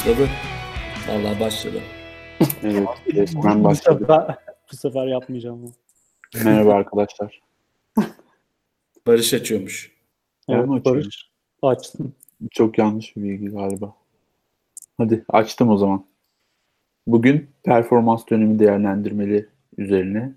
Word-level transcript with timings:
Başladı. 0.00 0.28
Vallahi 1.08 1.40
başladı. 1.40 1.80
Evet, 2.62 2.88
resmen 3.14 3.60
bu, 3.60 3.64
başladı. 3.64 3.98
sefer, 4.00 4.36
bu 4.72 4.76
sefer 4.76 5.06
yapmayacağım. 5.06 5.62
bunu. 5.62 5.72
Merhaba 6.44 6.74
arkadaşlar. 6.74 7.40
Barış 9.06 9.34
açıyormuş. 9.34 9.92
Evet, 10.48 10.68
Onu 10.68 10.84
Barış 10.84 11.30
açtım. 11.62 12.14
Çok 12.50 12.78
yanlış 12.78 13.16
bir 13.16 13.22
bilgi 13.22 13.48
galiba. 13.48 13.94
Hadi 14.98 15.24
açtım 15.28 15.68
o 15.68 15.76
zaman. 15.76 16.04
Bugün 17.06 17.50
performans 17.62 18.28
dönemi 18.30 18.58
değerlendirmeli 18.58 19.48
üzerine 19.78 20.32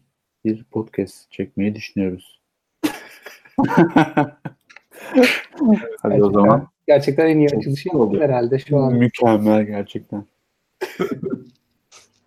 bir 0.45 0.63
podcast 0.63 1.31
çekmeyi 1.31 1.75
düşünüyoruz. 1.75 2.41
Hadi 6.01 6.23
o 6.23 6.31
zaman. 6.31 6.67
Gerçekten 6.87 7.27
en 7.27 7.37
iyi 7.37 7.47
açılışı 7.57 7.89
oldu. 7.89 8.19
herhalde 8.19 8.59
şu 8.59 8.77
an. 8.77 8.93
Mükemmel 8.93 9.63
gerçekten. 9.63 10.25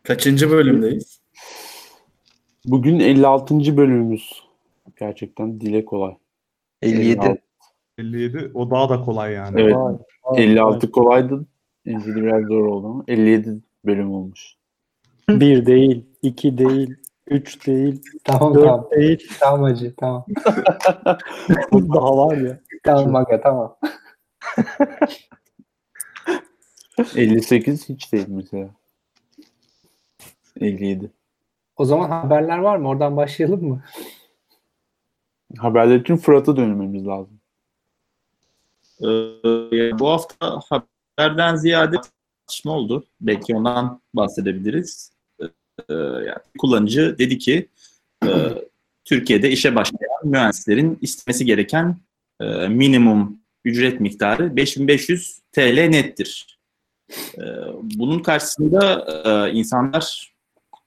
Kaçıncı 0.03 0.51
bölümdeyiz? 0.51 1.21
Bugün 2.65 3.01
56. 3.01 3.77
bölümümüz. 3.77 4.43
Gerçekten 4.97 5.61
dile 5.61 5.85
kolay. 5.85 6.15
57. 6.83 7.43
57 7.99 8.51
o 8.55 8.71
daha 8.71 8.89
da 8.89 9.01
kolay 9.01 9.33
yani. 9.33 9.61
Evet. 9.61 9.77
Vay, 9.77 9.95
vay, 10.25 10.45
56 10.45 10.91
kolaydı. 10.91 11.47
57 11.87 12.23
biraz 12.23 12.43
zor 12.43 12.67
oldu 12.67 12.87
ama 12.87 13.05
57 13.09 13.59
bölüm 13.85 14.13
olmuş. 14.13 14.55
Bir 15.29 15.67
değil, 15.67 16.05
iki 16.23 16.59
değil, 16.59 16.95
üç 17.27 17.67
değil, 17.67 18.03
Tamam 18.25 18.55
dört 18.55 18.65
tamam. 18.65 18.89
değil. 18.91 19.29
Tamam 19.41 19.63
hacı 19.63 19.95
tamam. 19.97 20.25
Daha 21.73 22.17
var 22.17 22.37
ya. 22.37 22.61
Tamam 22.85 23.11
Maga 23.11 23.41
tamam. 23.41 23.77
58 27.17 27.89
hiç 27.89 28.13
değil 28.13 28.27
mesela. 28.29 28.69
57. 30.61 31.11
O 31.77 31.85
zaman 31.85 32.11
haberler 32.11 32.59
var 32.59 32.77
mı? 32.77 32.89
Oradan 32.89 33.17
başlayalım 33.17 33.65
mı? 33.69 33.83
Haberler 35.59 36.01
için 36.01 36.17
Fırat'a 36.17 36.57
dönmemiz 36.57 37.07
lazım. 37.07 37.41
Ee, 39.01 39.99
bu 39.99 40.09
hafta 40.09 40.61
haberden 41.19 41.57
ziyade 41.57 41.97
tartışma 41.97 42.73
oldu. 42.73 43.05
Belki 43.21 43.57
ondan 43.57 44.01
bahsedebiliriz. 44.15 45.13
Ee, 45.89 45.95
yani 45.95 46.39
kullanıcı 46.59 47.19
dedi 47.19 47.39
ki 47.39 47.69
e, 48.25 48.31
Türkiye'de 49.05 49.51
işe 49.51 49.75
başlayan 49.75 50.21
mühendislerin 50.25 50.99
istemesi 51.03 51.45
gereken 51.45 51.97
e, 52.41 52.69
minimum 52.69 53.39
ücret 53.65 54.01
miktarı 54.01 54.57
5500 54.57 55.41
TL 55.53 55.89
nettir. 55.89 56.59
Ee, 57.39 57.43
bunun 57.83 58.19
karşısında 58.19 59.07
e, 59.25 59.53
insanlar 59.53 60.35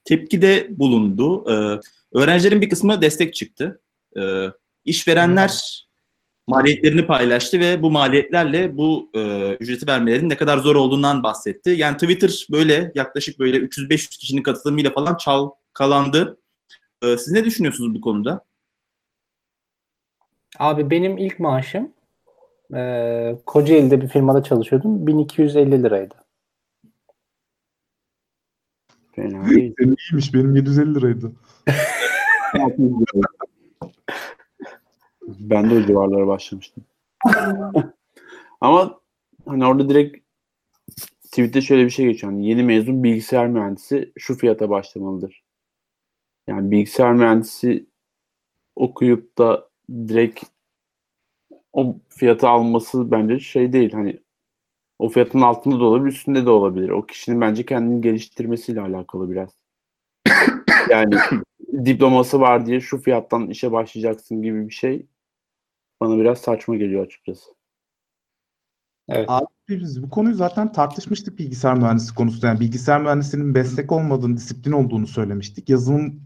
tepkide 0.04 0.66
bulundu. 0.70 1.44
Ee, 1.50 1.80
öğrencilerin 2.18 2.60
bir 2.60 2.68
kısmı 2.68 3.02
destek 3.02 3.34
çıktı. 3.34 3.80
Ee, 4.16 4.46
işverenler 4.84 5.84
maliyetlerini 6.50 7.06
paylaştı 7.06 7.60
ve 7.60 7.82
bu 7.82 7.90
maliyetlerle 7.90 8.76
bu 8.76 9.10
e, 9.14 9.52
ücreti 9.54 9.86
vermelerin 9.86 10.28
ne 10.28 10.36
kadar 10.36 10.58
zor 10.58 10.76
olduğundan 10.76 11.22
bahsetti. 11.22 11.70
Yani 11.70 11.96
Twitter 11.96 12.46
böyle 12.50 12.92
yaklaşık 12.94 13.38
böyle 13.38 13.56
300-500 13.56 14.18
kişinin 14.18 14.42
katılımıyla 14.42 14.90
falan 14.90 15.16
çalkalandı. 15.16 16.38
E, 17.02 17.16
siz 17.16 17.32
ne 17.32 17.44
düşünüyorsunuz 17.44 17.94
bu 17.94 18.00
konuda? 18.00 18.44
Abi 20.58 20.90
benim 20.90 21.18
ilk 21.18 21.38
maaşım 21.38 21.92
eee 22.72 23.38
Kocaeli'de 23.46 24.00
bir 24.00 24.08
firmada 24.08 24.42
çalışıyordum. 24.42 25.06
1250 25.06 25.82
liraydı. 25.82 26.14
Fena 29.12 29.50
değil. 29.50 29.74
Senin 29.78 29.96
iyiymiş 29.96 30.34
benim 30.34 30.56
750 30.56 30.94
liraydı. 30.94 31.32
ben 35.38 35.70
de 35.70 35.74
o 35.74 35.82
civarlara 35.82 36.26
başlamıştım. 36.26 36.84
Ama 38.60 39.00
hani 39.46 39.66
orada 39.66 39.88
direkt 39.88 40.16
tweette 41.22 41.60
şöyle 41.60 41.84
bir 41.84 41.90
şey 41.90 42.06
geçiyor. 42.06 42.32
Hani 42.32 42.48
yeni 42.48 42.62
mezun 42.62 43.04
bilgisayar 43.04 43.48
mühendisi 43.48 44.12
şu 44.18 44.34
fiyata 44.34 44.70
başlamalıdır. 44.70 45.42
Yani 46.46 46.70
bilgisayar 46.70 47.12
mühendisi 47.12 47.86
okuyup 48.76 49.38
da 49.38 49.68
direkt 49.90 50.44
o 51.72 51.96
fiyatı 52.08 52.48
alması 52.48 53.10
bence 53.10 53.40
şey 53.40 53.72
değil. 53.72 53.92
Hani 53.92 54.20
o 54.98 55.08
fiyatın 55.08 55.40
altında 55.40 55.80
da 55.80 55.84
olabilir, 55.84 56.12
üstünde 56.12 56.46
de 56.46 56.50
olabilir. 56.50 56.88
O 56.88 57.06
kişinin 57.06 57.40
bence 57.40 57.66
kendini 57.66 58.00
geliştirmesiyle 58.00 58.80
alakalı 58.80 59.30
biraz. 59.30 59.50
Yani 60.90 61.16
diploması 61.84 62.40
var 62.40 62.66
diye 62.66 62.80
şu 62.80 62.98
fiyattan 62.98 63.50
işe 63.50 63.72
başlayacaksın 63.72 64.42
gibi 64.42 64.68
bir 64.68 64.74
şey 64.74 65.06
bana 66.00 66.18
biraz 66.18 66.38
saçma 66.38 66.76
geliyor 66.76 67.06
açıkçası. 67.06 67.50
Evet. 69.08 69.24
Abi 69.28 69.46
biz 69.68 70.02
bu 70.02 70.10
konuyu 70.10 70.34
zaten 70.34 70.72
tartışmıştık 70.72 71.38
bilgisayar 71.38 71.78
mühendisi 71.78 72.14
konusunda. 72.14 72.46
Yani 72.46 72.60
bilgisayar 72.60 73.00
mühendisliğinin 73.00 73.52
meslek 73.52 73.92
olmadığını, 73.92 74.36
disiplin 74.36 74.72
olduğunu 74.72 75.06
söylemiştik. 75.06 75.68
Yazılım 75.68 76.22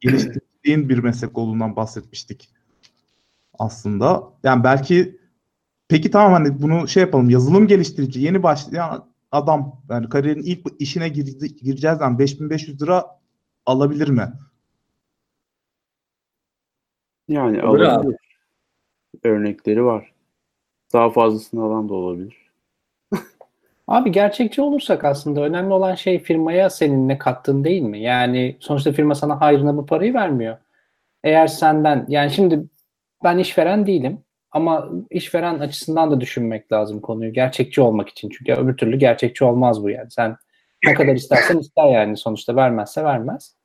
geliştirdiğin 0.00 0.88
bir 0.88 0.98
meslek 0.98 1.38
olduğundan 1.38 1.76
bahsetmiştik 1.76 2.48
aslında. 3.58 4.32
Yani 4.42 4.64
belki 4.64 5.20
peki 5.88 6.10
tamam 6.10 6.32
hani 6.32 6.62
bunu 6.62 6.88
şey 6.88 7.00
yapalım 7.00 7.30
yazılım 7.30 7.66
geliştirici 7.66 8.20
yeni 8.20 8.42
başlayan 8.42 9.10
adam 9.32 9.82
yani 9.90 10.08
kariyerin 10.08 10.42
ilk 10.42 10.66
işine 10.78 11.08
girdi, 11.08 11.56
gireceğiz 11.56 11.98
zaman 11.98 12.18
5500 12.18 12.82
lira 12.82 13.06
alabilir 13.66 14.08
mi? 14.08 14.32
Yani 17.28 17.62
alabilir. 17.62 18.16
Örnekleri 19.24 19.84
var. 19.84 20.12
Daha 20.92 21.10
fazlasını 21.10 21.62
alan 21.62 21.88
da 21.88 21.94
olabilir. 21.94 22.36
Abi 23.88 24.12
gerçekçi 24.12 24.62
olursak 24.62 25.04
aslında 25.04 25.40
önemli 25.40 25.72
olan 25.72 25.94
şey 25.94 26.18
firmaya 26.18 26.70
senin 26.70 27.08
ne 27.08 27.18
kattığın 27.18 27.64
değil 27.64 27.82
mi? 27.82 28.00
Yani 28.00 28.56
sonuçta 28.60 28.92
firma 28.92 29.14
sana 29.14 29.40
hayrına 29.40 29.76
bu 29.76 29.86
parayı 29.86 30.14
vermiyor. 30.14 30.58
Eğer 31.24 31.46
senden 31.46 32.04
yani 32.08 32.30
şimdi 32.30 32.64
ben 33.24 33.38
işveren 33.38 33.86
değilim 33.86 34.24
ama 34.50 34.88
işveren 35.10 35.58
açısından 35.58 36.10
da 36.10 36.20
düşünmek 36.20 36.72
lazım 36.72 37.00
konuyu 37.00 37.32
gerçekçi 37.32 37.80
olmak 37.80 38.08
için. 38.08 38.28
Çünkü 38.30 38.52
öbür 38.52 38.76
türlü 38.76 38.98
gerçekçi 38.98 39.44
olmaz 39.44 39.82
bu 39.82 39.90
yani. 39.90 40.10
Sen 40.10 40.36
ne 40.86 40.94
kadar 40.94 41.14
istersen 41.14 41.58
ister 41.58 41.88
yani 41.88 42.16
sonuçta 42.16 42.56
vermezse 42.56 43.04
vermez. 43.04 43.56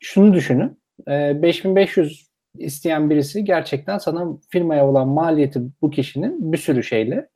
Şunu 0.00 0.34
düşünün. 0.34 0.78
e, 1.08 1.42
5500 1.42 2.25
isteyen 2.58 3.10
birisi 3.10 3.44
gerçekten 3.44 3.98
sana 3.98 4.38
firmaya 4.48 4.88
olan 4.88 5.08
maliyeti 5.08 5.60
bu 5.82 5.90
kişinin 5.90 6.52
bir 6.52 6.58
sürü 6.58 6.82
şeyle 6.82 7.28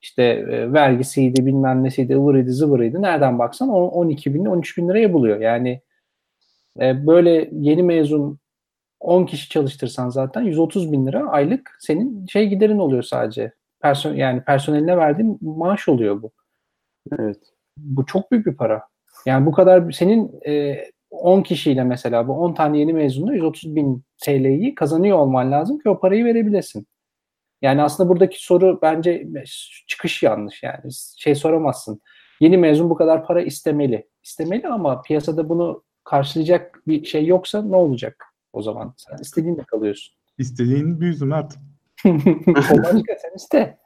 işte 0.00 0.22
e, 0.22 0.72
vergisiydi 0.72 1.46
bilmem 1.46 1.84
nesiydi 1.84 2.16
ıvırıydı 2.16 2.52
zıvırıydı 2.52 3.02
nereden 3.02 3.38
baksan 3.38 3.68
o 3.68 3.84
12 3.84 4.34
bin 4.34 4.44
13 4.44 4.78
bin 4.78 4.88
liraya 4.88 5.12
buluyor. 5.12 5.40
Yani 5.40 5.80
e, 6.80 7.06
böyle 7.06 7.50
yeni 7.52 7.82
mezun 7.82 8.38
10 9.00 9.26
kişi 9.26 9.48
çalıştırsan 9.48 10.08
zaten 10.08 10.42
130 10.42 10.92
bin 10.92 11.06
lira 11.06 11.28
aylık 11.28 11.76
senin 11.80 12.26
şey 12.26 12.48
giderin 12.48 12.78
oluyor 12.78 13.02
sadece. 13.02 13.52
Person 13.80 14.14
yani 14.14 14.44
personeline 14.44 14.96
verdiğin 14.96 15.38
maaş 15.40 15.88
oluyor 15.88 16.22
bu. 16.22 16.32
Evet. 17.18 17.38
Bu 17.76 18.06
çok 18.06 18.32
büyük 18.32 18.46
bir 18.46 18.54
para. 18.54 18.82
Yani 19.26 19.46
bu 19.46 19.52
kadar 19.52 19.92
senin 19.92 20.40
e, 20.46 20.84
10 21.10 21.42
kişiyle 21.42 21.84
mesela 21.84 22.28
bu 22.28 22.32
10 22.32 22.54
tane 22.54 22.78
yeni 22.78 22.92
mezunla 22.92 23.34
130 23.34 23.76
bin 23.76 24.04
TL'yi 24.24 24.74
kazanıyor 24.74 25.18
olman 25.18 25.52
lazım 25.52 25.78
ki 25.78 25.88
o 25.88 26.00
parayı 26.00 26.24
verebilesin. 26.24 26.86
Yani 27.62 27.82
aslında 27.82 28.08
buradaki 28.08 28.44
soru 28.44 28.78
bence 28.82 29.28
çıkış 29.86 30.22
yanlış 30.22 30.62
yani. 30.62 30.92
Şey 31.16 31.34
soramazsın. 31.34 32.00
Yeni 32.40 32.56
mezun 32.56 32.90
bu 32.90 32.94
kadar 32.94 33.26
para 33.26 33.42
istemeli. 33.42 34.08
İstemeli 34.22 34.68
ama 34.68 35.02
piyasada 35.02 35.48
bunu 35.48 35.82
karşılayacak 36.04 36.82
bir 36.86 37.04
şey 37.04 37.26
yoksa 37.26 37.62
ne 37.62 37.76
olacak 37.76 38.24
o 38.52 38.62
zaman? 38.62 38.94
Sen 38.96 39.16
istediğinle 39.22 39.64
kalıyorsun. 39.64 40.14
İstediğin 40.38 41.00
bir 41.00 41.06
yüzüm 41.06 41.28
Mert. 41.28 41.54
o 42.06 42.78
başka 42.78 43.14
sen 43.18 43.34
iste. 43.36 43.78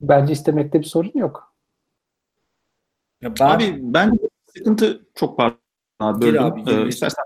Bence 0.00 0.32
istemekte 0.32 0.80
bir 0.80 0.84
sorun 0.84 1.12
yok. 1.14 1.54
Ya 3.20 3.34
ben, 3.40 3.46
Abi 3.46 3.78
ben 3.80 4.18
sıkıntı 4.54 5.06
çok 5.14 5.36
pardon 5.36 5.67
abi 5.98 6.22
böldüm. 6.22 6.42
abi. 6.42 6.70
Ee, 6.70 6.88
istersen 6.88 7.24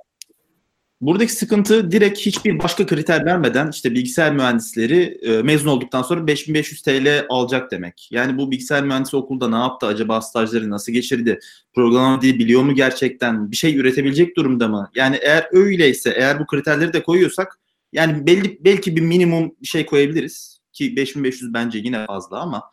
Buradaki 1.02 1.32
sıkıntı 1.32 1.90
direkt 1.90 2.18
hiçbir 2.18 2.58
başka 2.58 2.86
kriter 2.86 3.26
vermeden 3.26 3.70
işte 3.70 3.92
bilgisayar 3.92 4.32
mühendisleri 4.32 5.18
e, 5.22 5.42
mezun 5.42 5.68
olduktan 5.68 6.02
sonra 6.02 6.26
5500 6.26 6.82
TL 6.82 7.26
alacak 7.28 7.70
demek. 7.70 8.08
Yani 8.10 8.38
bu 8.38 8.50
bilgisayar 8.50 8.84
mühendisi 8.84 9.16
okulda 9.16 9.48
ne 9.48 9.56
yaptı 9.56 9.86
acaba 9.86 10.20
stajları 10.20 10.70
nasıl 10.70 10.92
geçirdi? 10.92 11.38
Programlama 11.74 12.22
dili 12.22 12.38
biliyor 12.38 12.62
mu 12.62 12.74
gerçekten? 12.74 13.50
Bir 13.50 13.56
şey 13.56 13.76
üretebilecek 13.76 14.36
durumda 14.36 14.68
mı? 14.68 14.90
Yani 14.94 15.18
eğer 15.22 15.48
öyleyse 15.52 16.10
eğer 16.16 16.40
bu 16.40 16.46
kriterleri 16.46 16.92
de 16.92 17.02
koyuyorsak 17.02 17.60
yani 17.92 18.26
belli 18.26 18.58
belki 18.64 18.96
bir 18.96 19.02
minimum 19.02 19.54
şey 19.62 19.86
koyabiliriz 19.86 20.60
ki 20.72 20.96
5500 20.96 21.54
bence 21.54 21.78
yine 21.78 22.06
fazla 22.06 22.40
ama 22.40 22.70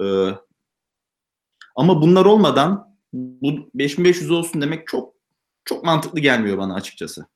e, 0.00 0.04
Ama 1.76 2.02
bunlar 2.02 2.24
olmadan 2.24 2.96
bu 3.12 3.70
5500 3.74 4.30
olsun 4.30 4.62
demek 4.62 4.86
çok 4.86 5.19
çok 5.64 5.84
mantıklı 5.84 6.20
gelmiyor 6.20 6.58
bana 6.58 6.74
açıkçası. 6.74 7.26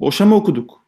Boşa 0.00 0.26
mı 0.26 0.34
okuduk? 0.34 0.86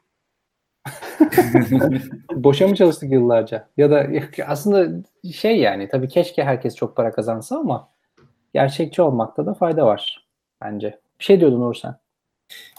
Boşa 2.34 2.68
mı 2.68 2.76
çalıştık 2.76 3.12
yıllarca? 3.12 3.68
Ya 3.76 3.90
da 3.90 4.06
aslında 4.46 5.04
şey 5.34 5.60
yani 5.60 5.88
tabii 5.88 6.08
keşke 6.08 6.44
herkes 6.44 6.74
çok 6.74 6.96
para 6.96 7.12
kazansa 7.12 7.56
ama 7.58 7.88
gerçekçi 8.54 9.02
olmakta 9.02 9.46
da 9.46 9.54
fayda 9.54 9.86
var 9.86 10.28
bence. 10.62 11.00
Bir 11.20 11.24
şey 11.24 11.40
diyordun 11.40 11.60
Uğur 11.60 11.74
sen. 11.74 11.96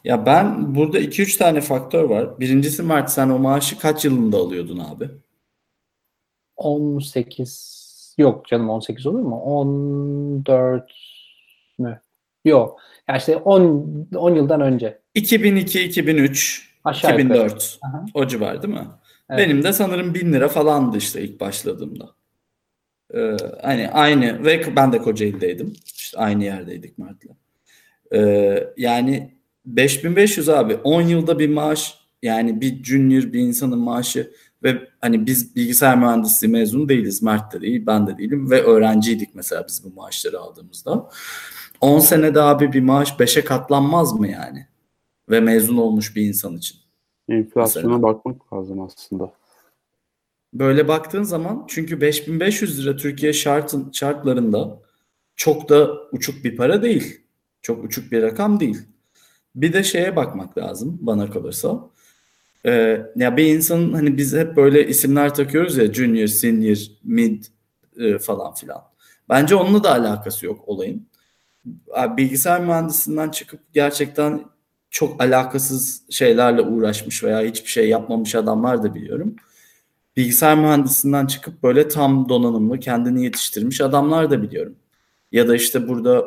Ya 0.04 0.26
ben 0.26 0.76
burada 0.76 1.00
2-3 1.00 1.38
tane 1.38 1.62
faktör 1.62 2.04
var. 2.04 2.40
Birincisi 2.40 2.84
Mert 2.84 3.12
sen 3.12 3.30
o 3.30 3.40
maaşı 3.40 3.80
kaç 3.80 4.06
yılında 4.06 4.38
alıyordun 4.38 4.80
abi? 4.80 5.10
18 6.58 8.16
yok 8.18 8.48
canım 8.48 8.70
18 8.70 9.06
olur 9.06 9.20
mu? 9.20 9.42
14 9.42 10.94
mü? 11.80 12.02
Yok. 12.46 12.80
Ya 13.10 13.18
işte 13.18 13.38
10 13.38 14.08
10 14.16 14.36
yıldan 14.36 14.62
önce. 14.62 15.00
2002, 15.16 15.84
2003, 15.84 16.70
Aşağı 16.84 17.12
yukarı. 17.12 17.28
2004 17.28 17.80
Aha. 17.82 18.06
o 18.14 18.28
civar 18.28 18.62
değil 18.64 18.74
mi? 18.74 18.88
Evet. 19.30 19.40
Benim 19.40 19.64
de 19.64 19.74
sanırım 19.74 20.14
1000 20.14 20.34
lira 20.34 20.48
falandı 20.48 20.98
işte 20.98 21.22
ilk 21.22 21.40
başladığımda. 21.40 22.10
Ee, 23.14 23.38
hani 23.62 23.90
aynı 23.90 24.46
ve 24.46 24.76
ben 24.76 24.94
de 24.94 24.98
Kocaeli'deydim. 24.98 25.74
İşte 25.86 26.18
aynı 26.18 26.44
yerdeydik 26.44 26.98
Mert'le. 26.98 27.28
Ee, 28.14 28.74
yani 28.78 29.34
5500 29.66 30.50
abi 30.50 30.76
10 30.76 31.02
yılda 31.02 31.40
bir 31.40 31.50
maaş 31.50 32.00
yani 32.24 32.62
bir 32.62 32.84
junior 32.84 33.34
bir 33.34 33.40
insanın 33.40 33.80
maaşı 33.80 34.32
ve 34.64 34.90
hani 35.02 35.26
biz 35.26 35.56
bilgisayar 35.56 35.98
mühendisliği 35.98 36.54
mezunu 36.54 36.90
değiliz. 36.90 37.22
Mert 37.24 37.54
de 37.54 37.62
değil, 37.62 37.86
ben 37.88 38.08
de 38.08 38.18
değilim 38.18 38.52
ve 38.52 38.64
öğrenciydik 38.64 39.36
mesela 39.36 39.66
biz 39.68 39.84
bu 39.84 40.02
maaşları 40.02 40.40
aldığımızda. 40.40 41.10
10 41.82 42.00
senede 42.00 42.42
abi 42.42 42.74
bir 42.74 42.82
maaş 42.82 43.12
5'e 43.12 43.44
katlanmaz 43.44 44.14
mı 44.14 44.28
yani? 44.28 44.68
Ve 45.30 45.40
mezun 45.40 45.78
olmuş 45.78 46.16
bir 46.16 46.22
insan 46.22 46.58
için. 46.58 46.78
Enflasyona 47.30 47.88
Mesela. 47.88 48.04
bakmak 48.04 48.54
lazım 48.54 48.82
aslında. 48.82 49.34
Böyle 50.54 50.88
baktığın 50.88 51.24
zaman 51.24 51.66
çünkü 51.68 52.02
5500 52.02 52.80
lira 52.80 52.96
Türkiye 52.96 53.34
şartın, 53.34 53.92
şartlarında 53.92 54.80
çok 55.36 55.70
da 55.70 55.90
uçuk 56.12 56.44
bir 56.44 56.58
para 56.58 56.82
değil. 56.82 57.22
Çok 57.62 57.84
uçuk 57.84 58.12
bir 58.12 58.22
rakam 58.22 58.60
değil. 58.60 58.82
Bir 59.56 59.74
de 59.74 59.84
şeye 59.84 60.16
bakmak 60.16 60.58
lazım 60.58 60.98
bana 61.02 61.30
kalırsa. 61.32 61.90
Ee, 62.66 63.02
ya 63.16 63.38
bir 63.38 63.46
insanın 63.46 63.94
hani 63.94 64.18
biz 64.18 64.34
hep 64.34 64.56
böyle 64.56 64.88
isimler 64.88 65.36
takıyoruz 65.36 65.78
ya 65.78 65.94
junior, 65.94 66.28
senior, 66.28 66.78
mid 67.04 67.44
e, 67.98 68.18
falan 68.18 68.54
filan. 68.54 68.82
Bence 69.30 69.56
onunla 69.56 69.84
da 69.84 69.92
alakası 69.92 70.46
yok 70.46 70.68
olayın. 70.68 71.08
Bilgisayar 72.18 72.62
mühendisinden 72.62 73.30
çıkıp 73.30 73.60
gerçekten 73.74 74.44
çok 74.90 75.22
alakasız 75.22 76.04
şeylerle 76.10 76.62
uğraşmış 76.62 77.24
veya 77.24 77.42
hiçbir 77.42 77.70
şey 77.70 77.90
yapmamış 77.90 78.36
adamlar 78.36 78.84
da 78.84 78.96
biliyorum 78.96 79.36
bilgisayar 80.20 80.58
mühendisinden 80.58 81.26
çıkıp 81.26 81.64
böyle 81.64 81.88
tam 81.88 82.30
donanımlı 82.30 82.80
kendini 82.80 83.24
yetiştirmiş 83.24 83.82
adamlar 83.82 84.32
da 84.32 84.44
biliyorum. 84.44 84.76
Ya 85.32 85.48
da 85.48 85.56
işte 85.56 85.88
burada 85.88 86.26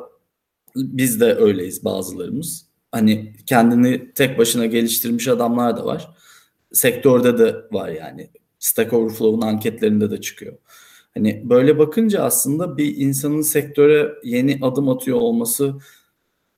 biz 0.76 1.20
de 1.20 1.34
öyleyiz 1.34 1.84
bazılarımız. 1.84 2.66
Hani 2.92 3.32
kendini 3.46 4.12
tek 4.14 4.38
başına 4.38 4.66
geliştirmiş 4.66 5.28
adamlar 5.28 5.76
da 5.76 5.84
var. 5.84 6.10
Sektörde 6.72 7.38
de 7.38 7.56
var 7.72 7.88
yani. 7.88 8.30
Stack 8.58 8.92
Overflow'un 8.92 9.40
anketlerinde 9.40 10.10
de 10.10 10.20
çıkıyor. 10.20 10.58
Hani 11.14 11.42
böyle 11.44 11.78
bakınca 11.78 12.22
aslında 12.22 12.76
bir 12.76 12.96
insanın 12.96 13.42
sektöre 13.42 14.12
yeni 14.24 14.58
adım 14.62 14.88
atıyor 14.88 15.18
olması 15.18 15.74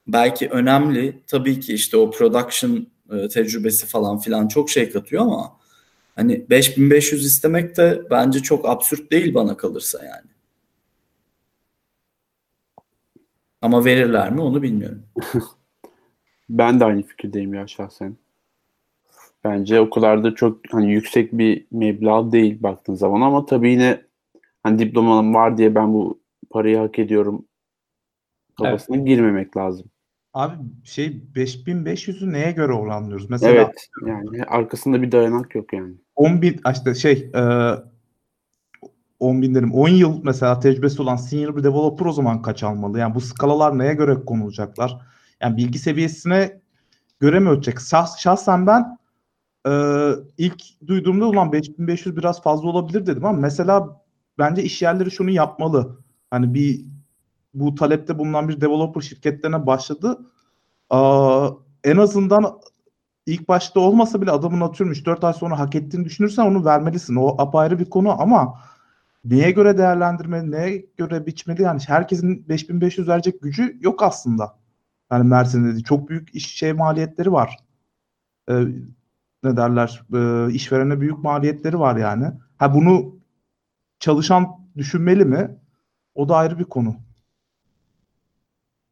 belki 0.07 0.49
önemli. 0.49 1.23
Tabii 1.27 1.61
ki 1.61 1.75
işte 1.75 1.97
o 1.97 2.11
production 2.11 2.87
e, 3.13 3.29
tecrübesi 3.29 3.87
falan 3.87 4.19
filan 4.19 4.49
çok 4.49 4.71
şey 4.71 4.91
katıyor 4.91 5.23
ama 5.23 5.57
Hani 6.17 6.51
5500 6.51 7.27
istemek 7.27 7.77
de 7.77 8.03
bence 8.11 8.41
çok 8.41 8.69
absürt 8.69 9.11
değil 9.13 9.35
bana 9.35 9.57
kalırsa 9.57 10.05
yani. 10.05 10.31
Ama 13.63 13.85
verirler 13.85 14.33
mi 14.33 14.41
onu 14.41 14.63
bilmiyorum. 14.63 15.07
Ben 16.49 16.81
de 16.81 16.85
aynı 16.85 17.03
fikirdeyim 17.03 17.55
ya 17.55 17.67
şahsen. 17.67 18.17
Bence 19.45 19.81
o 19.81 19.91
kadar 19.91 20.25
da 20.25 20.35
çok 20.35 20.61
hani 20.71 20.93
yüksek 20.93 21.33
bir 21.33 21.67
meblağ 21.71 22.33
değil 22.33 22.63
baktığın 22.63 22.95
zaman 22.95 23.21
ama 23.21 23.47
tabii 23.47 23.71
yine 23.71 24.03
hani 24.63 24.79
diplomam 24.79 25.35
var 25.35 25.59
diye 25.59 25.75
ben 25.75 25.95
bu 25.95 26.21
parayı 26.51 26.79
hak 26.79 26.99
ediyorum 26.99 27.47
kafasına 28.59 28.97
girmemek 28.97 29.57
lazım. 29.57 29.87
Abi 30.35 30.55
şey 30.85 31.07
5500'ü 31.35 32.33
neye 32.33 32.53
göre 32.53 32.73
oranlıyoruz? 32.73 33.31
Mesela 33.31 33.53
Evet 33.53 33.89
yani 34.07 34.45
arkasında 34.45 35.03
bir 35.03 35.13
dayanak 35.13 35.55
yok 35.55 35.73
yani. 35.73 35.95
10 36.17 36.43
bin 36.43 36.61
işte 36.73 36.95
şey 36.95 37.31
e, 37.35 37.43
10 39.21 39.43
bin 39.43 39.55
derim 39.55 39.73
10 39.73 39.89
yıl 39.89 40.21
mesela 40.25 40.61
tecrübesi 40.61 41.03
olan 41.03 41.17
senior 41.17 41.57
bir 41.57 41.65
developer 41.65 42.07
o 42.07 42.13
zaman 42.13 42.43
kaç 42.43 42.63
almalı? 42.63 42.99
Yani 42.99 43.15
bu 43.15 43.21
skalalar 43.21 43.79
neye 43.79 43.95
göre 43.95 44.25
konulacaklar? 44.25 44.99
Yani 45.41 45.57
bilgi 45.57 45.79
seviyesine 45.79 46.61
göre 47.21 47.41
mi 47.41 47.49
ölçecek? 47.49 47.81
Şahs, 47.81 48.19
şahsen 48.19 48.67
ben 48.67 48.99
e, 49.67 49.71
ilk 50.39 50.63
duyduğumda 50.87 51.27
ulan 51.27 51.53
5500 51.53 52.17
biraz 52.17 52.43
fazla 52.43 52.69
olabilir 52.69 53.07
dedim 53.07 53.25
ama 53.25 53.39
mesela 53.39 54.03
bence 54.39 54.63
iş 54.63 54.83
yerleri 54.83 55.11
şunu 55.11 55.31
yapmalı. 55.31 55.99
Hani 56.31 56.55
bir 56.55 56.85
bu 57.55 57.75
talepte 57.75 58.19
bulunan 58.19 58.49
bir 58.49 58.61
developer 58.61 59.01
şirketlerine 59.01 59.67
başladı. 59.67 60.19
Aa, 60.91 61.51
en 61.85 61.97
azından 61.97 62.61
ilk 63.27 63.49
başta 63.49 63.81
olmasa 63.81 64.23
bile 64.23 64.31
adamın 64.31 64.61
atıyorum 64.61 64.95
3-4 64.95 65.27
ay 65.27 65.33
sonra 65.33 65.59
hak 65.59 65.75
ettiğini 65.75 66.05
düşünürsen 66.05 66.47
onu 66.47 66.65
vermelisin. 66.65 67.17
O 67.17 67.35
apayrı 67.39 67.79
bir 67.79 67.91
konu 67.91 68.23
ama 68.23 68.61
neye 69.25 69.51
göre 69.51 69.79
değerlendirmeli, 69.79 70.51
neye 70.51 70.87
göre 70.97 71.27
biçmeli 71.27 71.63
yani 71.63 71.81
herkesin 71.87 72.49
5500 72.49 73.09
verecek 73.09 73.43
gücü 73.43 73.79
yok 73.81 74.03
aslında. 74.03 74.59
Yani 75.13 75.29
Mersin'de 75.29 75.69
dediği 75.73 75.85
çok 75.85 76.09
büyük 76.09 76.35
iş 76.35 76.55
şey 76.55 76.73
maliyetleri 76.73 77.33
var. 77.33 77.57
Ee, 78.51 78.55
ne 79.45 79.57
derler? 79.57 80.03
Ee, 80.15 80.53
işverene 80.53 81.01
büyük 81.01 81.19
maliyetleri 81.19 81.79
var 81.79 81.97
yani. 81.97 82.27
Ha 82.57 82.75
bunu 82.75 83.17
çalışan 83.99 84.47
düşünmeli 84.77 85.25
mi? 85.25 85.59
O 86.15 86.29
da 86.29 86.37
ayrı 86.37 86.59
bir 86.59 86.65
konu. 86.65 86.97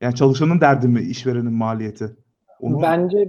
Yani 0.01 0.15
çalışanın 0.15 0.61
derdi 0.61 0.89
mi 0.89 1.01
işverenin 1.01 1.53
maliyeti? 1.53 2.17
Onu 2.61 2.83
Bence 2.83 3.29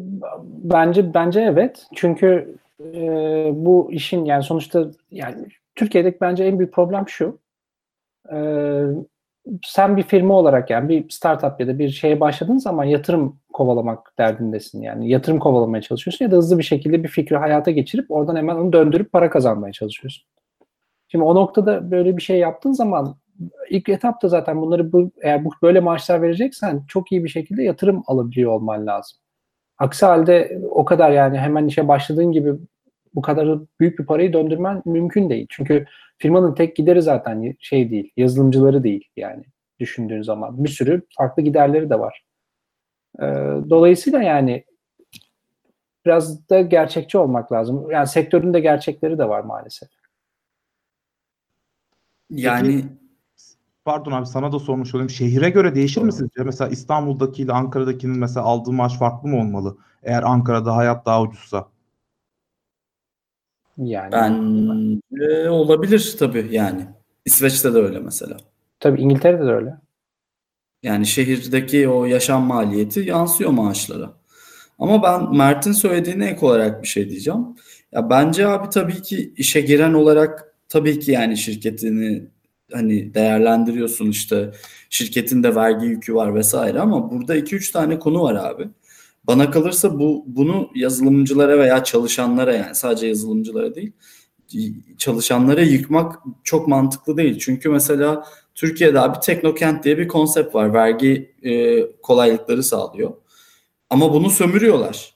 bence 0.64 1.14
bence 1.14 1.42
evet. 1.42 1.88
Çünkü 1.96 2.58
e, 2.80 3.02
bu 3.54 3.92
işin 3.92 4.26
yani 4.26 4.44
sonuçta 4.44 4.92
yani 5.12 5.48
Türkiye'deki 5.76 6.18
bence 6.22 6.44
en 6.44 6.60
büyük 6.60 6.74
problem 6.74 7.08
şu. 7.08 7.40
E, 8.32 8.38
sen 9.64 9.98
bir 9.98 10.04
firma 10.04 10.34
olarak 10.34 10.70
yani 10.70 10.90
bir 10.90 11.10
startup 11.10 11.60
ya 11.60 11.68
da 11.68 11.80
bir 11.80 11.90
şeye 11.90 12.20
başladığın 12.20 12.58
zaman 12.58 12.84
yatırım 12.84 13.40
kovalamak 13.54 14.14
derdindesin. 14.18 14.82
Yani 14.82 15.10
yatırım 15.10 15.40
kovalamaya 15.40 15.82
çalışıyorsun 15.82 16.26
ya 16.26 16.32
da 16.32 16.36
hızlı 16.36 16.58
bir 16.58 16.64
şekilde 16.64 17.04
bir 17.04 17.08
fikri 17.08 17.38
hayata 17.38 17.72
geçirip 17.72 18.12
oradan 18.12 18.36
hemen 18.36 18.56
onu 18.56 18.74
döndürüp 18.74 19.12
para 19.12 19.30
kazanmaya 19.30 19.74
çalışıyorsun. 19.74 20.24
Şimdi 21.08 21.26
o 21.26 21.36
noktada 21.36 21.92
böyle 21.92 22.18
bir 22.18 22.22
şey 22.22 22.40
yaptığın 22.40 22.72
zaman 22.72 23.16
ilk 23.70 23.90
etapta 23.90 24.28
zaten 24.28 24.62
bunları 24.62 24.92
bu, 24.92 25.12
eğer 25.22 25.46
bu 25.46 25.50
böyle 25.62 25.80
maaşlar 25.80 26.22
vereceksen 26.22 26.84
çok 26.88 27.12
iyi 27.12 27.24
bir 27.24 27.30
şekilde 27.30 27.64
yatırım 27.64 28.04
alabiliyor 28.08 28.52
olman 28.52 28.88
lazım. 28.88 29.18
Aksi 29.78 30.06
halde 30.06 30.60
o 30.70 30.86
kadar 30.86 31.12
yani 31.12 31.38
hemen 31.38 31.68
işe 31.68 31.88
başladığın 31.88 32.32
gibi 32.32 32.54
bu 33.16 33.22
kadar 33.22 33.60
büyük 33.80 34.00
bir 34.00 34.06
parayı 34.06 34.34
döndürmen 34.34 34.82
mümkün 34.86 35.30
değil. 35.30 35.48
Çünkü 35.50 35.86
firmanın 36.24 36.56
tek 36.56 36.76
gideri 36.76 37.02
zaten 37.02 37.56
şey 37.60 37.92
değil, 37.92 38.12
yazılımcıları 38.18 38.84
değil 38.84 39.10
yani 39.18 39.44
düşündüğün 39.80 40.22
zaman. 40.22 40.64
Bir 40.64 40.70
sürü 40.70 41.02
farklı 41.18 41.44
giderleri 41.44 41.90
de 41.90 42.00
var. 42.00 42.24
Ee, 43.20 43.26
dolayısıyla 43.70 44.22
yani 44.22 44.66
biraz 46.06 46.50
da 46.50 46.62
gerçekçi 46.62 47.18
olmak 47.18 47.52
lazım. 47.52 47.92
Yani 47.92 48.08
sektörün 48.08 48.54
de 48.54 48.60
gerçekleri 48.60 49.18
de 49.18 49.30
var 49.30 49.42
maalesef. 49.42 49.90
Yani 52.30 52.86
Pardon 53.86 54.12
abi 54.12 54.26
sana 54.26 54.52
da 54.52 54.60
sormuş 54.60 54.96
olayım. 54.96 55.10
Şehire 55.10 55.50
göre 55.50 55.76
değişir 55.76 56.02
mi 56.02 56.14
sizce? 56.14 56.44
Mesela 56.44 56.70
İstanbul'daki 56.70 57.42
ile 57.42 57.54
Ankara'dakinin 57.54 58.20
mesela 58.20 58.46
aldığı 58.46 58.72
maaş 58.72 58.98
farklı 58.98 59.30
mı 59.30 59.40
olmalı? 59.40 59.78
Eğer 60.04 60.24
Ankara'da 60.24 60.76
hayat 60.76 61.06
daha 61.06 61.22
ucuzsa. 61.22 61.68
Yani 63.78 64.12
bence 64.12 65.50
olabilir 65.50 66.16
tabii 66.20 66.48
yani. 66.52 66.86
İsveç'te 67.26 67.74
de 67.74 67.78
öyle 67.78 68.00
mesela. 68.00 68.38
tabii 68.80 69.02
İngiltere'de 69.02 69.46
de 69.46 69.52
öyle. 69.52 69.76
Yani 70.84 71.06
şehirdeki 71.06 71.90
o 71.90 72.06
yaşam 72.06 72.44
maliyeti 72.44 73.00
yansıyor 73.00 73.52
maaşlara. 73.52 74.14
Ama 74.80 75.04
ben 75.04 75.38
Mert'in 75.38 75.72
söylediğine 75.72 76.26
ek 76.26 76.46
olarak 76.46 76.84
bir 76.84 76.88
şey 76.88 77.10
diyeceğim. 77.10 77.42
Ya 77.92 78.10
bence 78.10 78.48
abi 78.48 78.70
tabii 78.70 79.02
ki 79.02 79.34
işe 79.38 79.62
giren 79.62 79.94
olarak 79.94 80.54
Tabii 80.74 81.00
ki 81.00 81.12
yani 81.12 81.38
şirketini 81.38 82.24
hani 82.72 83.14
değerlendiriyorsun 83.14 84.10
işte 84.10 84.52
şirketin 84.90 85.44
de 85.44 85.56
vergi 85.56 85.86
yükü 85.86 86.16
var 86.16 86.36
vesaire 86.36 86.80
ama 86.80 87.12
burada 87.12 87.38
2-3 87.38 87.72
tane 87.72 88.00
konu 88.00 88.22
var 88.22 88.36
abi. 88.36 88.70
Bana 89.28 89.52
kalırsa 89.52 90.00
bu 90.00 90.24
bunu 90.28 90.70
yazılımcılara 90.76 91.60
veya 91.60 91.84
çalışanlara 91.84 92.54
yani 92.54 92.76
sadece 92.76 93.08
yazılımcılara 93.08 93.76
değil 93.76 93.92
çalışanlara 94.98 95.62
yıkmak 95.62 96.20
çok 96.44 96.68
mantıklı 96.68 97.18
değil. 97.18 97.40
Çünkü 97.40 97.70
mesela 97.70 98.26
Türkiye'de 98.56 99.00
abi 99.00 99.20
teknokent 99.20 99.84
diye 99.84 99.98
bir 99.98 100.08
konsept 100.08 100.56
var. 100.56 100.74
Vergi 100.74 101.36
e, 101.44 101.82
kolaylıkları 102.02 102.64
sağlıyor. 102.64 103.14
Ama 103.90 104.14
bunu 104.14 104.30
sömürüyorlar. 104.30 105.14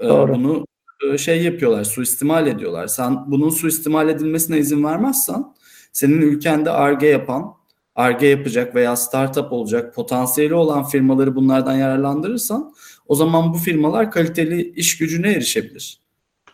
E, 0.00 0.08
Doğru. 0.08 0.34
bunu 0.34 0.66
e, 1.12 1.18
şey 1.18 1.42
yapıyorlar, 1.42 1.84
suistimal 1.84 2.46
ediyorlar. 2.46 2.86
Sen 2.86 3.30
bunun 3.30 3.50
suistimal 3.50 4.08
edilmesine 4.08 4.58
izin 4.58 4.84
vermezsen 4.84 5.44
senin 5.92 6.20
ülkende 6.20 6.70
ARGE 6.70 7.06
yapan, 7.06 7.54
ARGE 7.94 8.26
yapacak 8.26 8.74
veya 8.74 8.96
startup 8.96 9.52
olacak 9.52 9.94
potansiyeli 9.94 10.54
olan 10.54 10.84
firmaları 10.84 11.34
bunlardan 11.36 11.76
yararlandırırsan 11.76 12.74
o 13.08 13.14
zaman 13.14 13.54
bu 13.54 13.58
firmalar 13.58 14.10
kaliteli 14.10 14.70
iş 14.70 14.98
gücüne 14.98 15.32
erişebilir. 15.32 16.00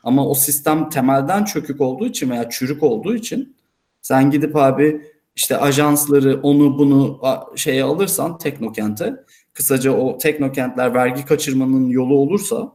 Ama 0.04 0.28
o 0.28 0.35
sistem 0.35 0.88
temelden 0.88 1.44
çökük 1.44 1.80
olduğu 1.80 2.06
için 2.06 2.30
veya 2.30 2.50
çürük 2.50 2.82
olduğu 2.82 3.14
için 3.14 3.56
sen 4.02 4.30
gidip 4.30 4.56
abi 4.56 5.02
işte 5.37 5.56
ajansları 5.56 6.40
onu 6.42 6.78
bunu 6.78 7.21
şeye 7.56 7.85
alırsan 7.85 8.38
teknokente 8.38 9.25
kısaca 9.52 9.92
o 9.92 10.18
teknokentler 10.18 10.94
vergi 10.94 11.25
kaçırmanın 11.25 11.88
yolu 11.88 12.14
olursa 12.14 12.73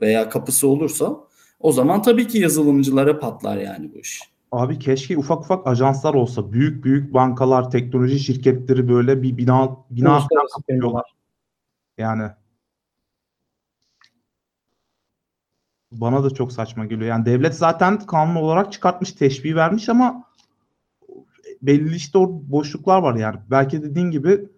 veya 0.00 0.28
kapısı 0.28 0.68
olursa 0.68 1.16
o 1.60 1.72
zaman 1.72 2.02
tabii 2.02 2.28
ki 2.28 2.38
yazılımcılara 2.38 3.18
patlar 3.18 3.56
yani 3.56 3.92
bu 3.94 3.98
iş. 3.98 4.20
Abi 4.52 4.78
keşke 4.78 5.18
ufak 5.18 5.40
ufak 5.40 5.66
ajanslar 5.66 6.14
olsa. 6.14 6.52
Büyük 6.52 6.84
büyük 6.84 7.14
bankalar, 7.14 7.70
teknoloji 7.70 8.20
şirketleri 8.20 8.88
böyle 8.88 9.22
bir 9.22 9.36
bina 9.36 9.76
bina 9.90 10.26
yapıyorlar. 10.58 11.14
Yani 11.98 12.22
bana 15.92 16.24
da 16.24 16.30
çok 16.30 16.52
saçma 16.52 16.84
geliyor. 16.84 17.08
Yani 17.08 17.26
devlet 17.26 17.54
zaten 17.54 17.98
kanun 17.98 18.34
olarak 18.34 18.72
çıkartmış, 18.72 19.12
teşbih 19.12 19.54
vermiş 19.54 19.88
ama 19.88 20.24
belli 21.62 21.96
işte 21.96 22.18
o 22.18 22.42
boşluklar 22.46 23.02
var 23.02 23.14
yani. 23.14 23.36
Belki 23.50 23.82
dediğin 23.82 24.10
gibi 24.10 24.48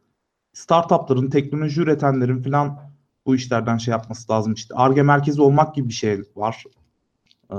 startupların, 0.53 1.31
teknoloji 1.31 1.81
üretenlerin 1.81 2.43
falan 2.43 2.81
bu 3.27 3.35
işlerden 3.35 3.77
şey 3.77 3.93
yapması 3.93 4.33
lazım 4.33 4.53
işte. 4.53 4.75
Arge 4.75 5.03
merkezi 5.03 5.43
olmak 5.43 5.75
gibi 5.75 5.89
bir 5.89 5.95
şey 5.95 6.23
var. 6.37 6.65
Ee, 7.53 7.57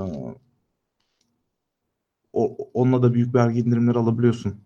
onunla 2.74 3.02
da 3.02 3.14
büyük 3.14 3.34
vergi 3.34 3.60
indirimleri 3.60 3.98
alabiliyorsun. 3.98 4.65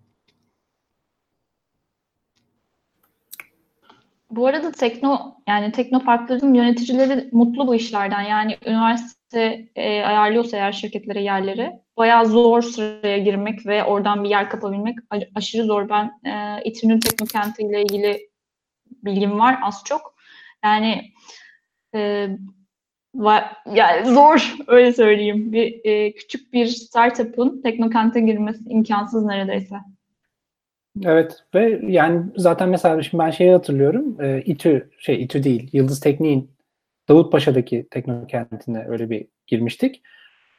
Bu 4.30 4.46
arada 4.46 4.72
tekno 4.72 5.34
yani 5.48 5.72
teknoparkların 5.72 6.54
yöneticileri 6.54 7.28
mutlu 7.32 7.66
bu 7.66 7.74
işlerden. 7.74 8.22
Yani 8.22 8.58
üniversite 8.66 9.68
e, 9.76 10.02
ayarlıyorsa 10.02 10.56
eğer 10.56 10.72
şirketlere 10.72 11.22
yerleri 11.22 11.72
bayağı 11.96 12.26
zor 12.26 12.62
sıraya 12.62 13.18
girmek 13.18 13.66
ve 13.66 13.84
oradan 13.84 14.24
bir 14.24 14.28
yer 14.28 14.50
kapabilmek 14.50 14.98
aşırı 15.34 15.64
zor. 15.64 15.88
Ben 15.88 16.20
e, 16.24 16.62
İTÜ'nün 16.64 17.00
teknokenti 17.00 17.62
ile 17.62 17.82
ilgili 17.82 18.30
bilgim 19.04 19.38
var 19.38 19.58
az 19.62 19.82
çok. 19.84 20.14
Yani 20.64 21.12
e, 21.94 22.28
va- 23.16 23.50
yani 23.74 24.14
zor 24.14 24.56
öyle 24.66 24.92
söyleyeyim. 24.92 25.52
Bir 25.52 25.84
e, 25.84 26.14
küçük 26.14 26.52
bir 26.52 26.66
startup'ın 26.66 27.62
teknokente 27.62 28.20
girmesi 28.20 28.64
imkansız 28.68 29.24
neredeyse. 29.24 29.76
Evet 31.04 31.36
ve 31.54 31.80
yani 31.86 32.22
zaten 32.36 32.68
mesela 32.68 33.02
şimdi 33.02 33.24
ben 33.24 33.30
şeyi 33.30 33.52
hatırlıyorum. 33.52 34.16
E, 34.20 34.42
İTÜ 34.42 34.90
şey 34.98 35.22
İTÜ 35.22 35.44
değil 35.44 35.70
Yıldız 35.72 36.00
Teknik'in 36.00 36.50
Davutpaşa'daki 37.08 37.86
teknokentine 37.90 38.84
öyle 38.88 39.10
bir 39.10 39.26
girmiştik. 39.46 40.02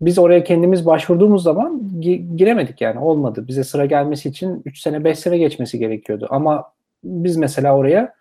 Biz 0.02 0.20
oraya 0.20 0.44
kendimiz 0.44 0.86
başvurduğumuz 0.86 1.44
zaman 1.44 1.82
gi- 2.00 2.36
giremedik 2.36 2.82
yani 2.82 3.00
olmadı. 3.00 3.48
Bize 3.48 3.64
sıra 3.64 3.86
gelmesi 3.86 4.30
için 4.30 4.62
3 4.66 4.80
sene 4.80 5.04
5 5.04 5.20
sene 5.20 5.38
geçmesi 5.38 5.80
gerekiyordu. 5.80 6.28
Ama 6.30 6.74
biz 7.04 7.38
mesela 7.38 7.78
oraya 7.78 8.14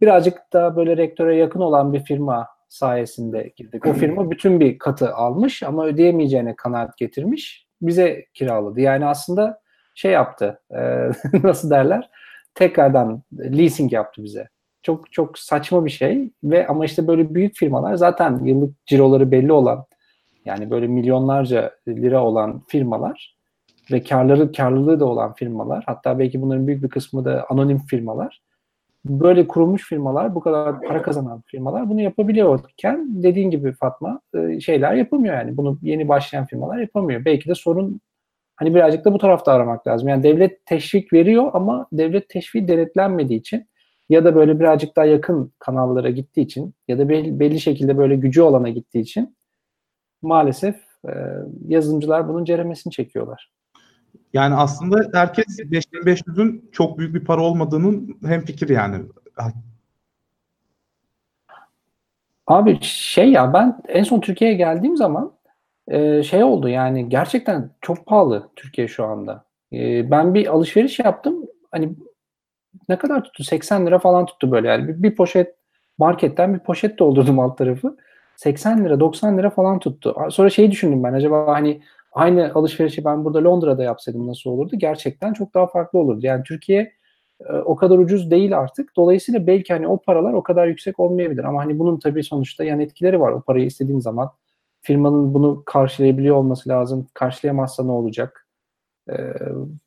birazcık 0.00 0.38
daha 0.52 0.76
böyle 0.76 0.96
rektöre 0.96 1.36
yakın 1.36 1.60
olan 1.60 1.92
bir 1.92 2.00
firma 2.00 2.46
sayesinde 2.68 3.52
girdik. 3.56 3.86
O 3.86 3.92
firma 3.92 4.30
bütün 4.30 4.60
bir 4.60 4.78
katı 4.78 5.14
almış 5.14 5.62
ama 5.62 5.86
ödeyemeyeceğine 5.86 6.56
kanaat 6.56 6.96
getirmiş. 6.96 7.66
Bize 7.82 8.24
kiraladı. 8.34 8.80
Yani 8.80 9.06
aslında 9.06 9.60
şey 10.00 10.12
yaptı. 10.12 10.60
e, 10.70 11.10
nasıl 11.42 11.70
derler? 11.70 12.10
Tekrardan 12.54 13.22
leasing 13.32 13.92
yaptı 13.92 14.24
bize. 14.24 14.48
Çok 14.82 15.12
çok 15.12 15.38
saçma 15.38 15.84
bir 15.84 15.90
şey 15.90 16.30
ve 16.44 16.66
ama 16.66 16.84
işte 16.84 17.06
böyle 17.06 17.34
büyük 17.34 17.56
firmalar 17.56 17.94
zaten 17.94 18.44
yıllık 18.44 18.86
ciroları 18.86 19.30
belli 19.30 19.52
olan 19.52 19.84
yani 20.44 20.70
böyle 20.70 20.86
milyonlarca 20.86 21.74
lira 21.88 22.24
olan 22.24 22.62
firmalar 22.68 23.36
ve 23.92 24.02
karları 24.02 24.52
karlılığı 24.52 25.00
da 25.00 25.04
olan 25.04 25.34
firmalar 25.34 25.84
hatta 25.86 26.18
belki 26.18 26.42
bunların 26.42 26.66
büyük 26.66 26.82
bir 26.82 26.88
kısmı 26.88 27.24
da 27.24 27.46
anonim 27.48 27.78
firmalar 27.78 28.42
böyle 29.04 29.46
kurulmuş 29.48 29.88
firmalar 29.88 30.34
bu 30.34 30.40
kadar 30.40 30.80
para 30.80 31.02
kazanan 31.02 31.42
firmalar 31.46 31.90
bunu 31.90 32.00
yapabiliyorken 32.00 33.22
dediğin 33.22 33.50
gibi 33.50 33.72
Fatma 33.72 34.20
e, 34.34 34.60
şeyler 34.60 34.94
yapamıyor 34.94 35.34
yani 35.34 35.56
bunu 35.56 35.78
yeni 35.82 36.08
başlayan 36.08 36.46
firmalar 36.46 36.78
yapamıyor. 36.78 37.24
Belki 37.24 37.48
de 37.48 37.54
sorun 37.54 38.00
hani 38.60 38.74
birazcık 38.74 39.04
da 39.04 39.12
bu 39.12 39.18
tarafta 39.18 39.52
aramak 39.52 39.86
lazım. 39.86 40.08
Yani 40.08 40.22
devlet 40.22 40.66
teşvik 40.66 41.12
veriyor 41.12 41.50
ama 41.54 41.86
devlet 41.92 42.28
teşvik 42.28 42.68
denetlenmediği 42.68 43.40
için 43.40 43.66
ya 44.08 44.24
da 44.24 44.34
böyle 44.34 44.60
birazcık 44.60 44.96
daha 44.96 45.04
yakın 45.04 45.52
kanallara 45.58 46.10
gittiği 46.10 46.40
için 46.40 46.74
ya 46.88 46.98
da 46.98 47.08
belli, 47.08 47.40
belli 47.40 47.60
şekilde 47.60 47.98
böyle 47.98 48.16
gücü 48.16 48.42
olana 48.42 48.68
gittiği 48.68 49.00
için 49.00 49.36
maalesef 50.22 50.76
e, 51.08 51.12
yazılımcılar 51.68 52.28
bunun 52.28 52.44
ceremesini 52.44 52.92
çekiyorlar. 52.92 53.50
Yani 54.32 54.54
aslında 54.54 54.96
herkes 55.12 55.58
5500'ün 55.58 56.70
çok 56.72 56.98
büyük 56.98 57.14
bir 57.14 57.24
para 57.24 57.42
olmadığının 57.42 58.18
hemfikir 58.26 58.68
yani. 58.68 58.96
Abi 62.46 62.78
şey 62.82 63.32
ya 63.32 63.52
ben 63.52 63.82
en 63.88 64.02
son 64.02 64.20
Türkiye'ye 64.20 64.56
geldiğim 64.56 64.96
zaman 64.96 65.32
e, 65.90 66.22
şey 66.22 66.42
oldu 66.42 66.68
yani 66.68 67.08
gerçekten 67.08 67.70
çok 67.80 68.06
pahalı 68.06 68.48
Türkiye 68.56 68.88
şu 68.88 69.04
anda. 69.04 69.44
E, 69.72 70.10
ben 70.10 70.34
bir 70.34 70.46
alışveriş 70.46 70.98
yaptım 70.98 71.46
hani 71.70 71.92
ne 72.88 72.98
kadar 72.98 73.24
tuttu? 73.24 73.44
80 73.44 73.86
lira 73.86 73.98
falan 73.98 74.26
tuttu 74.26 74.50
böyle 74.50 74.68
yani 74.68 74.88
bir, 74.88 75.02
bir 75.02 75.16
poşet 75.16 75.54
marketten 75.98 76.54
bir 76.54 76.58
poşet 76.58 76.98
doldurdum 76.98 77.38
alt 77.40 77.58
tarafı. 77.58 77.96
80 78.36 78.84
lira 78.84 79.00
90 79.00 79.38
lira 79.38 79.50
falan 79.50 79.78
tuttu. 79.78 80.16
Sonra 80.30 80.50
şeyi 80.50 80.70
düşündüm 80.70 81.04
ben 81.04 81.12
acaba 81.12 81.46
hani 81.46 81.82
aynı 82.12 82.52
alışverişi 82.54 83.04
ben 83.04 83.24
burada 83.24 83.44
Londra'da 83.44 83.82
yapsaydım 83.82 84.26
nasıl 84.26 84.50
olurdu? 84.50 84.76
Gerçekten 84.78 85.32
çok 85.32 85.54
daha 85.54 85.66
farklı 85.66 85.98
olurdu. 85.98 86.26
Yani 86.26 86.42
Türkiye 86.42 86.92
e, 87.40 87.52
o 87.52 87.76
kadar 87.76 87.98
ucuz 87.98 88.30
değil 88.30 88.58
artık. 88.58 88.96
Dolayısıyla 88.96 89.46
belki 89.46 89.72
hani 89.72 89.88
o 89.88 89.98
paralar 89.98 90.32
o 90.32 90.42
kadar 90.42 90.66
yüksek 90.66 91.00
olmayabilir. 91.00 91.44
Ama 91.44 91.60
hani 91.60 91.78
bunun 91.78 91.98
tabii 91.98 92.24
sonuçta 92.24 92.64
yan 92.64 92.80
etkileri 92.80 93.20
var. 93.20 93.32
O 93.32 93.40
parayı 93.40 93.66
istediğin 93.66 94.00
zaman 94.00 94.30
firmanın 94.82 95.34
bunu 95.34 95.62
karşılayabiliyor 95.64 96.36
olması 96.36 96.68
lazım. 96.68 97.06
Karşılayamazsa 97.14 97.84
ne 97.84 97.90
olacak? 97.90 98.46
Ee, 99.10 99.34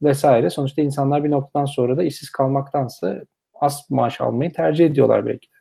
vesaire. 0.01 0.50
Sonuçta 0.50 0.81
insanlar 0.81 1.23
bir 1.23 1.31
noktadan 1.31 1.65
sonra 1.65 1.97
da 1.97 2.03
işsiz 2.03 2.29
kalmaktansa 2.29 3.23
az 3.53 3.81
maaş 3.89 4.21
almayı 4.21 4.53
tercih 4.53 4.85
ediyorlar 4.85 5.25
belki 5.25 5.47
de. 5.47 5.55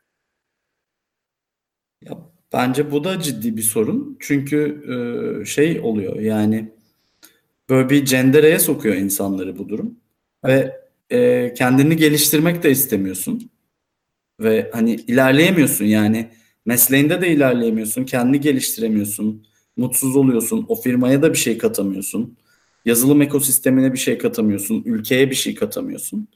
Ya, 2.02 2.18
bence 2.52 2.90
bu 2.90 3.04
da 3.04 3.20
ciddi 3.20 3.56
bir 3.56 3.62
sorun. 3.62 4.16
Çünkü 4.20 4.82
e, 4.92 5.44
şey 5.44 5.80
oluyor 5.80 6.20
yani 6.20 6.72
böyle 7.68 7.90
bir 7.90 8.04
cendereye 8.04 8.58
sokuyor 8.58 8.94
insanları 8.94 9.58
bu 9.58 9.68
durum. 9.68 9.96
Ve 10.44 10.80
e, 11.10 11.54
kendini 11.54 11.96
geliştirmek 11.96 12.62
de 12.62 12.70
istemiyorsun. 12.70 13.50
Ve 14.40 14.70
hani 14.72 14.94
ilerleyemiyorsun 14.94 15.84
yani 15.84 16.30
mesleğinde 16.66 17.20
de 17.20 17.28
ilerleyemiyorsun, 17.28 18.04
kendini 18.04 18.40
geliştiremiyorsun, 18.40 19.46
mutsuz 19.76 20.16
oluyorsun, 20.16 20.66
o 20.68 20.74
firmaya 20.74 21.22
da 21.22 21.32
bir 21.32 21.38
şey 21.38 21.58
katamıyorsun. 21.58 22.36
Yazılım 22.84 23.22
ekosistemine 23.22 23.92
bir 23.92 23.98
şey 23.98 24.18
katamıyorsun, 24.18 24.82
ülkeye 24.86 25.30
bir 25.30 25.34
şey 25.34 25.54
katamıyorsun. 25.54 26.28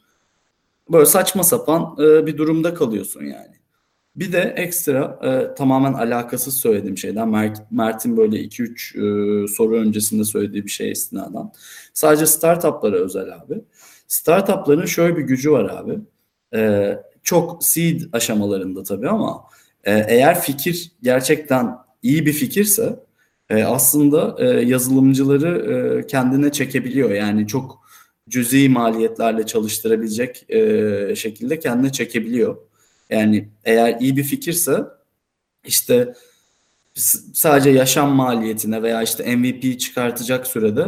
Böyle 0.93 1.07
saçma 1.07 1.45
sapan 1.45 1.97
e, 2.01 2.27
bir 2.27 2.39
durumda 2.39 2.75
kalıyorsun 2.75 3.25
yani. 3.25 3.57
Bir 4.17 4.33
de 4.33 4.41
ekstra 4.57 5.19
e, 5.23 5.55
tamamen 5.55 5.93
alakasız 5.93 6.55
söylediğim 6.59 6.99
şeyden 6.99 7.29
Mert, 7.29 7.71
Mert'in 7.71 8.17
böyle 8.17 8.37
2-3 8.37 9.45
e, 9.45 9.49
soru 9.49 9.77
öncesinde 9.77 10.25
söylediği 10.25 10.65
bir 10.65 10.71
şey 10.71 10.91
istinaden. 10.93 11.53
Sadece 11.95 12.27
startuplara 12.27 12.97
özel 12.97 13.35
abi. 13.35 13.61
Startupların 14.09 14.87
şöyle 14.87 15.17
bir 15.17 15.23
gücü 15.23 15.53
var 15.53 15.65
abi. 15.65 15.99
E, 16.55 16.93
çok 17.23 17.65
seed 17.65 18.03
aşamalarında 18.13 18.83
tabii 18.83 19.09
ama 19.09 19.45
e, 19.87 20.05
eğer 20.09 20.41
fikir 20.41 20.93
gerçekten 21.03 21.75
iyi 22.03 22.27
bir 22.27 22.33
fikirse 22.33 22.97
e, 23.51 23.65
aslında 23.65 24.37
e, 24.39 24.45
yazılımcıları 24.45 25.73
e, 25.73 26.07
kendine 26.07 26.53
çekebiliyor. 26.53 27.11
Yani 27.11 27.47
çok 27.47 27.87
cüzi 28.29 28.69
maliyetlerle 28.69 29.47
çalıştırabilecek 29.47 30.51
e, 30.51 31.17
şekilde 31.17 31.59
kendine 31.59 31.93
çekebiliyor. 31.93 32.57
Yani 33.11 33.49
eğer 33.65 33.97
iyi 34.01 34.17
bir 34.17 34.25
fikirse 34.25 34.85
işte 35.65 36.15
sadece 37.35 37.71
yaşam 37.71 38.11
maliyetine 38.11 38.83
veya 38.83 39.03
işte 39.03 39.37
MVP 39.37 39.81
çıkartacak 39.81 40.47
sürede 40.47 40.85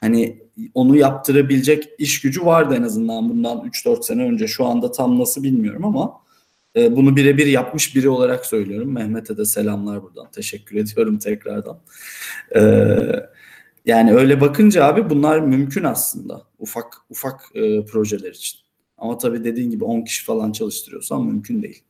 hani 0.00 0.42
onu 0.74 0.96
yaptırabilecek 0.96 1.88
iş 1.98 2.20
gücü 2.20 2.44
vardı 2.44 2.74
en 2.78 2.82
azından 2.82 3.28
bundan 3.28 3.58
3-4 3.58 4.02
sene 4.02 4.22
önce. 4.22 4.46
Şu 4.46 4.66
anda 4.66 4.92
tam 4.92 5.18
nasıl 5.18 5.42
bilmiyorum 5.42 5.84
ama 5.84 6.20
e, 6.76 6.96
bunu 6.96 7.16
birebir 7.16 7.46
yapmış 7.46 7.96
biri 7.96 8.08
olarak 8.08 8.46
söylüyorum. 8.46 8.92
Mehmet'e 8.92 9.36
de 9.36 9.44
selamlar 9.44 10.02
buradan. 10.02 10.30
Teşekkür 10.30 10.76
ediyorum 10.76 11.18
tekrardan. 11.18 11.80
E, 12.56 12.60
yani 13.86 14.12
öyle 14.12 14.40
bakınca 14.40 14.84
abi 14.84 15.10
bunlar 15.10 15.40
mümkün 15.40 15.84
aslında. 15.84 16.42
Ufak 16.58 16.96
ufak 17.10 17.40
e, 17.54 17.84
projeler 17.84 18.30
için. 18.30 18.60
Ama 18.98 19.18
tabii 19.18 19.44
dediğin 19.44 19.70
gibi 19.70 19.84
10 19.84 20.02
kişi 20.02 20.24
falan 20.24 20.52
çalıştırıyorsan 20.52 21.24
mümkün 21.24 21.62
değil. 21.62 21.82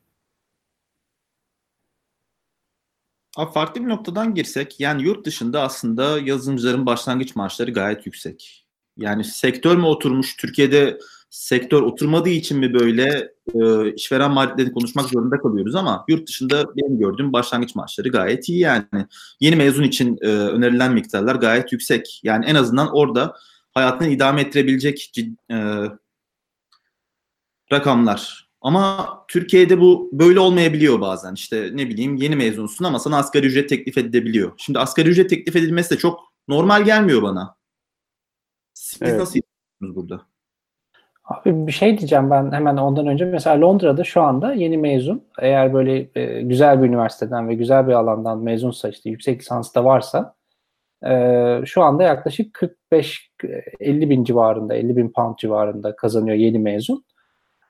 Abi 3.37 3.53
farklı 3.53 3.81
bir 3.81 3.89
noktadan 3.89 4.35
girsek 4.35 4.81
yani 4.81 5.03
yurt 5.03 5.27
dışında 5.27 5.63
aslında 5.63 6.19
yazılımcıların 6.19 6.87
başlangıç 6.87 7.37
maaşları 7.37 7.71
gayet 7.71 8.07
yüksek. 8.07 8.67
Yani 8.97 9.25
sektör 9.25 9.77
mü 9.77 9.85
oturmuş? 9.85 10.37
Türkiye'de 10.37 10.99
sektör 11.31 11.83
oturmadığı 11.83 12.29
için 12.29 12.59
mi 12.59 12.75
böyle 12.75 13.33
e, 13.55 13.93
işveren 13.95 14.31
maliyetlerini 14.31 14.73
konuşmak 14.73 15.07
zorunda 15.07 15.39
kalıyoruz 15.39 15.75
ama 15.75 16.05
yurt 16.09 16.29
dışında 16.29 16.77
benim 16.77 16.99
gördüğüm 16.99 17.33
başlangıç 17.33 17.75
maaşları 17.75 18.09
gayet 18.09 18.49
iyi 18.49 18.59
yani. 18.59 18.85
Yeni 19.41 19.57
mezun 19.57 19.83
için 19.83 20.19
e, 20.21 20.27
önerilen 20.27 20.93
miktarlar 20.93 21.35
gayet 21.35 21.73
yüksek. 21.73 22.21
Yani 22.23 22.47
en 22.47 22.55
azından 22.55 22.89
orada 22.97 23.35
hayatını 23.75 24.09
idame 24.09 24.41
ettirebilecek 24.41 25.13
e, 25.51 25.85
rakamlar. 27.73 28.51
Ama 28.61 29.09
Türkiye'de 29.29 29.81
bu 29.81 30.11
böyle 30.13 30.41
olmayabiliyor 30.41 31.01
bazen. 31.01 31.35
İşte 31.35 31.71
ne 31.73 31.89
bileyim 31.89 32.17
yeni 32.17 32.37
mezunsun 32.37 32.85
ama 32.85 32.99
sana 32.99 33.17
asgari 33.17 33.47
ücret 33.47 33.69
teklif 33.69 33.99
edilebiliyor. 33.99 34.53
Şimdi 34.57 34.79
asgari 34.79 35.09
ücret 35.09 35.31
teklif 35.31 35.57
edilmesi 35.57 35.91
de 35.91 35.99
çok 35.99 36.21
normal 36.49 36.85
gelmiyor 36.85 37.23
bana. 37.23 37.57
Siz 38.75 39.03
Evet. 39.03 39.21
nasıl 39.21 39.41
burada? 39.81 40.27
Abi 41.31 41.67
bir 41.67 41.73
şey 41.73 41.99
diyeceğim 41.99 42.31
ben 42.31 42.53
hemen 42.53 42.77
ondan 42.77 43.07
önce. 43.07 43.25
Mesela 43.25 43.61
Londra'da 43.61 44.05
şu 44.05 44.23
anda 44.23 44.53
yeni 44.53 44.79
mezun 44.79 45.25
eğer 45.41 45.75
böyle 45.75 46.09
e, 46.15 46.43
güzel 46.43 46.83
bir 46.83 46.89
üniversiteden 46.89 47.49
ve 47.49 47.55
güzel 47.55 47.89
bir 47.89 47.93
alandan 47.93 48.39
mezunsa 48.39 48.89
işte 48.89 49.11
yüksek 49.11 49.41
lisans 49.41 49.75
da 49.75 49.85
varsa 49.85 50.35
e, 51.07 51.13
şu 51.65 51.83
anda 51.83 52.03
yaklaşık 52.03 52.59
45-50 52.93 54.11
bin 54.11 54.25
civarında 54.25 54.75
50 54.75 54.97
bin 54.97 55.13
pound 55.13 55.37
civarında 55.37 55.97
kazanıyor 55.97 56.37
yeni 56.37 56.59
mezun. 56.59 57.05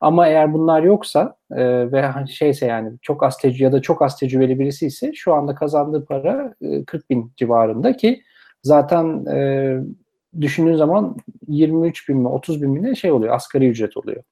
Ama 0.01 0.29
eğer 0.29 0.53
bunlar 0.53 0.83
yoksa 0.83 1.37
e, 1.53 1.93
ve 1.93 2.03
hani 2.03 2.29
şeyse 2.29 2.67
yani 2.67 2.93
çok 3.03 3.23
az 3.23 3.37
tecrübe 3.37 3.65
ya 3.65 3.73
da 3.73 3.83
çok 3.83 4.03
az 4.03 4.19
tecrübeli 4.19 4.59
birisi 4.59 4.87
ise 4.87 5.13
şu 5.15 5.35
anda 5.35 5.55
kazandığı 5.55 6.05
para 6.05 6.55
e, 6.63 6.85
40 6.85 7.11
bin 7.11 7.33
civarında 7.37 7.97
ki 7.97 8.23
zaten 8.63 9.27
e, 9.27 9.77
düşündüğün 10.41 10.77
zaman 10.77 11.17
23 11.49 12.09
bin 12.09 12.17
mi 12.17 12.29
30 12.29 12.63
bin 12.63 12.71
mi 12.71 12.83
ne 12.83 12.95
şey 12.95 13.13
oluyor 13.13 13.35
asgari 13.35 13.69
ücret 13.69 13.97
oluyor. 13.97 14.23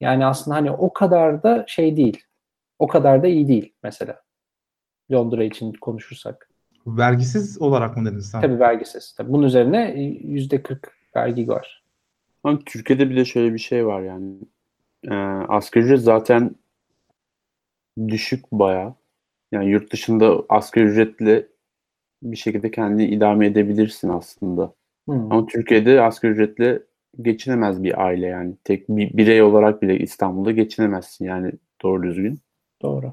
Yani 0.00 0.26
aslında 0.26 0.56
hani 0.56 0.70
o 0.70 0.92
kadar 0.92 1.42
da 1.42 1.64
şey 1.68 1.96
değil. 1.96 2.24
O 2.78 2.86
kadar 2.86 3.22
da 3.22 3.26
iyi 3.26 3.48
değil 3.48 3.74
mesela. 3.82 4.22
Londra 5.12 5.44
için 5.44 5.72
konuşursak. 5.72 6.50
Vergisiz 6.86 7.62
olarak 7.62 7.96
mı 7.96 8.04
dedin 8.04 8.20
sen? 8.20 8.40
Tabii 8.40 8.60
vergisiz. 8.60 9.14
Tabii 9.16 9.32
bunun 9.32 9.46
üzerine 9.46 10.00
yüzde 10.24 10.62
40 10.62 10.96
vergi 11.16 11.48
var. 11.48 11.84
Ama 12.44 12.58
Türkiye'de 12.66 13.10
bir 13.10 13.16
de 13.16 13.24
şöyle 13.24 13.54
bir 13.54 13.58
şey 13.58 13.86
var 13.86 14.02
yani. 14.02 14.34
Ee, 15.04 15.14
asgari 15.48 15.84
ücret 15.84 16.00
zaten 16.00 16.54
düşük 18.08 18.52
baya. 18.52 18.94
Yani 19.52 19.70
yurt 19.70 19.92
dışında 19.92 20.42
asgari 20.48 20.84
ücretle 20.84 21.46
bir 22.22 22.36
şekilde 22.36 22.70
kendini 22.70 23.06
idame 23.06 23.46
edebilirsin 23.46 24.08
aslında. 24.08 24.74
Hmm. 25.10 25.32
Ama 25.32 25.46
Türkiye'de 25.46 26.02
asgari 26.02 26.32
ücretle 26.32 26.82
geçinemez 27.22 27.82
bir 27.82 28.04
aile 28.06 28.26
yani. 28.26 28.54
Tek 28.64 28.88
bir 28.88 29.16
birey 29.16 29.42
olarak 29.42 29.82
bile 29.82 29.98
İstanbul'da 29.98 30.50
geçinemezsin 30.50 31.24
yani 31.24 31.52
doğru 31.82 32.02
düzgün. 32.02 32.40
Doğru. 32.82 33.12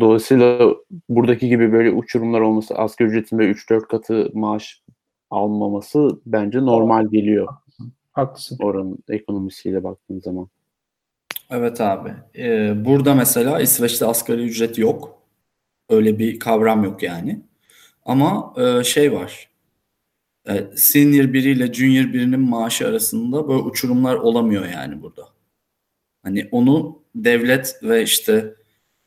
Dolayısıyla 0.00 0.74
buradaki 1.08 1.48
gibi 1.48 1.72
böyle 1.72 1.90
uçurumlar 1.90 2.40
olması, 2.40 2.74
asgari 2.74 3.08
ücretin 3.08 3.38
böyle 3.38 3.50
3-4 3.50 3.88
katı 3.88 4.30
maaş 4.34 4.82
almaması 5.30 6.20
bence 6.26 6.58
normal 6.60 7.08
geliyor 7.08 7.48
Haklısın. 8.12 8.58
oranın 8.62 8.98
ekonomisiyle 9.08 9.84
baktığın 9.84 10.20
zaman. 10.20 10.48
Evet 11.50 11.80
abi. 11.80 12.12
Ee, 12.38 12.84
burada 12.84 13.14
mesela 13.14 13.60
İsveç'te 13.60 14.06
asgari 14.06 14.44
ücret 14.44 14.78
yok. 14.78 15.22
Öyle 15.88 16.18
bir 16.18 16.38
kavram 16.38 16.84
yok 16.84 17.02
yani. 17.02 17.40
Ama 18.04 18.54
e, 18.56 18.84
şey 18.84 19.12
var. 19.12 19.53
E, 20.48 20.66
senior 20.76 21.32
biriyle 21.32 21.72
junior 21.72 22.12
birinin 22.12 22.40
maaşı 22.40 22.88
arasında 22.88 23.48
böyle 23.48 23.62
uçurumlar 23.62 24.14
olamıyor 24.14 24.66
yani 24.68 25.02
burada. 25.02 25.28
Hani 26.22 26.48
onu 26.52 27.02
devlet 27.14 27.80
ve 27.82 28.02
işte 28.02 28.54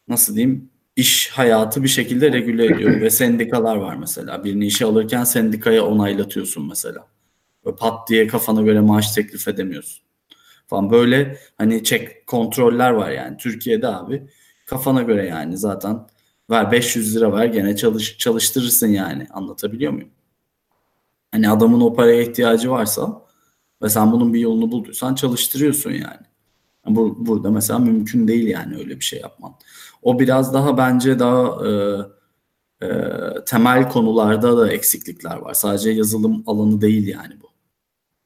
nasıl 0.08 0.36
diyeyim 0.36 0.70
iş 0.96 1.30
hayatı 1.30 1.84
bir 1.84 1.88
şekilde 1.88 2.32
regüle 2.32 2.66
ediyor 2.66 3.02
ve 3.02 3.10
sendikalar 3.10 3.76
var 3.76 3.96
mesela. 3.96 4.44
Birini 4.44 4.66
işe 4.66 4.86
alırken 4.86 5.24
sendikaya 5.24 5.86
onaylatıyorsun 5.86 6.68
mesela. 6.68 7.08
Böyle 7.66 7.76
pat 7.76 8.10
diye 8.10 8.28
kafana 8.28 8.62
göre 8.62 8.80
maaş 8.80 9.12
teklif 9.12 9.48
edemiyorsun 9.48 10.08
falan 10.68 10.92
böyle 10.92 11.38
hani 11.58 11.84
çek 11.84 12.28
kontroller 12.28 12.90
var 12.92 13.12
yani 13.12 13.38
Türkiye'de 13.38 13.88
abi 13.88 14.28
kafana 14.66 15.02
göre 15.02 15.26
yani 15.26 15.58
zaten 15.58 16.08
ver 16.50 16.72
500 16.72 17.16
lira 17.16 17.34
ver 17.34 17.46
gene 17.46 17.76
çalış 17.76 18.18
çalıştırırsın 18.18 18.88
yani 18.88 19.28
anlatabiliyor 19.34 19.92
muyum? 19.92 20.10
Hani 21.38 21.50
adamın 21.50 21.82
o 21.82 21.94
paraya 21.94 22.22
ihtiyacı 22.22 22.72
varsa 22.72 23.22
ve 23.82 23.90
sen 23.90 24.12
bunun 24.12 24.34
bir 24.34 24.40
yolunu 24.40 24.72
bulduysan 24.72 25.16
çalıştırıyorsun 25.16 25.92
yani. 25.92 26.26
Bu, 26.86 27.26
burada 27.28 27.52
mesela 27.52 27.80
mümkün 27.80 28.28
değil 28.28 28.48
yani 28.48 28.76
öyle 28.78 28.96
bir 28.96 29.04
şey 29.04 29.20
yapman. 29.20 29.54
O 30.02 30.20
biraz 30.20 30.54
daha 30.54 30.78
bence 30.78 31.20
daha 31.20 31.68
e, 31.68 31.72
e, 32.86 32.90
temel 33.46 33.90
konularda 33.90 34.58
da 34.58 34.72
eksiklikler 34.72 35.38
var. 35.38 35.54
Sadece 35.54 35.90
yazılım 35.90 36.44
alanı 36.48 36.82
değil 36.82 37.08
yani 37.08 37.42
bu. 37.42 37.48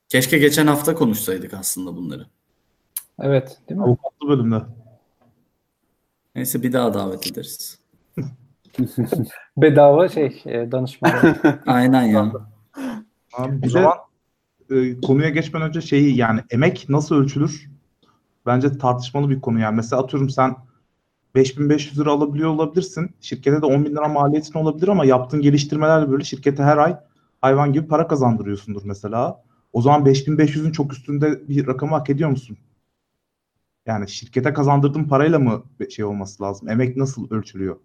Keşke 0.10 0.38
geçen 0.38 0.67
hafta 0.67 0.95
konuşsaydık 0.95 1.54
aslında 1.54 1.97
bunları. 1.97 2.26
Evet 3.19 3.58
değil 3.69 3.80
mi? 3.80 3.86
Avukatlı 3.86 4.28
bölümde. 4.28 4.62
Neyse 6.36 6.63
bir 6.63 6.74
daha 6.74 6.93
davet 6.93 7.32
ederiz. 7.32 7.80
Bedava 9.58 10.10
şey 10.10 10.41
e, 10.45 10.71
danışman. 10.71 11.12
Aynen 11.65 12.04
ya. 12.04 12.51
Abi 13.34 13.58
Bir 13.58 13.62
de- 13.63 13.70
zaman 13.70 13.98
e, 14.72 15.02
konuya 15.02 15.30
geçmeden 15.30 15.67
önce 15.67 15.82
şeyi 15.82 16.17
yani 16.17 16.41
emek 16.50 16.86
nasıl 16.89 17.15
ölçülür? 17.15 17.70
Bence 18.46 18.78
tartışmalı 18.78 19.30
bir 19.30 19.41
konu 19.41 19.60
yani. 19.60 19.76
Mesela 19.76 20.02
atıyorum 20.02 20.30
sen 20.30 20.56
5500 21.36 22.00
lira 22.00 22.12
alabiliyor 22.12 22.50
olabilirsin. 22.50 23.12
Şirkete 23.22 23.62
de 23.62 23.65
10 23.65 23.86
bin 23.86 23.91
lira 23.91 24.08
maliyetin 24.08 24.60
olabilir 24.60 24.88
ama 24.88 25.06
yaptığın 25.06 25.41
geliştirmelerle 25.41 26.12
böyle 26.12 26.24
şirkete 26.24 26.63
her 26.63 26.78
ay 26.78 26.98
hayvan 27.41 27.74
gibi 27.74 27.88
para 27.88 28.08
kazandırıyorsundur 28.08 28.82
mesela. 28.86 29.44
O 29.74 29.82
zaman 29.82 30.06
5500'ün 30.06 30.72
çok 30.72 30.94
üstünde 30.94 31.50
bir 31.50 31.67
rakamı 31.67 31.91
hak 31.91 32.10
ediyor 32.10 32.30
musun? 32.30 32.58
Yani 33.86 34.10
şirkete 34.10 34.54
kazandırdığın 34.54 35.04
parayla 35.04 35.39
mı 35.39 35.63
şey 35.89 36.06
olması 36.06 36.44
lazım? 36.44 36.70
Emek 36.70 36.98
nasıl 36.98 37.32
ölçülüyor? 37.32 37.76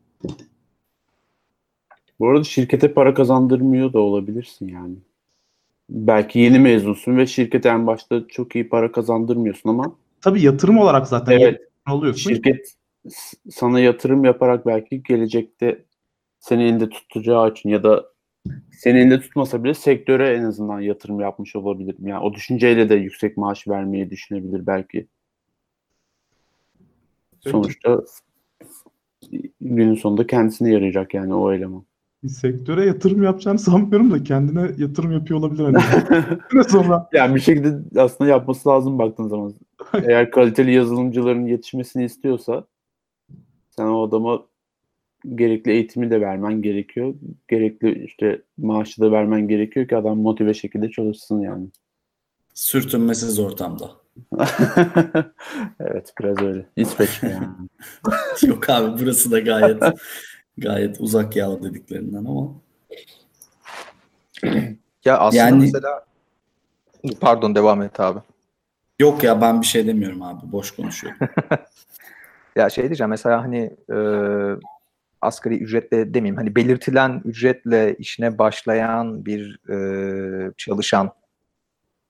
Bu 2.19 2.29
arada 2.29 2.45
şirkete 2.45 2.95
para 2.95 3.15
kazandırmıyor 3.15 3.93
da 3.93 3.99
olabilirsin 3.99 4.69
yani. 4.69 4.97
Belki 5.89 6.39
yeni 6.39 6.59
mezunsun 6.59 7.17
ve 7.17 7.27
şirkete 7.27 7.69
en 7.69 7.87
başta 7.87 8.29
çok 8.29 8.55
iyi 8.55 8.69
para 8.69 8.93
kazandırmıyorsun 8.93 9.71
ama 9.71 9.97
Tabii 10.21 10.43
yatırım 10.43 10.79
olarak 10.79 11.09
zaten 11.09 11.33
evet 11.33 11.43
yatırım 11.43 11.99
oluyorsun. 11.99 12.31
şirket 12.31 12.75
sana 13.51 13.81
yatırım 13.81 14.25
yaparak 14.25 14.67
belki 14.67 15.03
gelecekte 15.03 15.85
seni 16.39 16.63
elinde 16.63 16.89
tutacağı 16.89 17.51
için 17.51 17.69
ya 17.69 17.83
da 17.83 18.05
seni 18.73 18.99
elinde 18.99 19.21
tutmasa 19.21 19.65
bile 19.65 19.75
sektöre 19.75 20.35
en 20.35 20.43
azından 20.43 20.81
yatırım 20.81 21.21
yapmış 21.21 21.57
olabilir. 21.57 21.97
Yani 22.01 22.25
o 22.25 22.35
düşünceyle 22.35 22.89
de 22.89 22.95
yüksek 22.95 23.37
maaş 23.37 23.69
vermeyi 23.69 24.11
düşünebilir 24.11 24.67
belki. 24.67 25.07
Sonuçta 27.41 28.03
günün 29.61 29.95
sonunda 29.95 30.27
kendisine 30.27 30.71
yarayacak 30.71 31.15
yani 31.15 31.35
o 31.35 31.53
eleman. 31.53 31.85
Sektöre 32.29 32.87
yatırım 32.87 33.23
yapacağını 33.23 33.59
sanmıyorum 33.59 34.11
da 34.11 34.25
kendine 34.25 34.71
yatırım 34.79 35.13
yapıyor 35.13 35.41
olabilir 35.41 35.65
hani. 35.65 36.65
sonra. 36.69 37.09
Yani 37.13 37.35
bir 37.35 37.41
şekilde 37.41 38.01
aslında 38.01 38.31
yapması 38.31 38.69
lazım 38.69 38.99
baktığın 38.99 39.29
zaman. 39.29 39.55
Eğer 39.95 40.31
kaliteli 40.31 40.73
yazılımcıların 40.73 41.47
yetişmesini 41.47 42.05
istiyorsa 42.05 42.67
sen 43.71 43.87
o 43.87 44.03
adama 44.03 44.43
gerekli 45.35 45.71
eğitimi 45.71 46.11
de 46.11 46.21
vermen 46.21 46.63
gerekiyor. 46.63 47.15
Gerekli 47.49 48.05
işte 48.05 48.43
maaşı 48.59 49.01
da 49.01 49.13
vermen 49.13 49.49
gerekiyor 49.49 49.89
ki 49.89 49.97
adam 49.97 50.19
motive 50.19 50.55
şekilde 50.55 50.91
çalışsın 50.91 51.41
yani. 51.41 51.69
Sürtünmesiz 52.55 53.39
ortamda. 53.39 53.91
evet 55.81 56.13
biraz 56.21 56.43
öyle. 56.43 56.67
İsveç 56.77 57.23
mi 57.23 57.31
yani? 57.31 57.47
Yok 58.47 58.71
abi 58.71 59.03
burası 59.03 59.31
da 59.31 59.41
gayet 59.41 59.83
gayet 60.59 61.01
uzak 61.01 61.37
ya 61.37 61.63
dediklerinden 61.63 62.25
ama. 62.25 62.49
Ya 65.05 65.19
aslında 65.19 65.43
Yani- 65.43 65.61
mesela 65.61 66.05
pardon 67.21 67.55
devam 67.55 67.83
et 67.83 68.01
abi. 68.01 68.21
Yok 68.99 69.25
ya 69.25 69.41
ben 69.41 69.61
bir 69.61 69.67
şey 69.67 69.87
demiyorum 69.87 70.23
abi. 70.23 70.53
Boş 70.53 70.71
konuşuyorum. 70.71 71.19
Ya 72.57 72.71
şey 72.71 72.85
diyeceğim 72.85 73.11
mesela 73.11 73.43
hani 73.43 73.77
e, 73.93 73.97
asgari 75.21 75.55
ücretle 75.59 76.15
demeyeyim 76.15 76.37
hani 76.37 76.57
belirtilen 76.57 77.23
ücretle 77.25 77.97
işine 77.99 78.39
başlayan 78.39 79.25
bir 79.27 79.69
e, 79.71 80.53
çalışan 80.57 81.11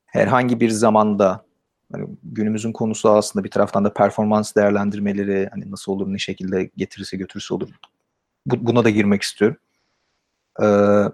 herhangi 0.07 0.61
bir 0.61 0.71
zamanda 0.71 1.45
hani 1.93 2.09
günümüzün 2.23 2.73
konusu 2.73 3.11
aslında 3.11 3.45
bir 3.45 3.51
taraftan 3.51 3.85
da 3.85 3.93
performans 3.95 4.57
değerlendirmeleri 4.57 5.49
hani 5.53 5.71
nasıl 5.71 5.93
olur 5.93 6.13
ne 6.13 6.19
şekilde 6.19 6.71
getirirse 6.77 7.17
götürürse 7.17 7.55
olur. 7.55 7.69
Bu- 8.47 8.67
buna 8.67 8.85
da 8.85 8.91
girmek 8.91 9.23
istiyorum. 9.23 9.57
E, 10.61 10.65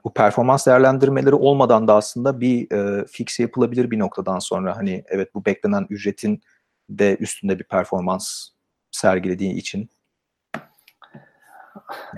bu 0.04 0.12
performans 0.14 0.66
değerlendirmeleri 0.66 1.34
olmadan 1.34 1.88
da 1.88 1.94
aslında 1.94 2.40
bir 2.40 2.72
e, 2.72 3.06
fix 3.06 3.40
yapılabilir 3.40 3.90
bir 3.90 3.98
noktadan 3.98 4.38
sonra 4.38 4.76
hani 4.76 5.04
evet 5.08 5.34
bu 5.34 5.44
beklenen 5.44 5.86
ücretin 5.90 6.42
de 6.90 7.16
üstünde 7.16 7.58
bir 7.58 7.64
performans 7.64 8.48
sergilediği 8.90 9.54
için. 9.54 9.90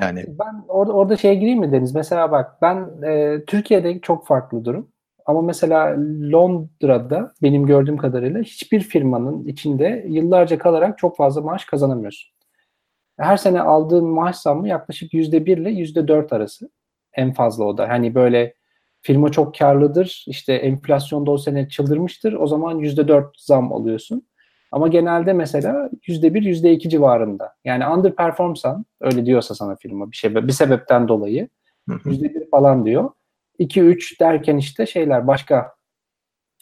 Yani 0.00 0.24
Ben 0.29 0.64
orada, 0.68 0.92
orada 0.92 1.16
şeye 1.16 1.35
gireyim 1.35 1.61
mi 1.61 1.72
Deniz? 1.72 1.94
Mesela 1.94 2.31
bak 2.31 2.62
ben 2.62 3.03
e, 3.03 3.44
Türkiye'de 3.46 4.00
çok 4.00 4.27
farklı 4.27 4.64
durum. 4.64 4.88
Ama 5.27 5.42
mesela 5.42 5.96
Londra'da 6.33 7.33
benim 7.42 7.66
gördüğüm 7.66 7.96
kadarıyla 7.96 8.40
hiçbir 8.40 8.81
firmanın 8.81 9.44
içinde 9.44 10.05
yıllarca 10.09 10.59
kalarak 10.59 10.98
çok 10.98 11.16
fazla 11.16 11.40
maaş 11.40 11.64
kazanamıyorsun. 11.64 12.34
Her 13.18 13.37
sene 13.37 13.61
aldığın 13.61 14.05
maaş 14.05 14.37
zammı 14.37 14.68
yaklaşık 14.68 15.14
yüzde 15.14 15.46
bir 15.46 15.59
ile 15.59 15.70
yüzde 15.70 16.09
dört 16.09 16.33
arası. 16.33 16.70
En 17.12 17.33
fazla 17.33 17.64
o 17.64 17.79
da. 17.79 17.88
Hani 17.88 18.14
böyle 18.14 18.55
firma 19.03 19.29
çok 19.29 19.55
karlıdır. 19.59 20.24
işte 20.29 20.53
enflasyonda 20.53 21.31
o 21.31 21.38
sene 21.38 21.68
çıldırmıştır. 21.68 22.33
O 22.33 22.46
zaman 22.46 22.79
yüzde 22.79 23.09
dört 23.09 23.40
zam 23.40 23.72
alıyorsun. 23.72 24.27
Ama 24.72 24.88
genelde 24.88 25.33
mesela 25.33 25.90
yüzde 26.07 26.35
bir, 26.35 26.42
yüzde 26.42 26.72
iki 26.72 26.88
civarında. 26.88 27.55
Yani 27.64 27.87
underperformsan, 27.87 28.87
öyle 29.00 29.27
diyorsa 29.27 29.55
sana 29.55 29.77
firma 29.77 30.11
bir 30.11 30.16
şey, 30.16 30.35
bir 30.35 30.53
sebepten 30.53 31.09
dolayı 31.09 31.48
yüzde 32.05 32.35
bir 32.35 32.50
falan 32.50 32.87
diyor. 32.87 33.11
2-3 33.59 34.20
derken 34.20 34.57
işte 34.57 34.87
şeyler 34.87 35.27
başka 35.27 35.74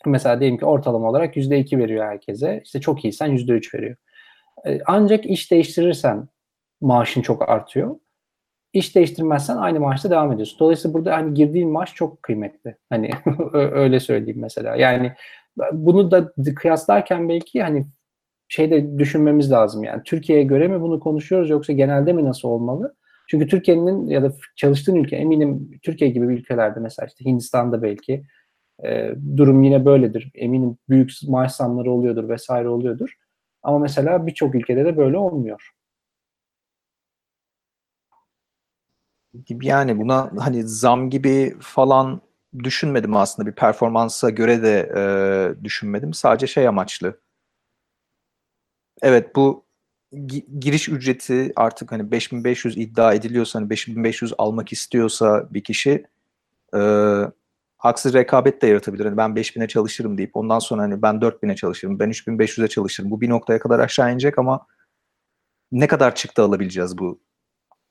mesela 0.07 0.41
diyelim 0.41 0.59
ki 0.59 0.65
ortalama 0.65 1.11
olarak 1.11 1.37
yüzde 1.37 1.59
iki 1.59 1.79
veriyor 1.79 2.05
herkese. 2.05 2.61
İşte 2.65 2.81
çok 2.81 3.05
iyisen 3.05 3.27
yüzde 3.27 3.53
üç 3.53 3.75
veriyor. 3.75 3.97
Ee, 4.67 4.81
Ancak 4.87 5.27
iş 5.27 5.51
değiştirirsen 5.51 6.29
maaşın 6.83 7.23
çok 7.23 7.49
artıyor. 7.49 7.97
İş 8.73 8.97
değiştirmezsen 8.97 9.57
aynı 9.57 9.81
maaşta 9.81 10.11
devam 10.11 10.33
ediyorsun. 10.33 10.59
Dolayısıyla 10.59 10.95
burada 10.95 11.17
hani 11.17 11.35
girdiğin 11.35 11.71
maaş 11.71 11.95
çok 11.95 12.23
kıymetli. 12.23 12.77
Hani 12.91 13.11
öyle 13.53 14.01
söyleyeyim 14.01 14.41
mesela. 14.41 14.77
Yani 14.77 15.13
bunu 15.73 16.11
da 16.11 16.33
kıyaslarken 16.57 17.29
belki 17.29 17.63
hani 17.63 17.87
şeyde 18.49 18.99
düşünmemiz 18.99 19.53
lazım 19.53 19.85
yani 19.85 20.03
Türkiye'ye 20.05 20.45
göre 20.45 20.69
mi 20.69 20.81
bunu 20.81 21.01
konuşuyoruz 21.01 21.51
yoksa 21.51 21.73
genelde 21.73 22.13
mi 22.13 22.25
nasıl 22.25 22.49
olmalı? 22.49 22.95
Çünkü 23.29 23.47
Türkiye'nin 23.47 24.07
ya 24.07 24.23
da 24.23 24.33
çalıştığın 24.57 24.97
ülke 24.97 25.17
eminim 25.17 25.71
Türkiye 25.83 26.11
gibi 26.11 26.27
ülkelerde 26.27 26.81
mesela 26.81 27.07
işte 27.07 27.25
Hindistan'da 27.25 27.83
belki 27.83 28.23
e, 28.85 29.15
durum 29.37 29.63
yine 29.63 29.85
böyledir. 29.85 30.31
Eminim 30.35 30.77
büyük 30.89 31.11
maaş 31.29 31.53
zamları 31.53 31.91
oluyordur 31.91 32.29
vesaire 32.29 32.69
oluyordur. 32.69 33.15
Ama 33.63 33.79
mesela 33.79 34.27
birçok 34.27 34.55
ülkede 34.55 34.85
de 34.85 34.97
böyle 34.97 35.17
olmuyor. 35.17 35.71
Yani 39.63 39.99
buna 39.99 40.31
hani 40.39 40.69
zam 40.69 41.11
gibi 41.11 41.57
falan 41.61 42.21
düşünmedim 42.65 43.17
aslında 43.17 43.49
bir 43.51 43.55
performansa 43.55 44.31
göre 44.31 44.63
de 44.63 44.93
e, 44.97 45.65
düşünmedim. 45.65 46.15
Sadece 46.15 46.47
şey 46.47 46.69
amaçlı. 46.69 47.21
Evet 49.03 49.37
bu 49.37 49.65
gi- 50.13 50.61
giriş 50.61 50.89
ücreti 50.89 51.53
artık 51.57 51.93
hani 51.93 52.11
5500 52.11 52.77
iddia 52.79 53.15
ediliyorsa 53.15 53.61
hani 53.61 53.71
5500 53.71 54.33
almak 54.39 54.73
istiyorsa 54.73 55.49
bir 55.51 55.65
kişi 55.65 56.07
e, 56.75 56.81
haksız 57.79 58.15
rekabet 58.15 58.63
de 58.63 58.67
yaratabilir. 58.67 59.05
Hani 59.05 59.17
ben 59.17 59.37
5000'e 59.37 59.69
çalışırım 59.69 60.19
deyip 60.19 60.37
ondan 60.37 60.59
sonra 60.59 60.83
hani 60.83 61.03
ben 61.03 61.23
4000'e 61.23 61.57
çalışırım, 61.57 61.99
ben 61.99 62.11
3500'e 62.11 62.69
çalışırım. 62.69 63.11
Bu 63.11 63.21
bir 63.21 63.29
noktaya 63.31 63.59
kadar 63.59 63.79
aşağı 63.79 64.13
inecek 64.13 64.39
ama 64.39 64.67
ne 65.73 65.87
kadar 65.87 66.15
çıktı 66.15 66.43
alabileceğiz 66.43 66.99
bu 66.99 67.21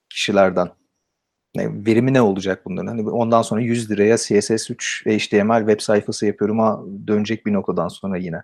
kişilerden? 0.10 0.81
Ne, 1.56 1.86
verimi 1.86 2.14
ne 2.14 2.22
olacak 2.22 2.66
bunların? 2.66 2.88
Hani 2.88 3.10
ondan 3.10 3.42
sonra 3.42 3.62
100 3.62 3.92
liraya 3.92 4.16
CSS3 4.16 5.06
HTML 5.06 5.60
web 5.60 5.80
sayfası 5.80 6.26
yapıyorum 6.26 6.60
ama 6.60 6.86
dönecek 7.08 7.46
bir 7.46 7.54
noktadan 7.54 7.88
sonra 7.88 8.18
yine. 8.18 8.44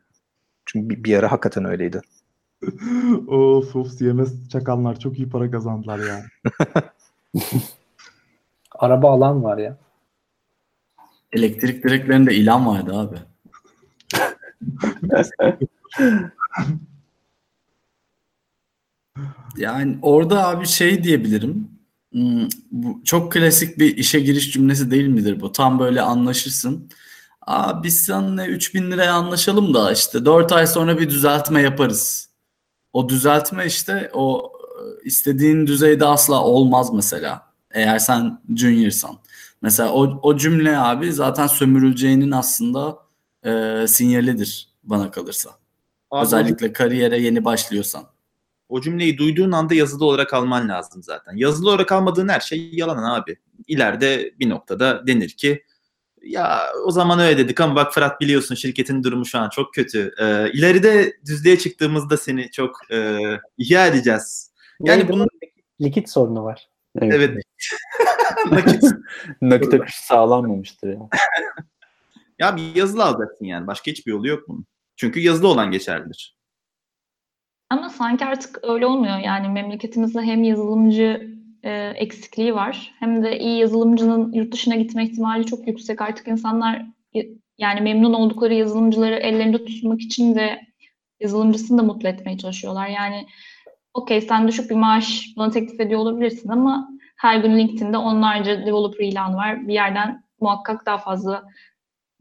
Çünkü 0.66 0.90
bir, 0.90 1.04
bir 1.04 1.18
ara 1.18 1.32
hakikaten 1.32 1.66
öyleydi. 1.66 2.02
of 3.28 3.76
of 3.76 4.00
CMS 4.00 4.50
çakanlar 4.50 5.00
çok 5.00 5.20
iyi 5.20 5.30
para 5.30 5.52
kazandılar 5.52 6.00
ya. 6.00 6.26
Araba 8.76 9.12
alan 9.12 9.44
var 9.44 9.58
ya. 9.58 9.78
Elektrik 11.32 11.84
direklerinde 11.84 12.36
ilan 12.36 12.68
vardı 12.68 12.94
abi. 12.96 13.18
Yani 19.58 20.00
orada 20.02 20.48
abi 20.48 20.68
şey 20.68 21.04
diyebilirim. 21.04 21.77
Hmm, 22.18 22.48
Bu 22.72 23.02
çok 23.06 23.32
klasik 23.32 23.80
bir 23.80 23.98
işe 23.98 24.20
giriş 24.20 24.52
cümlesi 24.52 24.92
değil 24.92 25.08
midir 25.08 25.42
bu? 25.42 25.52
Tam 25.52 25.80
böyle 25.80 26.02
anlaşırsın. 26.02 26.90
Aa 27.42 27.84
biz 27.84 28.00
seninle 28.04 28.46
3000 28.46 28.92
liraya 28.92 29.14
anlaşalım 29.14 29.74
da 29.74 29.92
işte 29.92 30.26
4 30.26 30.52
ay 30.52 30.68
sonra 30.68 31.00
bir 31.00 31.10
düzeltme 31.10 31.62
yaparız. 31.62 32.30
O 32.94 33.10
düzeltme 33.10 33.66
işte 33.66 34.12
o 34.14 34.52
e, 35.04 35.06
istediğin 35.06 35.68
düzeyde 35.68 36.06
asla 36.06 36.44
olmaz 36.44 36.94
mesela. 36.94 37.48
Eğer 37.72 38.00
sen 38.00 38.42
juniorsan. 38.56 39.18
Mesela 39.62 39.92
o, 39.94 40.20
o 40.24 40.38
cümle 40.38 40.78
abi 40.78 41.14
zaten 41.14 41.48
sömürüleceğinin 41.48 42.32
aslında 42.32 42.98
e, 43.44 43.86
sinyalidir 43.88 44.70
bana 44.84 45.12
kalırsa. 45.12 45.50
Abi, 46.12 46.26
Özellikle 46.26 46.74
kariyere 46.74 47.22
yeni 47.22 47.46
başlıyorsan. 47.46 48.04
O 48.70 48.82
cümleyi 48.82 49.18
duyduğun 49.18 49.52
anda 49.52 49.74
yazılı 49.74 50.06
olarak 50.06 50.34
alman 50.34 50.70
lazım 50.70 51.04
zaten. 51.04 51.36
Yazılı 51.36 51.70
olarak 51.70 51.92
almadığın 51.92 52.28
her 52.28 52.40
şey 52.40 52.70
yalan 52.74 53.04
abi. 53.04 53.38
İleride 53.68 54.34
bir 54.40 54.50
noktada 54.50 55.08
denir 55.08 55.30
ki 55.30 55.64
ya 56.22 56.62
o 56.86 56.92
zaman 56.92 57.20
öyle 57.20 57.38
dedik 57.38 57.62
ama 57.62 57.76
bak 57.76 57.94
Fırat 57.94 58.22
biliyorsun 58.22 58.56
şirketin 58.56 59.04
durumu 59.04 59.26
şu 59.26 59.40
an 59.40 59.50
çok 59.50 59.74
kötü. 59.74 60.12
Ee, 60.20 60.52
ileride 60.52 61.18
düzlüğe 61.26 61.58
çıktığımızda 61.58 62.18
seni 62.18 62.52
çok 62.52 62.92
e, 62.92 63.20
ihya 63.58 63.88
edeceğiz. 63.88 64.52
Yani 64.80 65.00
Neydi? 65.00 65.12
bunun 65.14 65.28
Likit 65.82 66.10
sorunu 66.10 66.44
var. 66.44 66.70
Evet. 67.02 67.14
evet 67.16 67.44
nakit 68.52 68.84
Nakit 69.42 69.74
akışı 69.74 70.06
sağlanmamıştır 70.06 70.88
ya. 70.88 71.00
ya 72.40 72.58
bir 72.58 72.76
yazılı 72.76 73.04
alacaksın 73.04 73.46
yani. 73.46 73.68
Başka 73.68 73.92
hiçbir 73.92 74.12
yolu 74.12 74.28
yok 74.28 74.44
bunun. 74.48 74.66
Çünkü 74.96 75.20
yazılı 75.20 75.48
olan 75.48 75.72
geçerlidir. 75.72 76.37
Ama 77.70 77.90
sanki 77.90 78.26
artık 78.26 78.60
öyle 78.64 78.86
olmuyor. 78.86 79.18
Yani 79.18 79.50
memleketimizde 79.50 80.22
hem 80.22 80.44
yazılımcı 80.44 81.32
e, 81.64 81.72
eksikliği 81.96 82.56
var 82.56 82.94
hem 83.00 83.24
de 83.24 83.40
iyi 83.40 83.60
yazılımcının 83.60 84.32
yurt 84.34 84.54
dışına 84.54 84.76
gitme 84.76 85.04
ihtimali 85.06 85.46
çok 85.46 85.68
yüksek. 85.68 86.02
Artık 86.02 86.28
insanlar 86.28 86.86
y- 87.14 87.30
yani 87.58 87.82
memnun 87.82 88.14
oldukları 88.14 88.54
yazılımcıları 88.54 89.16
ellerinde 89.16 89.66
tutmak 89.66 90.02
için 90.02 90.36
ve 90.36 90.62
yazılımcısını 91.20 91.78
da 91.78 91.84
mutlu 91.84 92.08
etmeye 92.10 92.38
çalışıyorlar. 92.38 92.88
Yani 92.88 93.28
okey 93.94 94.22
sen 94.22 94.48
düşük 94.48 94.70
bir 94.70 94.76
maaş 94.76 95.26
bana 95.38 95.52
teklif 95.52 95.80
ediyor 95.80 96.00
olabilirsin 96.00 96.50
ama 96.50 96.90
her 97.18 97.38
gün 97.40 97.58
LinkedIn'de 97.58 97.98
onlarca 97.98 98.62
developer 98.66 99.06
ilanı 99.06 99.36
var. 99.36 99.68
Bir 99.68 99.74
yerden 99.74 100.24
muhakkak 100.42 100.86
daha 100.86 100.98
fazla 100.98 101.44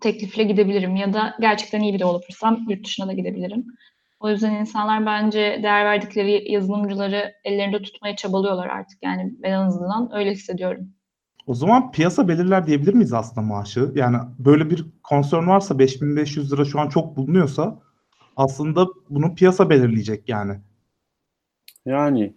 teklifle 0.01 0.45
gidebilirim 0.45 0.97
ya 0.97 1.13
da 1.15 1.37
gerçekten 1.41 1.81
iyi 1.81 1.95
bir 1.95 1.99
developersam 2.01 2.67
yurt 2.71 2.87
dışına 2.87 3.09
da 3.09 3.13
gidebilirim. 3.13 3.67
O 4.21 4.31
yüzden 4.31 4.55
insanlar 4.55 5.07
bence 5.07 5.61
değer 5.63 5.85
verdikleri 5.85 6.53
yazılımcıları 6.53 7.33
ellerinde 7.45 7.83
tutmaya 7.83 8.17
çabalıyorlar 8.17 8.67
artık. 8.67 8.99
Yani 9.03 9.35
ben 9.43 9.53
en 9.53 9.59
azından 9.59 10.15
öyle 10.15 10.31
hissediyorum. 10.31 10.89
O 11.47 11.55
zaman 11.55 11.93
piyasa 11.93 12.29
belirler 12.29 12.67
diyebilir 12.67 12.95
miyiz 12.95 13.13
aslında 13.13 13.47
maaşı? 13.47 13.93
Yani 13.95 14.17
böyle 14.39 14.71
bir 14.71 14.87
concern 15.09 15.47
varsa 15.47 15.79
5500 15.79 16.53
lira 16.53 16.65
şu 16.65 16.81
an 16.81 16.89
çok 16.89 17.17
bulunuyorsa 17.17 17.83
aslında 18.37 18.87
bunu 19.11 19.35
piyasa 19.35 19.71
belirleyecek 19.71 20.29
yani. 20.29 20.53
Yani 21.87 22.35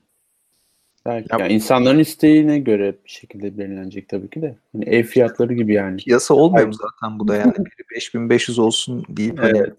Belki. 1.05 1.27
Ya- 1.33 1.39
Yani 1.39 1.53
insanların 1.53 1.99
isteğine 1.99 2.59
göre 2.59 2.95
bir 3.05 3.09
şekilde 3.09 3.57
belirlenecek 3.57 4.09
tabii 4.09 4.29
ki 4.29 4.41
de. 4.41 4.57
Hani 4.71 4.85
ev 4.85 5.03
fiyatları 5.03 5.53
gibi 5.53 5.73
yani. 5.73 5.97
Piyasa 5.97 6.33
olmuyor 6.33 6.67
mu 6.67 6.73
zaten 6.73 7.19
bu 7.19 7.27
da 7.27 7.35
yani? 7.35 7.53
Biri 7.57 7.85
5500 7.95 8.59
olsun 8.59 9.05
deyip 9.09 9.39
hani 9.39 9.57
Evet. 9.57 9.73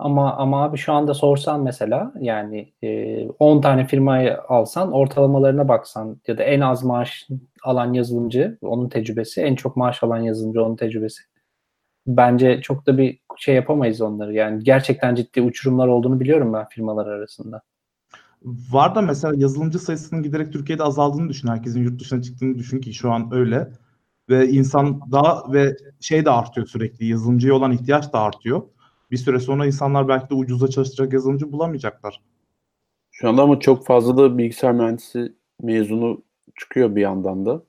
Ama 0.00 0.34
ama 0.36 0.64
abi 0.64 0.78
şu 0.78 0.92
anda 0.92 1.14
sorsan 1.14 1.62
mesela 1.62 2.12
yani 2.20 2.72
e, 2.82 3.28
10 3.28 3.60
tane 3.60 3.86
firmayı 3.86 4.38
alsan 4.40 4.92
ortalamalarına 4.92 5.68
baksan 5.68 6.20
ya 6.26 6.38
da 6.38 6.42
en 6.42 6.60
az 6.60 6.84
maaş 6.84 7.28
alan 7.62 7.92
yazılımcı 7.92 8.58
onun 8.62 8.88
tecrübesi 8.88 9.40
en 9.40 9.54
çok 9.54 9.76
maaş 9.76 10.02
alan 10.02 10.18
yazılımcı 10.18 10.64
onun 10.64 10.76
tecrübesi. 10.76 11.22
Bence 12.06 12.60
çok 12.62 12.86
da 12.86 12.98
bir 12.98 13.20
şey 13.36 13.54
yapamayız 13.54 14.00
onları. 14.00 14.34
Yani 14.34 14.64
gerçekten 14.64 15.14
ciddi 15.14 15.42
uçurumlar 15.42 15.88
olduğunu 15.88 16.20
biliyorum 16.20 16.52
ben 16.52 16.68
firmalar 16.68 17.06
arasında. 17.06 17.62
Var 18.44 18.94
da 18.94 19.02
mesela 19.02 19.34
yazılımcı 19.36 19.78
sayısının 19.78 20.22
giderek 20.22 20.52
Türkiye'de 20.52 20.82
azaldığını 20.82 21.28
düşün. 21.28 21.48
Herkesin 21.48 21.82
yurt 21.82 22.00
dışına 22.00 22.22
çıktığını 22.22 22.58
düşün 22.58 22.80
ki 22.80 22.94
şu 22.94 23.12
an 23.12 23.28
öyle. 23.32 23.68
Ve 24.28 24.48
insan 24.48 25.00
daha 25.12 25.52
ve 25.52 25.76
şey 26.00 26.24
de 26.24 26.30
artıyor 26.30 26.66
sürekli. 26.66 27.06
Yazılımcıya 27.06 27.54
olan 27.54 27.72
ihtiyaç 27.72 28.12
da 28.12 28.20
artıyor. 28.20 28.62
Bir 29.10 29.16
süre 29.16 29.40
sonra 29.40 29.66
insanlar 29.66 30.08
belki 30.08 30.30
de 30.30 30.34
ucuza 30.34 30.68
çalışacak 30.68 31.12
yazılımcı 31.12 31.52
bulamayacaklar. 31.52 32.20
Şu 33.10 33.28
anda 33.28 33.42
ama 33.42 33.60
çok 33.60 33.86
fazla 33.86 34.16
da 34.16 34.38
bilgisayar 34.38 34.72
mühendisi 34.72 35.34
mezunu 35.62 36.22
çıkıyor 36.60 36.96
bir 36.96 37.00
yandan 37.00 37.46
da. 37.46 37.62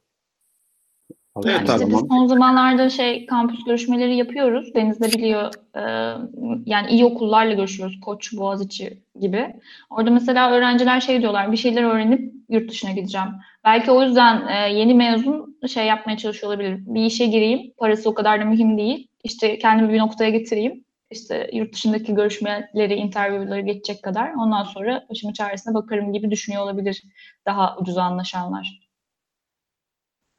Evet. 1.45 1.69
İşte 1.69 1.89
biz 1.89 1.99
son 2.09 2.27
zamanlarda 2.27 2.89
şey 2.89 3.25
kampüs 3.25 3.63
görüşmeleri 3.63 4.15
yapıyoruz. 4.15 4.75
Deniz 4.75 5.01
de 5.01 5.07
biliyor. 5.07 5.51
e, 5.75 5.81
yani 6.65 6.89
iyi 6.89 7.05
okullarla 7.05 7.53
görüşüyoruz. 7.53 7.99
Koç, 7.99 8.33
Boğaziçi 8.37 9.03
gibi. 9.19 9.55
Orada 9.89 10.11
mesela 10.11 10.51
öğrenciler 10.51 11.01
şey 11.01 11.21
diyorlar. 11.21 11.51
Bir 11.51 11.57
şeyler 11.57 11.83
öğrenip 11.83 12.33
yurt 12.49 12.69
dışına 12.69 12.91
gideceğim. 12.91 13.27
Belki 13.65 13.91
o 13.91 14.03
yüzden 14.03 14.47
e, 14.47 14.73
yeni 14.73 14.93
mezun 14.93 15.57
şey 15.67 15.85
yapmaya 15.85 16.17
çalışıyor 16.17 16.53
olabilir. 16.53 16.79
Bir 16.79 17.05
işe 17.05 17.25
gireyim. 17.25 17.73
Parası 17.77 18.09
o 18.09 18.13
kadar 18.13 18.41
da 18.41 18.45
mühim 18.45 18.77
değil. 18.77 19.07
İşte 19.23 19.57
kendimi 19.57 19.93
bir 19.93 19.99
noktaya 19.99 20.29
getireyim. 20.29 20.83
İşte 21.11 21.49
yurt 21.53 21.73
dışındaki 21.73 22.15
görüşmeleri, 22.15 22.93
interview'ları 22.93 23.61
geçecek 23.61 24.03
kadar. 24.03 24.33
Ondan 24.33 24.63
sonra 24.63 25.05
başımın 25.09 25.33
çaresine 25.33 25.73
bakarım 25.73 26.13
gibi 26.13 26.31
düşünüyor 26.31 26.63
olabilir 26.63 27.03
daha 27.45 27.77
ucuz 27.77 27.97
anlaşanlar. 27.97 28.79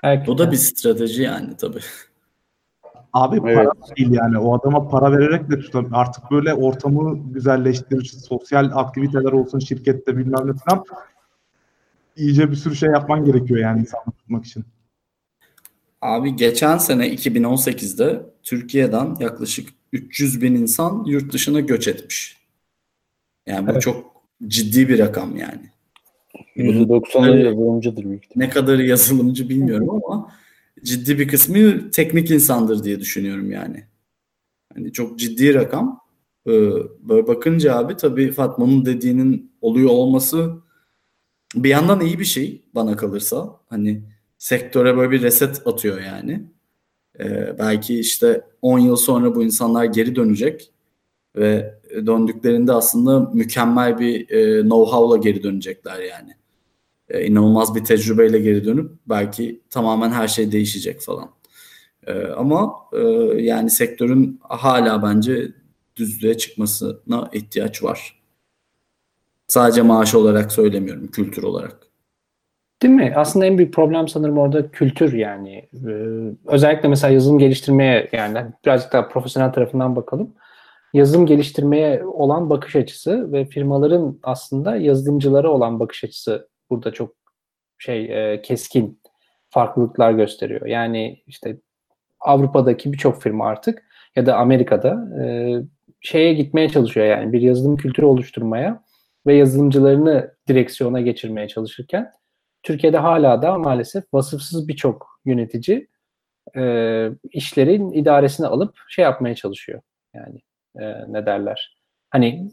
Belki 0.02 0.30
O 0.30 0.38
da 0.38 0.52
bir 0.52 0.56
strateji 0.56 1.22
yani 1.22 1.56
tabii. 1.56 1.80
Abi 3.12 3.40
Evet. 3.44 3.56
para 3.56 3.96
değil 3.96 4.10
yani. 4.12 4.38
O 4.38 4.58
adama 4.58 4.88
para 4.88 5.12
vererek 5.12 5.50
de 5.50 5.54
tutam- 5.60 5.94
artık 5.94 6.30
böyle 6.30 6.54
ortamı 6.54 7.32
güzelleştirir, 7.32 8.04
sosyal 8.04 8.70
aktiviteler 8.74 9.32
olsun 9.32 9.58
şirkette 9.58 10.16
bilmem 10.16 10.46
ne 10.46 10.52
falan. 10.52 10.84
İyice 12.16 12.50
bir 12.50 12.56
sürü 12.56 12.76
şey 12.76 12.90
yapman 12.90 13.24
gerekiyor 13.24 13.60
yani 13.60 13.80
insanı 13.80 14.04
tutmak 14.04 14.44
için. 14.44 14.64
Abi 16.00 16.36
geçen 16.36 16.78
sene 16.78 17.08
2018'de 17.08 18.26
Türkiye'den 18.42 19.16
yaklaşık 19.20 19.68
300 19.92 20.42
bin 20.42 20.54
insan 20.54 21.04
yurt 21.04 21.32
dışına 21.32 21.60
göç 21.60 21.88
etmiş. 21.88 22.36
Yani 23.46 23.66
bu 23.66 23.70
Evet. 23.72 23.82
çok 23.82 24.22
ciddi 24.46 24.88
bir 24.88 24.98
rakam 24.98 25.36
yani. 25.36 25.70
%90'ı 26.56 27.34
Evet. 27.34 27.44
yazılımcıdır 27.44 28.04
büyük 28.04 28.24
ihtimalle. 28.24 28.48
Ne 28.48 28.52
kadarı 28.52 28.84
yazılımcı 28.86 29.48
bilmiyorum 29.48 29.90
ama 29.90 30.32
ciddi 30.84 31.18
bir 31.18 31.28
kısmı 31.28 31.90
teknik 31.90 32.30
insandır 32.30 32.84
diye 32.84 33.00
düşünüyorum 33.00 33.50
yani. 33.50 33.84
Hani 34.74 34.92
çok 34.92 35.18
ciddi 35.18 35.54
rakam. 35.54 36.00
Ee, 36.46 36.50
Böyle 37.00 37.26
bakınca 37.26 37.76
abi 37.76 37.96
tabii 37.96 38.32
Fatma'nın 38.32 38.84
dediğinin 38.84 39.52
oluyor 39.60 39.90
olması 39.90 40.54
bir 41.54 41.68
yandan 41.68 42.00
iyi 42.00 42.18
bir 42.18 42.24
şey 42.24 42.62
bana 42.74 42.96
kalırsa. 42.96 43.60
Hani 43.68 44.02
sektöre 44.38 44.96
böyle 44.96 45.10
bir 45.10 45.22
reset 45.22 45.66
atıyor 45.66 46.00
yani. 46.00 46.42
Ee, 47.22 47.58
belki 47.58 48.00
işte 48.00 48.44
10 48.62 48.78
yıl 48.78 48.96
sonra 48.96 49.34
bu 49.34 49.42
insanlar 49.42 49.84
geri 49.84 50.16
dönecek 50.16 50.72
ve 51.36 51.80
döndüklerinde 52.06 52.72
aslında 52.72 53.30
mükemmel 53.34 53.98
bir 53.98 54.30
e, 54.30 54.60
know-how'la 54.60 55.16
geri 55.16 55.42
dönecekler 55.42 55.98
yani. 55.98 56.36
E, 57.08 57.26
inanılmaz 57.26 57.74
bir 57.74 57.84
tecrübeyle 57.84 58.38
geri 58.38 58.64
dönüp 58.64 58.90
belki 59.06 59.60
tamamen 59.70 60.10
her 60.10 60.28
şey 60.28 60.52
değişecek 60.52 61.00
falan. 61.00 61.30
E, 62.06 62.26
ama 62.26 62.74
e, 62.92 62.98
yani 63.42 63.70
sektörün 63.70 64.40
hala 64.42 65.02
bence 65.02 65.52
düzlüğe 65.96 66.36
çıkmasına 66.36 67.30
ihtiyaç 67.32 67.82
var. 67.82 68.22
Sadece 69.48 69.82
maaş 69.82 70.14
olarak 70.14 70.52
söylemiyorum, 70.52 71.06
kültür 71.06 71.42
olarak. 71.42 71.91
Değil 72.82 72.94
mi? 72.94 73.12
Aslında 73.16 73.46
en 73.46 73.58
büyük 73.58 73.74
problem 73.74 74.08
sanırım 74.08 74.38
orada 74.38 74.70
kültür 74.70 75.12
yani. 75.12 75.68
Ee, 75.74 75.90
özellikle 76.46 76.88
mesela 76.88 77.12
yazılım 77.12 77.38
geliştirmeye 77.38 78.08
yani 78.12 78.38
birazcık 78.64 78.92
daha 78.92 79.08
profesyonel 79.08 79.52
tarafından 79.52 79.96
bakalım. 79.96 80.34
Yazılım 80.94 81.26
geliştirmeye 81.26 82.04
olan 82.04 82.50
bakış 82.50 82.76
açısı 82.76 83.32
ve 83.32 83.44
firmaların 83.44 84.18
aslında 84.22 84.76
yazılımcılara 84.76 85.50
olan 85.50 85.80
bakış 85.80 86.04
açısı 86.04 86.48
burada 86.70 86.92
çok 86.92 87.14
şey 87.78 88.32
e, 88.32 88.42
keskin 88.42 89.00
farklılıklar 89.50 90.12
gösteriyor. 90.12 90.66
Yani 90.66 91.22
işte 91.26 91.56
Avrupa'daki 92.20 92.92
birçok 92.92 93.22
firma 93.22 93.46
artık 93.46 93.82
ya 94.16 94.26
da 94.26 94.36
Amerika'da 94.36 95.22
e, 95.22 95.54
şeye 96.00 96.34
gitmeye 96.34 96.68
çalışıyor 96.68 97.06
yani 97.06 97.32
bir 97.32 97.40
yazılım 97.40 97.76
kültürü 97.76 98.06
oluşturmaya 98.06 98.82
ve 99.26 99.34
yazılımcılarını 99.34 100.34
direksiyona 100.48 101.00
geçirmeye 101.00 101.48
çalışırken 101.48 102.12
Türkiye'de 102.62 102.98
hala 102.98 103.42
da 103.42 103.58
maalesef 103.58 104.04
vasıfsız 104.12 104.68
birçok 104.68 105.20
yönetici 105.24 105.88
e, 106.56 107.10
işlerin 107.30 107.92
idaresine 107.92 108.46
alıp 108.46 108.74
şey 108.88 109.02
yapmaya 109.02 109.34
çalışıyor. 109.34 109.80
Yani 110.14 110.40
e, 110.80 111.12
ne 111.12 111.26
derler? 111.26 111.76
Hani 112.10 112.52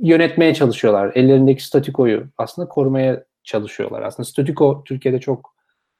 yönetmeye 0.00 0.54
çalışıyorlar. 0.54 1.12
Ellerindeki 1.14 1.64
statikoyu 1.64 2.26
aslında 2.38 2.68
korumaya 2.68 3.24
çalışıyorlar. 3.42 4.02
Aslında 4.02 4.28
statiko 4.28 4.84
Türkiye'de 4.84 5.20
çok 5.20 5.54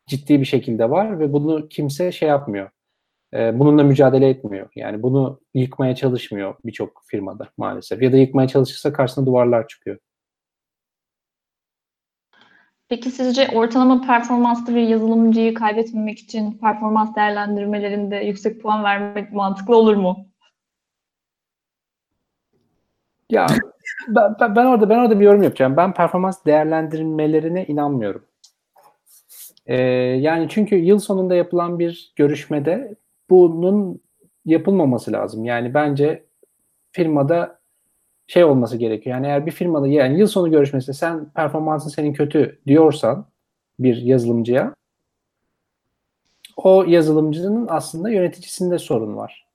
ciddi 0.06 0.40
bir 0.40 0.44
şekilde 0.44 0.90
var 0.90 1.20
ve 1.20 1.32
bunu 1.32 1.68
kimse 1.68 2.12
şey 2.12 2.28
yapmıyor. 2.28 2.70
E, 3.34 3.58
bununla 3.58 3.82
mücadele 3.82 4.28
etmiyor. 4.28 4.68
Yani 4.76 5.02
bunu 5.02 5.40
yıkmaya 5.54 5.94
çalışmıyor 5.94 6.54
birçok 6.64 7.02
firmada 7.06 7.48
maalesef. 7.56 8.02
Ya 8.02 8.12
da 8.12 8.16
yıkmaya 8.16 8.48
çalışırsa 8.48 8.92
karşısına 8.92 9.26
duvarlar 9.26 9.68
çıkıyor. 9.68 9.98
Peki 12.88 13.10
sizce 13.10 13.48
ortalama 13.48 14.00
performanslı 14.00 14.74
bir 14.74 14.80
yazılımcıyı 14.80 15.54
kaybetmemek 15.54 16.18
için 16.18 16.58
performans 16.58 17.16
değerlendirmelerinde 17.16 18.16
yüksek 18.16 18.62
puan 18.62 18.84
vermek 18.84 19.32
mantıklı 19.32 19.76
olur 19.76 19.96
mu? 19.96 20.26
Ya 23.30 23.46
ben, 24.08 24.56
ben, 24.56 24.64
orada 24.64 24.88
ben 24.88 24.98
orada 24.98 25.20
bir 25.20 25.24
yorum 25.24 25.42
yapacağım. 25.42 25.76
Ben 25.76 25.94
performans 25.94 26.44
değerlendirmelerine 26.44 27.66
inanmıyorum. 27.66 28.24
Ee, 29.66 29.82
yani 30.20 30.46
çünkü 30.48 30.76
yıl 30.76 30.98
sonunda 30.98 31.34
yapılan 31.34 31.78
bir 31.78 32.12
görüşmede 32.16 32.94
bunun 33.30 34.00
yapılmaması 34.44 35.12
lazım. 35.12 35.44
Yani 35.44 35.74
bence 35.74 36.24
firmada 36.92 37.57
şey 38.28 38.44
olması 38.44 38.76
gerekiyor. 38.76 39.16
Yani 39.16 39.26
eğer 39.26 39.46
bir 39.46 39.50
firmada 39.50 39.88
yani 39.88 40.18
yıl 40.18 40.26
sonu 40.26 40.50
görüşmesinde 40.50 40.96
sen 40.96 41.30
performansın 41.30 41.90
senin 41.90 42.12
kötü 42.12 42.58
diyorsan 42.66 43.26
bir 43.78 43.96
yazılımcıya 43.96 44.74
o 46.56 46.84
yazılımcının 46.88 47.66
aslında 47.70 48.10
yöneticisinde 48.10 48.78
sorun 48.78 49.16
var. 49.16 49.46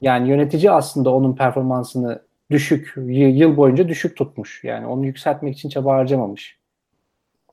Yani 0.00 0.28
yönetici 0.28 0.70
aslında 0.70 1.14
onun 1.14 1.36
performansını 1.36 2.22
düşük, 2.50 2.94
yıl 3.16 3.56
boyunca 3.56 3.88
düşük 3.88 4.16
tutmuş. 4.16 4.64
Yani 4.64 4.86
onu 4.86 5.06
yükseltmek 5.06 5.54
için 5.54 5.68
çaba 5.68 5.92
harcamamış. 5.94 6.58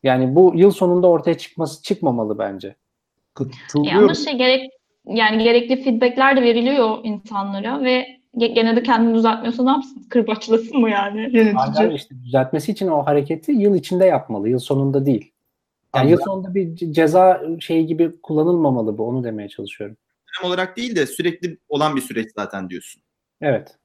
Yani 0.03 0.35
bu 0.35 0.53
yıl 0.55 0.71
sonunda 0.71 1.07
ortaya 1.07 1.37
çıkması 1.37 1.83
çıkmamalı 1.83 2.39
bence. 2.39 2.67
Ya 2.67 2.75
Katılıyorum. 3.33 4.03
ama 4.03 4.13
şey 4.13 4.37
gerek 4.37 4.71
yani 5.05 5.43
gerekli 5.43 5.83
feedbackler 5.83 6.37
de 6.37 6.41
veriliyor 6.41 6.97
insanlara 7.03 7.83
ve 7.83 8.20
gene 8.37 8.75
de 8.75 8.83
kendini 8.83 9.15
düzeltmiyorsa 9.15 9.63
ne 9.63 9.69
yapsın? 9.69 10.05
Kırbaçlasın 10.09 10.79
mı 10.79 10.89
yani 10.89 11.21
yönetici? 11.21 11.53
Hala 11.53 11.93
işte 11.93 12.15
düzeltmesi 12.23 12.71
için 12.71 12.87
o 12.87 13.05
hareketi 13.05 13.51
yıl 13.51 13.75
içinde 13.75 14.05
yapmalı, 14.05 14.49
yıl 14.49 14.59
sonunda 14.59 15.05
değil. 15.05 15.31
Yani 15.95 16.01
Anladım. 16.03 16.11
yıl 16.11 16.25
sonunda 16.25 16.55
bir 16.55 16.67
ce- 16.67 16.93
ceza 16.93 17.41
şeyi 17.59 17.85
gibi 17.85 18.21
kullanılmamalı 18.21 18.97
bu. 18.97 19.07
Onu 19.07 19.23
demeye 19.23 19.49
çalışıyorum. 19.49 19.97
Dönem 20.27 20.51
olarak 20.51 20.77
değil 20.77 20.95
de 20.95 21.05
sürekli 21.05 21.57
olan 21.69 21.95
bir 21.95 22.01
süreç 22.01 22.31
zaten 22.35 22.69
diyorsun. 22.69 23.01
Evet. 23.41 23.77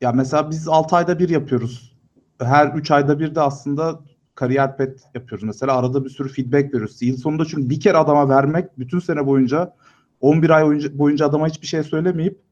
Ya 0.00 0.12
mesela 0.12 0.50
biz 0.50 0.68
6 0.68 0.96
ayda 0.96 1.18
bir 1.18 1.28
yapıyoruz. 1.28 1.96
Her 2.40 2.66
3 2.66 2.90
ayda 2.90 3.20
bir 3.20 3.34
de 3.34 3.40
aslında 3.40 4.00
kariyer 4.34 4.76
pet 4.76 5.00
yapıyoruz. 5.14 5.44
Mesela 5.44 5.76
arada 5.78 6.04
bir 6.04 6.10
sürü 6.10 6.28
feedback 6.28 6.74
veriyoruz. 6.74 7.02
Yıl 7.02 7.16
sonunda 7.16 7.44
çünkü 7.44 7.70
bir 7.70 7.80
kere 7.80 7.96
adama 7.96 8.28
vermek 8.28 8.78
bütün 8.78 8.98
sene 8.98 9.26
boyunca 9.26 9.74
11 10.20 10.50
ay 10.50 10.64
boyunca, 10.64 10.98
boyunca 10.98 11.26
adama 11.26 11.48
hiçbir 11.48 11.66
şey 11.66 11.82
söylemeyip 11.82 12.43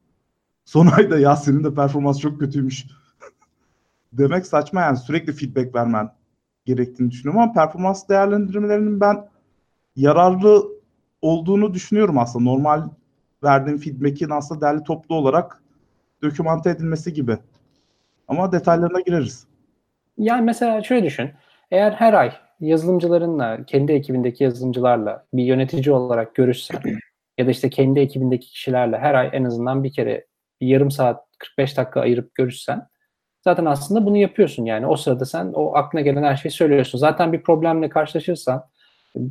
son 0.65 0.87
ayda 0.87 1.19
ya 1.19 1.35
senin 1.35 1.63
de 1.63 1.73
performans 1.73 2.19
çok 2.19 2.39
kötüymüş 2.39 2.85
demek 4.13 4.45
saçma 4.45 4.81
yani 4.81 4.97
sürekli 4.97 5.33
feedback 5.33 5.75
vermen 5.75 6.11
gerektiğini 6.65 7.11
düşünüyorum 7.11 7.41
ama 7.41 7.53
performans 7.53 8.09
değerlendirmelerinin 8.09 8.99
ben 9.01 9.29
yararlı 9.95 10.67
olduğunu 11.21 11.73
düşünüyorum 11.73 12.17
aslında. 12.17 12.45
Normal 12.45 12.83
verdiğim 13.43 13.77
feedback'in 13.79 14.29
aslında 14.29 14.61
derli 14.61 14.83
toplu 14.83 15.15
olarak 15.15 15.63
dokümante 16.21 16.69
edilmesi 16.69 17.13
gibi. 17.13 17.37
Ama 18.27 18.51
detaylarına 18.51 18.99
gireriz. 18.99 19.47
Yani 20.17 20.41
mesela 20.41 20.83
şöyle 20.83 21.05
düşün. 21.05 21.31
Eğer 21.71 21.91
her 21.91 22.13
ay 22.13 22.33
yazılımcılarınla, 22.59 23.65
kendi 23.65 23.91
ekibindeki 23.91 24.43
yazılımcılarla 24.43 25.25
bir 25.33 25.43
yönetici 25.43 25.95
olarak 25.95 26.35
görüşsen 26.35 26.81
ya 27.37 27.47
da 27.47 27.51
işte 27.51 27.69
kendi 27.69 27.99
ekibindeki 27.99 28.47
kişilerle 28.47 28.97
her 28.97 29.13
ay 29.13 29.29
en 29.33 29.43
azından 29.43 29.83
bir 29.83 29.91
kere 29.93 30.25
bir 30.63 30.67
yarım 30.67 30.91
saat 30.91 31.25
45 31.39 31.77
dakika 31.77 32.01
ayırıp 32.01 32.35
görüşsen 32.35 32.87
zaten 33.43 33.65
aslında 33.65 34.05
bunu 34.05 34.17
yapıyorsun 34.17 34.65
yani. 34.65 34.87
O 34.87 34.95
sırada 34.95 35.25
sen 35.25 35.51
o 35.53 35.75
aklına 35.75 36.01
gelen 36.01 36.23
her 36.23 36.35
şeyi 36.35 36.51
söylüyorsun. 36.51 36.99
Zaten 36.99 37.33
bir 37.33 37.43
problemle 37.43 37.89
karşılaşırsan 37.89 38.65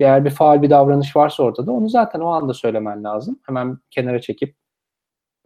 eğer 0.01 0.25
bir 0.25 0.31
faal 0.31 0.63
bir 0.63 0.71
davranış 0.71 1.17
varsa 1.17 1.43
ortada 1.43 1.73
onu 1.73 1.89
zaten 1.89 2.21
o 2.21 2.27
anda 2.27 2.55
söylemen 2.55 3.05
lazım. 3.05 3.39
Hemen 3.47 3.79
kenara 3.91 4.21
çekip 4.21 4.57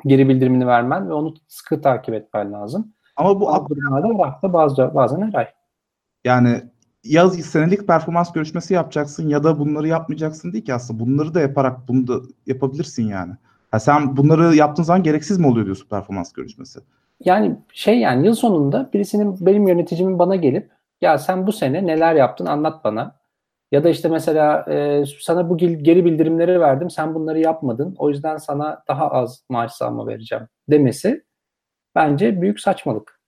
geri 0.06 0.28
bildirimini 0.28 0.66
vermen 0.66 1.08
ve 1.08 1.12
onu 1.12 1.34
sıkı 1.48 1.82
takip 1.82 2.14
etmen 2.14 2.52
lazım. 2.52 2.92
Ama 3.16 3.40
bu 3.40 3.68
durumlarda 3.68 4.26
hafta 4.26 4.52
bazı, 4.52 4.94
bazen 4.94 5.20
her 5.20 5.34
ay. 5.34 5.48
Yani 6.24 6.62
ya 7.04 7.30
senelik 7.30 7.86
performans 7.86 8.32
görüşmesi 8.32 8.74
yapacaksın 8.74 9.28
ya 9.28 9.44
da 9.44 9.58
bunları 9.58 9.88
yapmayacaksın 9.88 10.52
değil 10.52 10.64
ki 10.64 10.74
aslında. 10.74 11.00
Bunları 11.00 11.34
da 11.34 11.40
yaparak 11.40 11.88
bunu 11.88 12.06
da 12.06 12.20
yapabilirsin 12.46 13.08
yani. 13.08 13.34
Ha 13.70 13.80
sen 13.80 14.16
bunları 14.16 14.56
yaptığın 14.56 14.82
zaman 14.82 15.02
gereksiz 15.02 15.38
mi 15.38 15.46
oluyor 15.46 15.66
diyorsun 15.66 15.88
performans 15.88 16.32
görüşmesi? 16.32 16.80
Yani 17.24 17.56
şey 17.72 17.98
yani 17.98 18.26
yıl 18.26 18.34
sonunda 18.34 18.90
birisinin 18.92 19.46
benim 19.46 19.68
yöneticimin 19.68 20.18
bana 20.18 20.36
gelip 20.36 20.70
ya 21.00 21.18
sen 21.18 21.46
bu 21.46 21.52
sene 21.52 21.86
neler 21.86 22.14
yaptın 22.14 22.46
anlat 22.46 22.84
bana. 22.84 23.16
Ya 23.72 23.84
da 23.84 23.88
işte 23.88 24.08
mesela 24.08 24.64
e, 24.72 25.04
sana 25.20 25.50
bu 25.50 25.56
geri 25.56 26.04
bildirimleri 26.04 26.60
verdim 26.60 26.90
sen 26.90 27.14
bunları 27.14 27.38
yapmadın 27.40 27.94
o 27.98 28.08
yüzden 28.08 28.36
sana 28.36 28.82
daha 28.88 29.10
az 29.10 29.44
maaş 29.48 29.72
zamma 29.72 30.06
vereceğim 30.06 30.48
demesi 30.70 31.24
bence 31.94 32.40
büyük 32.40 32.60
saçmalık. 32.60 33.20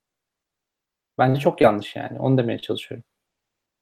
Bence 1.19 1.41
çok 1.41 1.61
yanlış 1.61 1.97
yani 1.97 2.19
onu 2.19 2.39
demeye 2.39 2.59
çalışıyorum. 2.59 3.05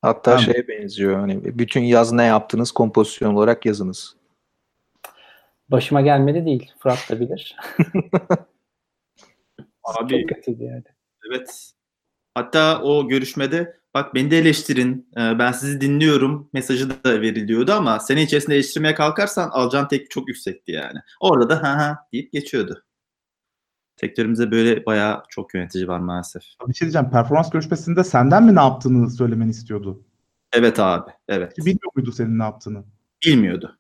Hatta 0.03 0.23
Tamam. 0.23 0.41
şeye 0.41 0.69
benziyor 0.69 1.21
hani 1.21 1.59
bütün 1.59 1.81
yaz 1.81 2.13
ne 2.13 2.25
yaptınız 2.25 2.73
kompozisyon 2.73 3.35
olarak 3.35 3.67
yazınız. 3.67 4.17
Başıma 5.69 6.01
gelmedi 6.01 6.47
değil. 6.47 6.73
Fırat 6.79 7.11
da 7.11 7.21
bilir. 7.21 7.57
Abi 9.85 10.21
Çok 10.21 10.29
kötüydü 10.29 10.65
yani. 10.65 10.85
evet. 11.31 11.73
Hatta 12.35 12.83
o 12.83 13.09
görüşmede 13.09 13.81
bak 13.95 14.15
beni 14.15 14.31
de 14.31 14.39
eleştirin, 14.39 15.09
e, 15.17 15.39
ben 15.39 15.53
sizi 15.53 15.81
dinliyorum 15.81 16.51
mesajı 16.53 17.05
da 17.05 17.21
veriliyordu 17.21 17.73
ama 17.73 17.99
sene 18.01 18.23
içerisinde 18.23 18.55
eleştirmeye 18.55 18.95
kalkarsan 18.95 19.49
alacağın 19.49 19.89
tek 19.89 20.11
çok 20.11 20.29
yüksekti 20.29 20.73
yani. 20.73 20.99
Orada 21.21 21.49
da 21.51 21.63
ha 21.63 21.77
ha 21.77 21.99
deyip 22.13 22.33
geçiyordu. 22.33 22.85
Sektörümüzde 24.01 24.51
böyle 24.51 24.87
bayağı 24.87 25.23
çok 25.29 25.55
yönetici 25.55 25.89
var 25.89 25.99
maalesef. 25.99 26.43
Bir 26.69 26.75
şey 26.75 26.87
diyeceğim. 26.87 27.11
Performans 27.11 27.51
görüşmesinde 27.51 28.05
senden 28.05 28.45
mi 28.45 28.55
ne 28.55 28.61
yaptığını 28.61 29.11
söylemeni 29.11 29.51
istiyordu? 29.51 30.05
Evet 30.53 30.81
abi, 30.81 31.11
evet. 31.29 31.59
Bilmiyor 31.59 31.93
muydu 31.95 32.13
senin 32.13 32.39
ne 32.39 32.43
yaptığını? 32.43 32.85
Bilmiyordu. 33.27 33.79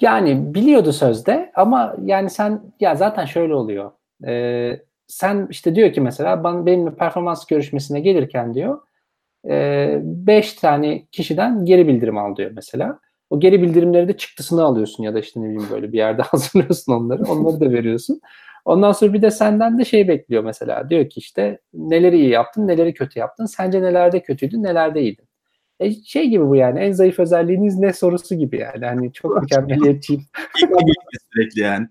Yani 0.00 0.54
biliyordu 0.54 0.92
sözde 0.92 1.52
ama 1.54 1.96
yani 2.04 2.30
sen 2.30 2.60
ya 2.80 2.94
zaten 2.94 3.24
şöyle 3.24 3.54
oluyor. 3.54 3.90
Ee, 4.26 4.80
sen 5.06 5.46
işte 5.50 5.74
diyor 5.74 5.92
ki 5.92 6.00
mesela 6.00 6.44
ben 6.44 6.66
benimle 6.66 6.94
performans 6.94 7.46
görüşmesine 7.46 8.00
gelirken 8.00 8.54
diyor 8.54 8.78
5 9.44 10.52
tane 10.54 11.06
kişiden 11.12 11.64
geri 11.64 11.88
bildirim 11.88 12.18
al 12.18 12.36
diyor 12.36 12.50
mesela. 12.54 12.98
O 13.30 13.40
geri 13.40 13.62
bildirimleri 13.62 14.08
de 14.08 14.16
çıktısını 14.16 14.64
alıyorsun 14.64 15.04
ya 15.04 15.14
da 15.14 15.18
işte 15.20 15.40
ne 15.40 15.44
bileyim 15.44 15.70
böyle 15.70 15.92
bir 15.92 15.98
yerde 15.98 16.22
hazırlıyorsun 16.26 16.92
onları. 16.92 17.22
Onları 17.22 17.60
da 17.60 17.70
veriyorsun. 17.72 18.20
Ondan 18.64 18.92
sonra 18.92 19.12
bir 19.12 19.22
de 19.22 19.30
senden 19.30 19.78
de 19.78 19.84
şey 19.84 20.08
bekliyor 20.08 20.44
mesela. 20.44 20.90
Diyor 20.90 21.08
ki 21.10 21.20
işte 21.20 21.58
neleri 21.74 22.18
iyi 22.18 22.28
yaptın, 22.28 22.68
neleri 22.68 22.94
kötü 22.94 23.18
yaptın. 23.18 23.46
Sence 23.46 23.82
nelerde 23.82 24.22
kötüydün, 24.22 24.62
nelerde 24.62 25.00
iyiydin. 25.02 25.27
E 25.80 25.94
şey 25.94 26.28
gibi 26.28 26.46
bu 26.48 26.56
yani 26.56 26.78
en 26.80 26.92
zayıf 26.92 27.18
özelliğiniz 27.18 27.78
ne 27.78 27.92
sorusu 27.92 28.34
gibi 28.34 28.58
yani. 28.58 28.86
Hani 28.86 29.12
çok 29.12 29.42
mükemmeliyetçiyim. 29.42 30.22
Sürekli 31.34 31.60
yani. 31.60 31.88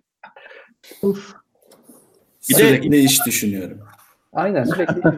Bir 1.04 2.54
de- 2.54 2.58
Sürekli 2.58 3.00
iş 3.00 3.26
düşünüyorum. 3.26 3.80
Aynen 4.34 4.64
sürekli. 4.64 5.02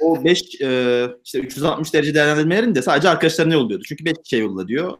O 0.00 0.24
5 0.24 0.42
işte 1.24 1.38
360 1.40 1.94
derece 1.94 2.14
değerlendirmelerini 2.14 2.74
de 2.74 2.82
sadece 2.82 3.08
arkadaşlarına 3.08 3.54
yolluyordu. 3.54 3.84
Çünkü 3.88 4.04
5 4.04 4.12
kişiye 4.22 4.42
yolla 4.42 4.68
diyor. 4.68 4.92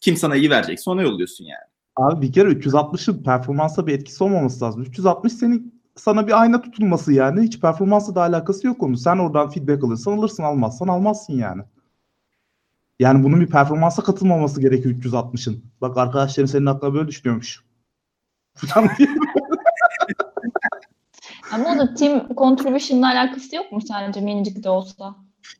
Kim 0.00 0.16
sana 0.16 0.36
iyi 0.36 0.50
verecekse 0.50 0.90
ona 0.90 1.02
yolluyorsun 1.02 1.44
yani. 1.44 1.64
Abi 1.96 2.26
bir 2.26 2.32
kere 2.32 2.48
360'ın 2.48 3.22
performansa 3.22 3.86
bir 3.86 3.92
etkisi 3.94 4.24
olmaması 4.24 4.64
lazım. 4.64 4.82
360 4.82 5.32
senin 5.32 5.82
sana 5.96 6.26
bir 6.26 6.40
ayna 6.40 6.62
tutulması 6.62 7.12
yani. 7.12 7.40
Hiç 7.40 7.60
performansla 7.60 8.14
da 8.14 8.20
alakası 8.20 8.66
yok 8.66 8.82
onun. 8.82 8.94
Sen 8.94 9.16
oradan 9.18 9.50
feedback 9.50 9.84
alırsan 9.84 10.12
alırsın 10.12 10.42
almazsan 10.42 10.88
almazsın 10.88 11.34
yani. 11.38 11.62
Yani 12.98 13.24
bunun 13.24 13.40
bir 13.40 13.46
performansa 13.46 14.02
katılmaması 14.02 14.60
gerekiyor 14.60 14.94
360'ın. 14.94 15.64
Bak 15.80 15.96
arkadaşların 15.96 16.46
senin 16.46 16.66
hakkında 16.66 16.94
böyle 16.94 17.08
düşünüyormuş. 17.08 17.64
Ama 21.52 21.74
o 21.74 21.78
da 21.78 21.94
team 21.94 22.28
contribution'la 22.36 23.06
alakası 23.06 23.56
yok 23.56 23.72
mu 23.72 23.80
sence 23.80 24.20
minicik 24.20 24.64
de 24.64 24.70
olsa? 24.70 25.16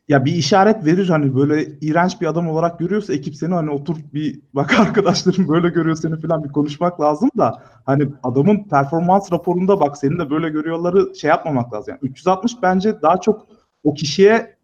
ya 0.09 0.25
bir 0.25 0.33
işaret 0.33 0.85
verir 0.85 1.09
hani 1.09 1.37
böyle 1.37 1.66
iğrenç 1.81 2.20
bir 2.20 2.27
adam 2.27 2.49
olarak 2.49 2.79
görüyorsa 2.79 3.14
ekip 3.14 3.37
seni 3.37 3.55
hani 3.55 3.70
otur 3.70 3.96
bir 4.14 4.40
bak 4.55 4.81
arkadaşlarım 4.81 5.49
böyle 5.49 5.68
görüyor 5.68 5.96
seni 5.96 6.20
falan 6.20 6.44
bir 6.44 6.49
konuşmak 6.49 7.01
lazım 7.01 7.31
da 7.38 7.62
hani 7.87 8.09
adamın 8.22 8.64
performans 8.68 9.33
raporunda 9.33 9.81
bak 9.81 9.99
seni 9.99 10.18
de 10.18 10.31
böyle 10.31 10.49
görüyorları 10.49 11.16
şey 11.16 11.29
yapmamak 11.29 11.72
lazım. 11.72 11.94
Yani 12.03 12.11
360 12.11 12.53
bence 12.62 13.03
daha 13.03 13.20
çok 13.20 13.46
o 13.85 13.94
kişiye 13.94 14.56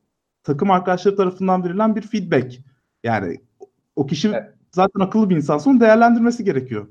takım 0.45 0.71
arkadaşları 0.71 1.17
tarafından 1.17 1.65
verilen 1.65 1.97
bir 1.97 2.03
feedback. 2.03 2.59
Yani 3.05 3.41
o 3.97 4.07
kişi 4.07 4.29
Evet. 4.29 4.55
zaten 4.71 5.01
akıllı 5.01 5.31
bir 5.31 5.37
insansa 5.37 5.71
onu 5.71 5.81
değerlendirmesi 5.81 6.45
gerekiyor. 6.45 6.89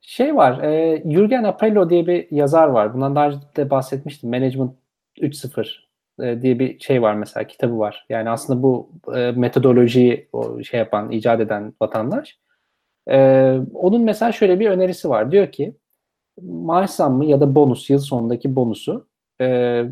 Şey 0.00 0.36
var, 0.36 0.62
e, 0.62 1.02
Jürgen 1.12 1.44
Apello 1.44 1.90
diye 1.90 2.06
bir 2.06 2.30
yazar 2.30 2.68
var. 2.68 2.94
Bundan 2.94 3.16
daha 3.16 3.26
önce 3.28 3.38
de 3.56 3.70
bahsetmiştim. 3.70 4.30
Management 4.30 4.72
3.0 5.20 5.88
e, 6.20 6.42
diye 6.42 6.58
bir 6.58 6.78
şey 6.78 7.02
var 7.02 7.14
mesela, 7.14 7.46
kitabı 7.46 7.78
var. 7.78 8.06
Yani 8.08 8.30
aslında 8.30 8.62
bu 8.62 8.90
e, 9.16 9.32
metodolojiyi 9.32 10.28
o 10.32 10.62
şey 10.62 10.78
yapan, 10.80 11.10
icat 11.10 11.40
eden 11.40 11.74
vatandaş. 11.82 12.38
E, 13.10 13.18
onun 13.74 14.02
mesela 14.02 14.32
şöyle 14.32 14.60
bir 14.60 14.70
önerisi 14.70 15.08
var. 15.08 15.32
Diyor 15.32 15.52
ki, 15.52 15.76
maaş 16.42 16.90
zammı 16.90 17.24
ya 17.24 17.40
da 17.40 17.54
bonus, 17.54 17.90
yıl 17.90 17.98
sonundaki 17.98 18.56
bonusu 18.56 19.08
e, 19.40 19.84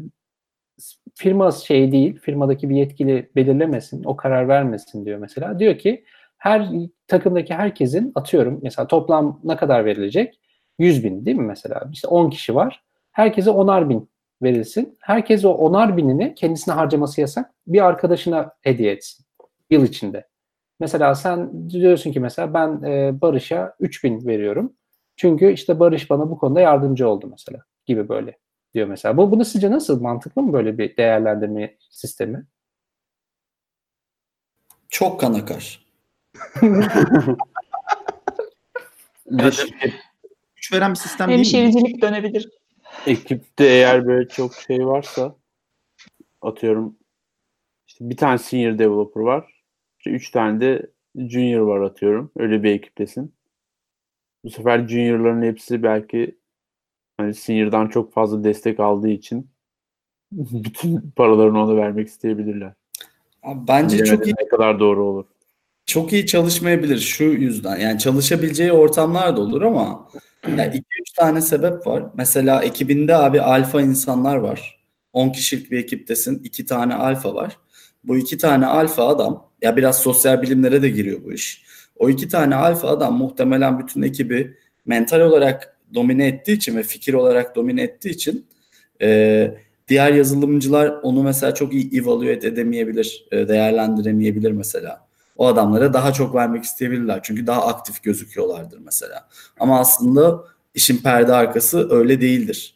firma 1.15 1.53
şey 1.53 1.93
değil, 1.93 2.21
firmadaki 2.21 2.71
bir 2.71 2.77
yetkili 2.77 3.31
belirlemesin, 3.37 4.05
o 4.05 4.17
karar 4.17 4.49
vermesin 4.49 5.05
diyor 5.05 5.19
mesela. 5.19 5.59
Diyor 5.59 5.79
ki, 5.79 6.05
her 6.39 6.69
takımdaki 7.09 7.55
herkesin 7.55 8.13
atıyorum 8.15 8.61
mesela 8.63 8.87
toplam 8.87 9.41
ne 9.45 9.57
kadar 9.57 9.85
verilecek? 9.85 10.41
100 10.79 11.05
bin 11.05 11.27
değil 11.27 11.37
mi 11.37 11.47
mesela? 11.47 11.91
İşte 11.93 12.09
10 12.09 12.31
kişi 12.31 12.55
var. 12.55 12.83
Herkese 13.13 13.51
10'ar 13.51 13.89
bin 13.89 14.11
verilsin. 14.43 14.99
Herkes 15.01 15.45
o 15.45 15.51
10'ar 15.51 15.97
binini 15.97 16.35
kendisine 16.35 16.75
harcaması 16.75 17.21
yasak 17.21 17.51
bir 17.67 17.87
arkadaşına 17.87 18.53
hediye 18.63 18.93
etsin. 18.93 19.27
Yıl 19.71 19.85
içinde. 19.85 20.27
Mesela 20.81 21.15
sen 21.15 21.71
diyorsun 21.71 22.13
ki 22.13 22.21
mesela 22.21 22.55
ben 22.55 22.83
e, 22.83 23.21
Barış'a 23.21 23.75
3 23.81 24.05
bin 24.05 24.27
veriyorum. 24.27 24.73
Çünkü 25.17 25.53
işte 25.53 25.81
Barış 25.81 26.11
bana 26.11 26.31
bu 26.31 26.39
konuda 26.39 26.61
yardımcı 26.61 27.09
oldu 27.09 27.29
mesela 27.31 27.63
gibi 27.87 28.09
böyle 28.09 28.37
diyor 28.75 28.87
mesela. 28.87 29.17
Bu 29.17 29.31
bunu 29.31 29.45
sizce 29.45 29.71
nasıl 29.71 30.01
mantıklı 30.01 30.43
mı 30.43 30.53
böyle 30.53 30.79
bir 30.79 30.97
değerlendirme 30.97 31.77
sistemi? 31.91 32.47
Çok 34.89 35.21
kan 35.21 35.35
akar. 35.35 35.87
Şirket 39.51 39.95
Güç 40.57 40.73
veren 40.73 40.91
bir 40.91 40.97
sistem 40.97 41.29
değil 41.29 41.39
mi? 41.39 41.45
Hemşiricilik 41.45 42.03
dönebilir. 42.03 42.49
ekipte 43.07 43.65
eğer 43.65 44.07
böyle 44.07 44.29
çok 44.29 44.55
şey 44.55 44.87
varsa 44.87 45.37
atıyorum 46.43 46.97
işte 47.87 48.11
bir 48.11 48.17
tane 48.17 48.39
senior 48.39 48.79
developer 48.79 49.21
var. 49.21 49.65
İşte 49.99 50.11
üç 50.11 50.31
tane 50.31 50.61
de 50.61 50.91
junior 51.17 51.61
var 51.61 51.81
atıyorum. 51.81 52.33
Öyle 52.37 52.63
bir 52.63 52.71
ekiptesin. 52.71 53.35
Bu 54.45 54.51
sefer 54.51 54.89
juniorların 54.89 55.43
hepsi 55.43 55.83
belki 55.83 56.40
hani 57.21 57.35
senior'dan 57.35 57.89
çok 57.89 58.13
fazla 58.13 58.45
destek 58.45 58.81
aldığı 58.81 59.09
için 59.09 59.51
bütün 60.33 61.11
paralarını 61.17 61.63
ona 61.65 61.77
vermek 61.77 62.09
isteyebilirler. 62.09 62.73
Abi 63.43 63.69
Bence 63.69 63.97
çok 63.99 64.07
iyi 64.07 64.13
Bilemedim 64.13 64.35
ne 64.41 64.49
kadar 64.49 64.81
doğru 64.81 65.05
olur. 65.05 65.25
çok 65.87 66.13
iyi 66.13 66.27
çalışmayabilir 66.27 66.99
şu 66.99 67.25
yüzden. 67.25 67.77
Yani 67.77 67.99
çalışabileceği 67.99 68.73
ortamlar 68.73 69.37
da 69.37 69.41
olur 69.41 69.63
ama 69.63 70.09
ya 70.57 70.67
iki 70.75 70.87
üç 71.01 71.13
tane 71.13 71.41
sebep 71.41 71.87
var. 71.87 72.05
Mesela 72.15 72.63
ekibinde 72.63 73.17
abi 73.17 73.41
alfa 73.41 73.81
insanlar 73.81 74.37
var. 74.37 74.81
10 75.13 75.29
kişilik 75.31 75.71
bir 75.71 75.79
ekiptesin. 75.79 76.39
iki 76.45 76.67
tane 76.67 76.95
alfa 76.95 77.35
var. 77.35 77.57
Bu 78.05 78.17
iki 78.17 78.39
tane 78.39 78.67
alfa 78.67 79.07
adam 79.09 79.51
ya 79.63 79.77
biraz 79.77 79.99
sosyal 80.01 80.43
bilimlere 80.43 80.83
de 80.83 80.89
giriyor 80.89 81.25
bu 81.25 81.33
iş. 81.33 81.65
O 81.97 82.09
iki 82.09 82.29
tane 82.29 82.55
alfa 82.55 82.89
adam 82.89 83.19
muhtemelen 83.19 83.79
bütün 83.79 84.03
ekibi 84.03 84.57
mental 84.87 85.21
olarak 85.21 85.80
domine 85.95 86.27
ettiği 86.27 86.53
için 86.53 86.77
ve 86.77 86.83
fikir 86.83 87.15
olarak 87.15 87.57
domine 87.57 87.83
ettiği 87.83 88.11
için 88.11 88.47
e, 89.03 89.51
diğer 89.89 90.13
yazılımcılar 90.13 90.89
onu 91.03 91.23
mesela 91.23 91.55
çok 91.55 91.73
iyi 91.73 92.01
evaluate 92.01 92.49
edemeyebilir, 92.49 93.27
e, 93.33 93.49
değerlendiremeyebilir 93.49 94.53
mesela. 94.53 95.07
O 95.37 95.47
adamlara 95.47 95.93
daha 95.93 96.13
çok 96.13 96.35
vermek 96.35 96.65
isteyebilirler. 96.65 97.21
Çünkü 97.23 97.47
daha 97.47 97.67
aktif 97.67 98.03
gözüküyorlardır 98.03 98.79
mesela. 98.79 99.29
Ama 99.61 99.81
aslında 99.81 100.45
işin 100.75 100.97
perde 100.97 101.35
arkası 101.35 101.91
öyle 101.91 102.21
değildir. 102.21 102.75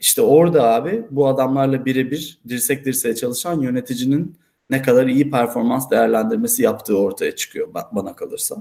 İşte 0.00 0.22
orada 0.22 0.62
abi 0.74 1.04
bu 1.10 1.28
adamlarla 1.28 1.84
birebir 1.84 2.38
dirsek 2.48 2.84
dirseğe 2.84 3.14
çalışan 3.14 3.60
yöneticinin 3.60 4.36
ne 4.70 4.82
kadar 4.82 5.06
iyi 5.06 5.30
performans 5.30 5.90
değerlendirmesi 5.90 6.62
yaptığı 6.62 6.98
ortaya 6.98 7.36
çıkıyor 7.36 7.68
bana 7.92 8.16
kalırsa. 8.16 8.56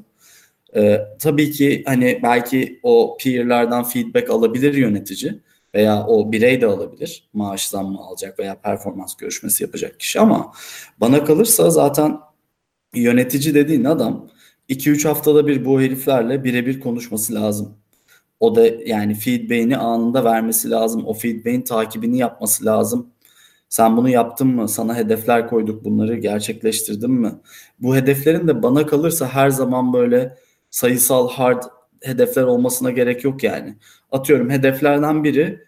Ee, 0.76 1.02
tabii 1.20 1.52
ki 1.52 1.84
hani 1.86 2.20
belki 2.24 2.80
o 2.84 3.18
peer'lardan 3.24 3.84
feedback 3.84 4.30
alabilir 4.30 4.74
yönetici 4.74 5.40
veya 5.76 6.08
o 6.08 6.32
birey 6.32 6.62
de 6.62 6.66
alabilir. 6.66 7.30
Maaş 7.34 7.68
zammı 7.68 8.00
alacak 8.00 8.40
veya 8.40 8.56
performans 8.62 9.16
görüşmesi 9.16 9.64
yapacak 9.64 10.00
kişi 10.00 10.20
ama 10.20 10.54
bana 11.02 11.24
kalırsa 11.24 11.70
zaten 11.70 12.20
yönetici 12.96 13.56
dediğin 13.56 13.84
adam 13.84 14.30
2-3 14.70 15.08
haftada 15.08 15.48
bir 15.48 15.66
bu 15.66 15.82
heriflerle 15.82 16.44
birebir 16.44 16.80
konuşması 16.80 17.34
lazım. 17.34 17.78
O 18.40 18.56
da 18.56 18.68
yani 18.86 19.16
feedback'ini 19.16 19.78
anında 19.78 20.24
vermesi 20.24 20.70
lazım. 20.70 21.06
O 21.06 21.14
feedback'in 21.14 21.62
takibini 21.62 22.18
yapması 22.18 22.66
lazım. 22.66 23.10
Sen 23.70 23.98
bunu 23.98 24.10
yaptın 24.10 24.48
mı? 24.48 24.70
Sana 24.70 24.96
hedefler 24.96 25.50
koyduk 25.50 25.86
bunları 25.86 26.16
gerçekleştirdin 26.16 27.12
mi? 27.12 27.32
Bu 27.80 27.96
hedeflerin 27.96 28.48
de 28.48 28.64
bana 28.64 28.86
kalırsa 28.86 29.28
her 29.28 29.50
zaman 29.50 29.94
böyle 29.94 30.38
sayısal 30.70 31.30
hard 31.30 31.64
hedefler 32.02 32.44
olmasına 32.44 32.92
gerek 32.92 33.24
yok 33.24 33.44
yani. 33.44 33.78
Atıyorum 34.12 34.50
hedeflerden 34.50 35.24
biri 35.24 35.68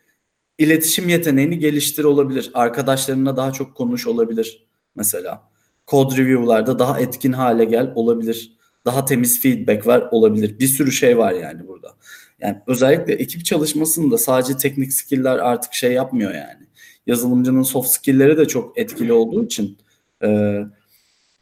iletişim 0.57 1.09
yeteneğini 1.09 1.59
geliştir 1.59 2.03
olabilir. 2.03 2.51
Arkadaşlarına 2.53 3.37
daha 3.37 3.51
çok 3.51 3.75
konuş 3.75 4.07
olabilir 4.07 4.67
mesela. 4.95 5.49
Code 5.87 6.17
review'larda 6.17 6.79
daha 6.79 6.99
etkin 6.99 7.31
hale 7.31 7.65
gel 7.65 7.91
olabilir. 7.95 8.57
Daha 8.85 9.05
temiz 9.05 9.41
feedback 9.41 9.87
ver 9.87 10.07
olabilir. 10.11 10.59
Bir 10.59 10.67
sürü 10.67 10.91
şey 10.91 11.17
var 11.17 11.31
yani 11.31 11.67
burada. 11.67 11.95
Yani 12.41 12.61
özellikle 12.67 13.13
ekip 13.13 13.45
çalışmasında 13.45 14.17
sadece 14.17 14.57
teknik 14.57 14.93
skill'ler 14.93 15.37
artık 15.37 15.73
şey 15.73 15.91
yapmıyor 15.91 16.33
yani. 16.33 16.67
Yazılımcının 17.07 17.63
soft 17.63 17.89
skill'leri 17.89 18.37
de 18.37 18.45
çok 18.45 18.77
etkili 18.77 19.13
olduğu 19.13 19.45
için 19.45 19.77
e, 20.23 20.59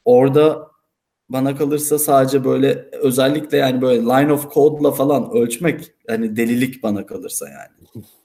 orada 0.06 0.68
bana 1.30 1.56
kalırsa 1.56 2.00
sadece 2.00 2.44
böyle 2.46 2.90
özellikle 3.02 3.58
yani 3.58 3.82
böyle 3.82 4.02
line 4.02 4.34
of 4.34 4.54
code'la 4.54 4.92
falan 4.92 5.32
ölçmek 5.32 5.94
hani 6.08 6.38
delilik 6.38 6.84
bana 6.84 7.06
kalırsa 7.06 7.50
yani. 7.50 8.06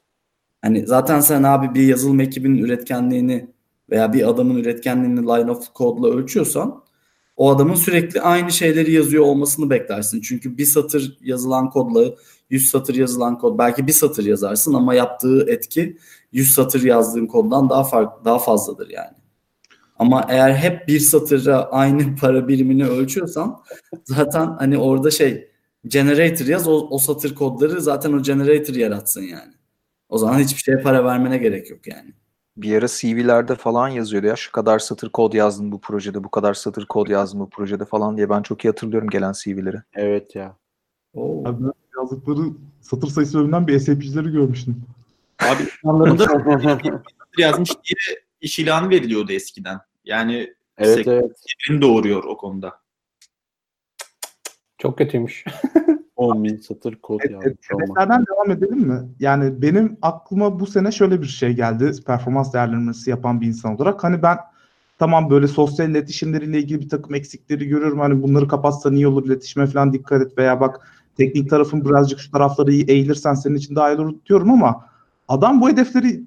Hani 0.65 0.87
zaten 0.87 1.21
sen 1.21 1.43
abi 1.43 1.75
bir 1.75 1.87
yazılım 1.87 2.21
ekibinin 2.21 2.59
üretkenliğini 2.59 3.51
veya 3.91 4.13
bir 4.13 4.29
adamın 4.29 4.57
üretkenliğini 4.57 5.21
line 5.21 5.51
of 5.51 5.75
code'la 5.75 6.09
ölçüyorsan 6.09 6.83
o 7.37 7.51
adamın 7.51 7.75
sürekli 7.75 8.21
aynı 8.21 8.53
şeyleri 8.53 8.93
yazıyor 8.93 9.25
olmasını 9.25 9.71
beklersin. 9.71 10.21
Çünkü 10.21 10.59
bir 10.59 10.65
satır 10.65 11.19
yazılan 11.21 11.71
kodla 11.71 12.15
100 12.51 12.71
satır 12.71 12.95
yazılan 12.95 13.39
kod 13.39 13.59
belki 13.59 13.87
bir 13.87 13.93
satır 13.93 14.25
yazarsın 14.25 14.75
ama 14.75 14.95
yaptığı 14.95 15.47
etki 15.51 15.99
100 16.33 16.53
satır 16.55 16.83
yazdığın 16.83 17.27
koddan 17.27 17.71
daha 17.71 17.85
farklı 17.85 18.25
daha 18.25 18.39
fazladır 18.39 18.91
yani. 18.91 19.22
Ama 20.03 20.27
eğer 20.29 20.55
hep 20.55 20.89
bir 20.89 21.01
satıra 21.01 21.71
aynı 21.71 22.17
para 22.21 22.49
birimini 22.49 22.87
ölçüyorsan 22.87 23.61
zaten 24.05 24.47
hani 24.59 24.79
orada 24.79 25.11
şey 25.11 25.51
generator 25.87 26.47
yaz 26.47 26.69
o, 26.69 26.89
o 26.91 26.99
satır 26.99 27.35
kodları 27.35 27.81
zaten 27.81 28.13
o 28.13 28.23
generator 28.23 28.75
yaratsın 28.75 29.23
yani. 29.23 29.53
O 30.09 30.19
zaman 30.19 30.39
hiçbir 30.39 30.61
şeye 30.63 30.77
para 30.77 31.05
vermene 31.05 31.39
gerek 31.39 31.71
yok 31.71 31.87
yani. 31.87 32.13
Bir 32.57 32.77
ara 32.77 32.87
CV'lerde 32.89 33.55
falan 33.55 33.89
yazıyordu 33.89 34.27
ya 34.27 34.37
şu 34.37 34.53
kadar 34.53 34.79
satır 34.79 35.09
kod 35.09 35.33
yazdım 35.33 35.73
bu 35.73 35.81
projede, 35.81 36.25
bu 36.25 36.31
kadar 36.31 36.55
satır 36.55 36.87
kod 36.87 37.09
yazdım 37.09 37.41
bu 37.41 37.51
projede 37.51 37.85
falan 37.85 38.17
diye 38.17 38.31
ben 38.31 38.43
çok 38.43 38.65
iyi 38.65 38.69
hatırlıyorum 38.69 39.11
gelen 39.11 39.33
CV'leri. 39.33 39.77
Evet 39.95 40.35
ya. 40.35 40.57
Oo. 41.15 41.49
Abi 41.49 41.65
ben 41.65 41.73
yazdıkları 41.99 42.41
satır 42.81 43.09
sayısı 43.09 43.41
övünen 43.41 43.67
bir 43.67 43.79
SAP'cileri 43.79 44.33
görmüştüm. 44.33 44.83
Abi 45.39 45.63
anlamında 45.85 46.27
yazmış 47.39 47.71
diye 47.71 48.21
iş 48.41 48.59
ilanı 48.59 48.91
veriliyordu 48.91 49.33
eskiden. 49.33 49.81
Yani 50.05 50.55
evet 50.79 51.09
evet. 51.09 51.37
doğuruyor 51.83 52.25
o 52.25 52.37
konuda. 52.37 52.73
Çok 54.79 54.99
kötüymüş. 54.99 55.45
10 56.17 56.45
bin 56.45 56.57
satır 56.57 56.97
kod 56.97 57.21
Evet, 57.21 57.31
yazmış 57.31 57.73
olmak. 57.73 57.89
Hedeflerden 57.89 58.25
devam 58.27 58.51
edelim 58.51 58.79
mi? 58.79 59.09
Yani 59.21 59.63
benim 59.63 59.99
aklıma 60.03 60.61
bu 60.61 60.67
sene 60.67 60.93
şöyle 60.93 61.23
bir 61.23 61.27
şey 61.27 61.53
geldi. 61.53 61.93
Performans 62.07 62.53
değerlendirmesi 62.53 63.11
yapan 63.11 63.41
bir 63.41 63.47
insan 63.47 63.77
olarak. 63.77 64.05
Hani 64.05 64.23
ben 64.23 64.39
tamam 64.99 65.31
böyle 65.31 65.49
sosyal 65.49 65.91
iletişimleriyle 65.91 66.59
ilgili 66.59 66.81
bir 66.81 66.89
takım 66.89 67.15
eksikleri 67.15 67.69
görüyorum. 67.69 67.99
Hani 67.99 68.23
bunları 68.23 68.49
kapatsan 68.49 68.95
iyi 68.95 69.07
olur, 69.07 69.27
iletişime 69.27 69.67
falan 69.67 69.93
dikkat 69.93 70.23
et 70.23 70.39
veya 70.39 70.61
bak 70.61 70.89
teknik 71.17 71.51
tarafın 71.51 71.85
birazcık 71.85 72.21
şu 72.21 72.31
tarafları 72.31 72.73
iyi 72.73 72.85
eğilirsen 72.91 73.35
senin 73.35 73.55
için 73.55 73.77
daha 73.77 73.93
iyi 73.93 74.01
olur 74.01 74.15
diyorum 74.27 74.51
ama 74.51 74.89
adam 75.29 75.61
bu 75.61 75.69
hedefleri 75.69 76.23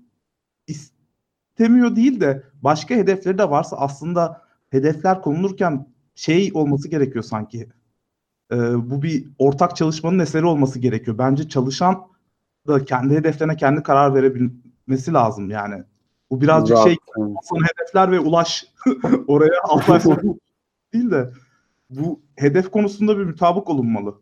istemiyor 0.68 1.96
değil 1.96 2.20
de 2.20 2.44
başka 2.66 2.96
hedefleri 2.96 3.38
de 3.38 3.50
varsa 3.50 3.78
aslında 3.78 4.42
hedefler 4.70 5.22
konulurken 5.22 5.88
şey 6.16 6.52
olması 6.54 6.90
gerekiyor 6.90 7.24
sanki. 7.24 7.70
Ee, 8.52 8.56
bu 8.92 9.02
bir 9.02 9.28
ortak 9.40 9.76
çalışmanın 9.76 10.20
eseri 10.20 10.46
olması 10.46 10.80
gerekiyor. 10.80 11.18
Bence 11.18 11.50
çalışan 11.50 12.08
da 12.68 12.86
kendi 12.86 13.16
hedeflerine 13.16 13.56
kendi 13.56 13.84
karar 13.84 14.16
verebilmesi 14.16 15.14
lazım 15.14 15.50
yani. 15.50 15.84
Bu 16.30 16.42
birazcık 16.42 16.78
şey 16.78 16.98
son 17.44 17.64
hedefler 17.64 18.12
ve 18.12 18.20
ulaş 18.20 18.66
oraya 19.28 19.62
altı 19.64 19.94
ay 19.94 20.00
sonra 20.00 20.22
değil 20.94 21.12
de 21.12 21.30
bu 21.90 22.20
hedef 22.36 22.72
konusunda 22.72 23.18
bir 23.18 23.26
mutabık 23.26 23.70
olunmalı. 23.70 24.16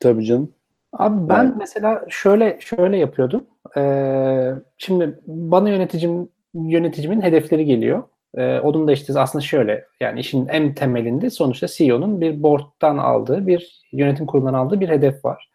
Tabii 0.00 0.24
canım. 0.24 0.52
Abi 0.92 1.28
ben 1.28 1.44
Evet. 1.44 1.54
mesela 1.58 2.04
şöyle 2.08 2.58
şöyle 2.60 2.96
yapıyordum. 2.96 3.44
Ee, 3.76 4.54
şimdi 4.78 5.20
bana 5.26 5.68
yöneticim 5.68 6.28
yöneticimin 6.54 7.20
hedefleri 7.20 7.64
geliyor. 7.64 8.02
Ee, 8.34 8.60
onun 8.60 8.88
da 8.88 8.92
işte 8.92 9.20
aslında 9.20 9.44
şöyle 9.44 9.84
yani 10.00 10.20
işin 10.20 10.46
en 10.48 10.74
temelinde 10.74 11.30
sonuçta 11.30 11.66
CEO'nun 11.68 12.20
bir 12.20 12.42
board'dan 12.42 12.98
aldığı 12.98 13.46
bir 13.46 13.82
yönetim 13.92 14.26
kurulundan 14.26 14.54
aldığı 14.54 14.80
bir 14.80 14.88
hedef 14.88 15.24
var. 15.24 15.50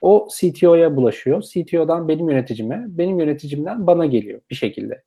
O 0.00 0.28
CTO'ya 0.38 0.96
bulaşıyor. 0.96 1.42
CTO'dan 1.42 2.08
benim 2.08 2.30
yöneticime, 2.30 2.84
benim 2.88 3.20
yöneticimden 3.20 3.86
bana 3.86 4.06
geliyor 4.06 4.40
bir 4.50 4.54
şekilde. 4.54 5.02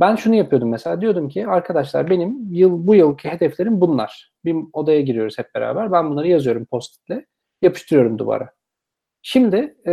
Ben 0.00 0.16
şunu 0.16 0.34
yapıyordum 0.34 0.68
mesela 0.70 1.00
diyordum 1.00 1.28
ki 1.28 1.46
arkadaşlar 1.46 2.10
benim 2.10 2.52
yıl 2.52 2.86
bu 2.86 2.94
yılki 2.94 3.28
hedeflerim 3.28 3.80
bunlar. 3.80 4.32
Bir 4.44 4.56
odaya 4.72 5.00
giriyoruz 5.00 5.38
hep 5.38 5.54
beraber. 5.54 5.92
Ben 5.92 6.10
bunları 6.10 6.28
yazıyorum 6.28 6.64
post-it'le, 6.64 7.24
yapıştırıyorum 7.62 8.18
duvara. 8.18 8.50
Şimdi 9.22 9.76
e, 9.86 9.92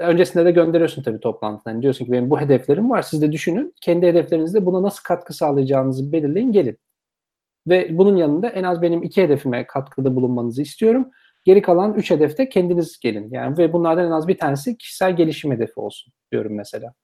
öncesinde 0.00 0.44
de 0.44 0.50
gönderiyorsun 0.50 1.02
tabii 1.02 1.20
toplantıdan. 1.20 1.72
Yani 1.72 1.82
diyorsun 1.82 2.04
ki 2.04 2.12
benim 2.12 2.30
bu 2.30 2.40
hedeflerim 2.40 2.90
var. 2.90 3.02
Siz 3.02 3.22
de 3.22 3.32
düşünün. 3.32 3.74
Kendi 3.80 4.06
hedeflerinizde 4.06 4.66
buna 4.66 4.82
nasıl 4.82 5.02
katkı 5.02 5.34
sağlayacağınızı 5.34 6.12
belirleyin 6.12 6.52
gelin. 6.52 6.78
Ve 7.68 7.98
bunun 7.98 8.16
yanında 8.16 8.48
en 8.48 8.62
az 8.64 8.82
benim 8.82 9.02
iki 9.02 9.22
hedefime 9.22 9.66
katkıda 9.66 10.16
bulunmanızı 10.16 10.62
istiyorum. 10.62 11.10
Geri 11.44 11.62
kalan 11.62 11.94
üç 11.94 12.10
hedefte 12.10 12.48
kendiniz 12.48 12.98
gelin. 13.00 13.28
Yani 13.30 13.58
ve 13.58 13.72
bunlardan 13.72 14.06
en 14.06 14.10
az 14.10 14.28
bir 14.28 14.38
tanesi 14.38 14.78
kişisel 14.78 15.16
gelişim 15.16 15.52
hedefi 15.52 15.80
olsun 15.80 16.12
diyorum 16.32 16.56
mesela. 16.56 16.94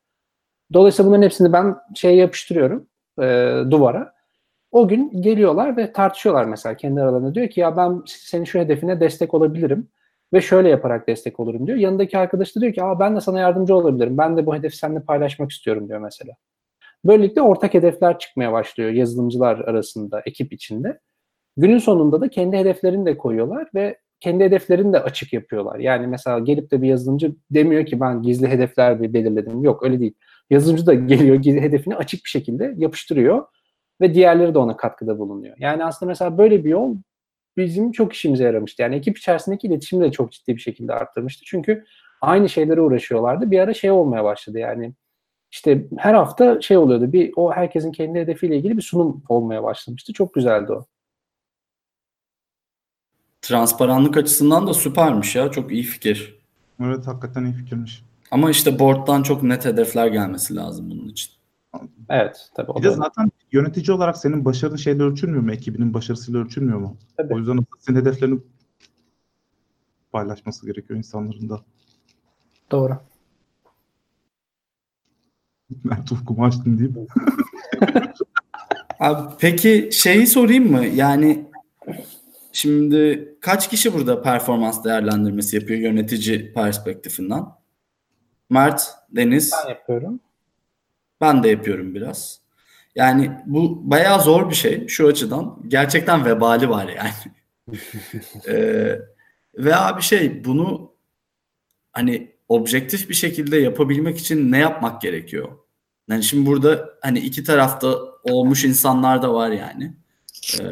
Dolayısıyla 0.73 1.09
bunların 1.09 1.25
hepsini 1.25 1.53
ben 1.53 1.77
şeye 1.95 2.17
yapıştırıyorum 2.17 2.89
e, 3.21 3.25
duvara. 3.71 4.13
O 4.71 4.89
gün 4.89 5.23
geliyorlar 5.23 5.77
ve 5.77 5.93
tartışıyorlar 5.93 6.45
mesela 6.45 6.77
kendi 6.77 7.03
aralarında. 7.03 7.35
Diyor 7.35 7.49
ki 7.49 7.61
ya 7.61 7.77
ben 7.77 8.03
senin 8.07 8.45
şu 8.45 8.59
hedefine 8.59 9.01
destek 9.01 9.35
olabilirim 9.35 9.89
ve 10.33 10.41
şöyle 10.41 10.69
yaparak 10.69 11.09
destek 11.09 11.41
olurum 11.41 11.67
diyor. 11.67 11.79
Yanındaki 11.79 12.19
arkadaş 12.19 12.57
da 12.57 12.61
diyor 12.61 12.73
ki 12.73 12.83
Aa, 12.85 13.01
ben 13.01 13.17
de 13.17 13.21
sana 13.21 13.41
yardımcı 13.41 13.75
olabilirim. 13.75 14.19
Ben 14.19 14.37
de 14.37 14.47
bu 14.47 14.55
hedefi 14.55 14.77
seninle 14.77 15.01
paylaşmak 15.01 15.51
istiyorum 15.51 15.89
diyor 15.89 16.01
mesela. 16.01 16.33
Böylelikle 17.05 17.43
ortak 17.43 17.75
hedefler 17.75 18.19
çıkmaya 18.19 18.53
başlıyor 18.53 18.91
yazılımcılar 18.91 19.59
arasında, 19.59 20.23
ekip 20.27 20.53
içinde. 20.53 20.99
Günün 21.57 21.79
sonunda 21.79 22.21
da 22.21 22.29
kendi 22.29 22.57
hedeflerini 22.57 23.07
de 23.07 23.17
koyuyorlar 23.19 23.69
ve 23.75 23.99
kendi 24.21 24.45
hedeflerini 24.45 24.93
de 24.93 25.01
açık 25.01 25.33
yapıyorlar. 25.33 25.79
Yani 25.79 26.07
mesela 26.07 26.39
gelip 26.39 26.71
de 26.71 26.83
bir 26.83 26.89
yazılımcı 26.89 27.35
demiyor 27.51 27.87
ki 27.87 28.01
ben 28.01 28.23
gizli 28.23 28.49
hedefler 28.49 29.03
belirledim. 29.13 29.65
Yok 29.65 29.83
öyle 29.83 30.01
değil. 30.01 30.15
Yazılımcı 30.51 30.87
da 30.87 30.95
geliyor 30.95 31.37
gizli 31.37 31.61
hedefini 31.61 31.97
açık 31.97 32.25
bir 32.25 32.31
şekilde 32.31 32.75
yapıştırıyor 32.77 33.47
ve 34.01 34.15
diğerleri 34.15 34.55
de 34.55 34.59
ona 34.59 34.77
katkıda 34.77 35.19
bulunuyor. 35.19 35.57
Yani 35.59 35.85
aslında 35.85 36.11
mesela 36.11 36.39
böyle 36.39 36.65
bir 36.65 36.71
yol 36.71 36.97
bizim 37.57 37.93
çok 37.93 38.13
işimize 38.13 38.45
yaramıştı. 38.45 38.83
Yani 38.83 38.97
ekip 38.97 39.19
içerisindeki 39.19 39.67
iletişimi 39.67 40.05
de 40.05 40.13
çok 40.13 40.33
ciddi 40.33 40.57
bir 40.57 40.61
şekilde 40.61 40.95
arttırmıştı. 40.95 41.43
Çünkü 41.47 41.85
aynı 42.21 42.49
şeylere 42.49 42.81
uğraşıyorlardı. 42.81 43.51
Bir 43.51 43.59
ara 43.59 43.75
şey 43.75 43.91
olmaya 43.91 44.25
başladı 44.25 44.59
yani 44.59 44.95
işte 45.51 45.87
her 45.99 46.15
hafta 46.15 46.61
şey 46.61 46.77
oluyordu. 46.77 47.13
Bir 47.13 47.33
o 47.37 47.53
herkesin 47.53 47.93
kendi 47.93 48.19
hedefiyle 48.19 48.57
ilgili 48.57 48.77
bir 48.77 48.83
sunum 48.83 49.23
olmaya 49.29 49.63
başlamıştı. 49.63 50.13
Çok 50.13 50.35
güzeldi 50.35 50.73
o. 50.73 50.87
Transparanlık 53.43 54.17
açısından 54.17 54.67
da 54.67 54.75
süpermiş 54.75 55.37
ya. 55.37 55.51
Çok 55.51 55.73
iyi 55.73 55.83
fikir. 55.83 56.39
Evet 56.81 57.07
hakikaten 57.07 57.45
iyi 57.45 57.55
fikirmiş. 57.55 58.03
Ama 58.31 58.51
işte 58.51 58.79
board'dan 58.79 59.23
çok 59.23 59.43
net 59.43 59.65
hedefler 59.65 60.07
gelmesi 60.07 60.57
lazım 60.57 60.91
bunun 60.91 61.09
için. 61.09 61.36
Evet 62.09 62.51
tabii 62.55 62.71
o 62.71 62.79
Bir 62.79 62.83
de 62.83 62.91
zaten 62.91 63.31
yönetici 63.53 63.97
olarak 63.97 64.17
senin 64.17 64.45
başarın 64.45 64.77
şeyle 64.77 65.03
ölçülmüyor 65.03 65.43
mu? 65.43 65.53
Ekibinin 65.53 65.95
başarısıyla 65.95 66.41
ölçülmüyor 66.41 66.79
mu? 66.79 66.97
Tabii. 67.17 67.35
O 67.35 67.39
yüzden 67.39 67.59
senin 67.79 68.01
hedeflerini 68.01 68.41
paylaşması 70.13 70.67
gerekiyor 70.67 70.99
insanların 70.99 71.49
da. 71.49 71.61
Doğru. 72.71 72.99
Mert 75.85 76.13
ufkumu 76.13 76.45
açtın 76.45 76.79
deyip. 76.79 76.97
Abi 79.01 79.35
peki 79.39 79.89
şeyi 79.93 80.27
sorayım 80.27 80.71
mı? 80.71 80.87
Yani 80.87 81.47
şimdi 82.53 83.29
kaç 83.41 83.71
kişi 83.71 83.95
burada 83.95 84.23
performans 84.23 84.85
değerlendirmesi 84.85 85.57
yapıyor 85.57 85.81
yönetici 85.81 86.53
perspektifinden? 86.53 87.45
Mert, 88.51 88.95
Deniz, 89.11 89.53
Ben 89.65 89.69
yapıyorum. 89.69 90.21
Ben 91.21 91.43
de 91.43 91.49
yapıyorum 91.49 91.95
biraz. 91.95 92.41
Yani 92.95 93.31
bu 93.47 93.91
bayağı 93.91 94.23
zor 94.23 94.51
bir 94.51 94.55
şey 94.55 94.89
şu 94.89 95.09
açıdan. 95.09 95.59
Gerçekten 95.69 96.25
vebali 96.25 96.69
var 96.69 96.89
yani. 96.89 97.11
Ee, 98.49 98.99
ve 99.59 99.77
abi 99.77 100.03
şey 100.03 100.45
bunu 100.45 100.93
hani 101.93 102.37
objektif 102.49 103.09
bir 103.09 103.15
şekilde 103.15 103.57
yapabilmek 103.57 104.19
için 104.19 104.53
ne 104.53 104.59
yapmak 104.59 105.03
gerekiyor? 105.03 105.49
Yani 106.11 106.23
şimdi 106.23 106.47
burada 106.47 106.91
hani 107.03 107.19
iki 107.19 107.45
tarafta 107.45 107.99
olmuş 108.23 108.65
insanlar 108.65 109.23
da 109.23 109.35
var 109.35 109.51
yani. 109.51 109.95
Ee, 110.61 110.65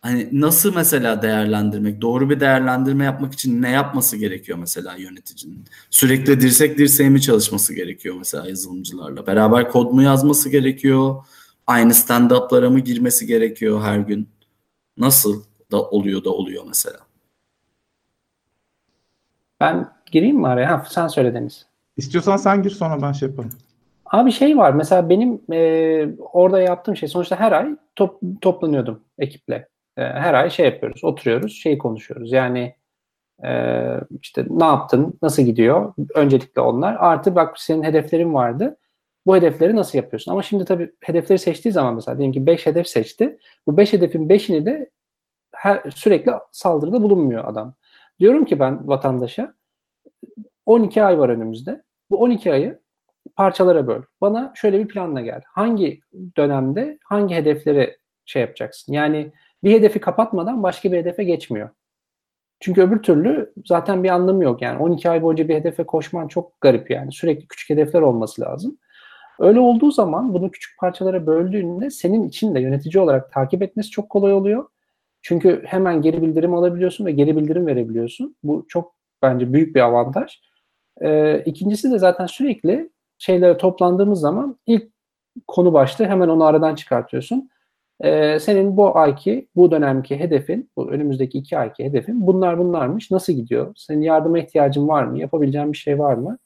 hani 0.00 0.28
nasıl 0.32 0.74
mesela 0.74 1.22
değerlendirmek, 1.22 2.00
doğru 2.00 2.30
bir 2.30 2.40
değerlendirme 2.40 3.04
yapmak 3.04 3.32
için 3.32 3.62
ne 3.62 3.70
yapması 3.70 4.16
gerekiyor 4.16 4.58
mesela 4.58 4.96
yöneticinin? 4.96 5.64
Sürekli 5.90 6.40
dirsek 6.40 6.78
dirseğe 6.78 7.10
mi 7.10 7.20
çalışması 7.20 7.74
gerekiyor 7.74 8.14
mesela 8.18 8.48
yazılımcılarla? 8.48 9.26
Beraber 9.26 9.70
kod 9.70 9.92
mu 9.92 10.02
yazması 10.02 10.48
gerekiyor? 10.50 11.24
Aynı 11.66 11.92
stand-up'lara 11.92 12.70
mı 12.70 12.80
girmesi 12.80 13.26
gerekiyor 13.26 13.82
her 13.82 13.98
gün? 13.98 14.28
Nasıl 14.96 15.42
da 15.70 15.82
oluyor 15.82 16.24
da 16.24 16.30
oluyor 16.30 16.64
mesela? 16.68 16.98
Ben 19.60 19.88
gireyim 20.12 20.36
mi 20.36 20.48
araya? 20.48 20.70
Ha, 20.70 20.86
sen 20.88 21.08
söyle 21.08 21.34
Deniz. 21.34 21.66
İstiyorsan 21.96 22.36
sen 22.36 22.62
gir 22.62 22.70
sonra 22.70 23.02
ben 23.02 23.12
şey 23.12 23.28
yaparım. 23.28 23.50
Abi 24.06 24.32
şey 24.32 24.56
var 24.56 24.72
mesela 24.72 25.08
benim 25.08 25.40
e, 25.52 26.08
orada 26.32 26.60
yaptığım 26.60 26.96
şey 26.96 27.08
sonuçta 27.08 27.36
her 27.36 27.52
ay 27.52 27.76
top, 27.96 28.20
toplanıyordum 28.40 29.00
ekiple. 29.18 29.68
E, 29.98 30.02
her 30.02 30.34
ay 30.34 30.50
şey 30.50 30.66
yapıyoruz, 30.66 31.04
oturuyoruz, 31.04 31.52
şey 31.52 31.78
konuşuyoruz. 31.78 32.32
Yani 32.32 32.74
e, 33.44 33.50
işte 34.22 34.46
ne 34.50 34.64
yaptın, 34.64 35.18
nasıl 35.22 35.42
gidiyor? 35.42 35.94
Öncelikle 36.14 36.60
onlar. 36.60 36.96
Artı 37.00 37.34
bak 37.34 37.58
senin 37.60 37.82
hedeflerin 37.82 38.34
vardı. 38.34 38.76
Bu 39.26 39.36
hedefleri 39.36 39.76
nasıl 39.76 39.98
yapıyorsun? 39.98 40.32
Ama 40.32 40.42
şimdi 40.42 40.64
tabii 40.64 40.92
hedefleri 41.00 41.38
seçtiği 41.38 41.72
zaman 41.72 41.94
mesela 41.94 42.18
diyelim 42.18 42.32
ki 42.32 42.46
5 42.46 42.66
hedef 42.66 42.88
seçti. 42.88 43.38
Bu 43.66 43.76
5 43.76 43.92
hedefin 43.92 44.28
5'ini 44.28 44.66
de 44.66 44.90
her, 45.54 45.90
sürekli 45.90 46.32
saldırıda 46.52 47.02
bulunmuyor 47.02 47.44
adam. 47.44 47.74
Diyorum 48.20 48.44
ki 48.44 48.60
ben 48.60 48.88
vatandaşa 48.88 49.54
12 50.66 51.02
ay 51.04 51.18
var 51.18 51.28
önümüzde. 51.28 51.82
Bu 52.10 52.16
12 52.16 52.52
ayı 52.52 52.80
parçalara 53.36 53.86
böl. 53.86 54.02
Bana 54.20 54.52
şöyle 54.54 54.78
bir 54.78 54.88
planla 54.88 55.20
gel. 55.20 55.42
Hangi 55.46 56.00
dönemde 56.36 56.98
hangi 57.04 57.34
hedefleri 57.34 57.96
şey 58.24 58.42
yapacaksın? 58.42 58.92
Yani 58.92 59.32
bir 59.64 59.72
hedefi 59.72 60.00
kapatmadan 60.00 60.62
başka 60.62 60.92
bir 60.92 60.98
hedefe 60.98 61.24
geçmiyor. 61.24 61.68
Çünkü 62.60 62.82
öbür 62.82 63.02
türlü 63.02 63.52
zaten 63.66 64.04
bir 64.04 64.08
anlamı 64.08 64.44
yok. 64.44 64.62
Yani 64.62 64.82
12 64.82 65.10
ay 65.10 65.22
boyunca 65.22 65.48
bir 65.48 65.54
hedefe 65.54 65.84
koşman 65.84 66.28
çok 66.28 66.60
garip 66.60 66.90
yani. 66.90 67.12
Sürekli 67.12 67.46
küçük 67.46 67.70
hedefler 67.70 68.00
olması 68.00 68.42
lazım. 68.42 68.78
Öyle 69.38 69.60
olduğu 69.60 69.90
zaman 69.90 70.34
bunu 70.34 70.50
küçük 70.50 70.78
parçalara 70.78 71.26
böldüğünde 71.26 71.90
senin 71.90 72.28
için 72.28 72.54
de 72.54 72.60
yönetici 72.60 73.02
olarak 73.02 73.32
takip 73.32 73.62
etmesi 73.62 73.90
çok 73.90 74.10
kolay 74.10 74.32
oluyor. 74.32 74.64
Çünkü 75.22 75.62
hemen 75.66 76.02
geri 76.02 76.22
bildirim 76.22 76.54
alabiliyorsun 76.54 77.06
ve 77.06 77.12
geri 77.12 77.36
bildirim 77.36 77.66
verebiliyorsun. 77.66 78.36
Bu 78.42 78.64
çok 78.68 78.94
bence 79.22 79.52
büyük 79.52 79.76
bir 79.76 79.80
avantaj. 79.80 80.40
Ee, 81.00 81.42
ikincisi 81.46 81.90
de 81.90 81.98
zaten 81.98 82.26
sürekli 82.26 82.90
şeylere 83.18 83.56
toplandığımız 83.56 84.20
zaman 84.20 84.58
ilk 84.66 84.92
konu 85.46 85.72
başlığı 85.72 86.04
hemen 86.04 86.28
onu 86.28 86.44
aradan 86.44 86.74
çıkartıyorsun. 86.74 87.50
Ee, 88.04 88.38
senin 88.40 88.76
bu 88.76 88.98
ayki, 88.98 89.48
bu 89.56 89.70
dönemki 89.70 90.20
hedefin, 90.20 90.70
bu 90.76 90.90
önümüzdeki 90.90 91.38
iki 91.38 91.58
ayki 91.58 91.84
hedefin 91.84 92.26
bunlar 92.26 92.58
bunlarmış. 92.58 93.10
Nasıl 93.10 93.32
gidiyor? 93.32 93.74
Senin 93.76 94.02
yardıma 94.02 94.38
ihtiyacın 94.38 94.88
var 94.88 95.04
mı? 95.04 95.18
Yapabileceğin 95.18 95.72
bir 95.72 95.78
şey 95.78 95.98
var 95.98 96.14
mı? 96.14 96.38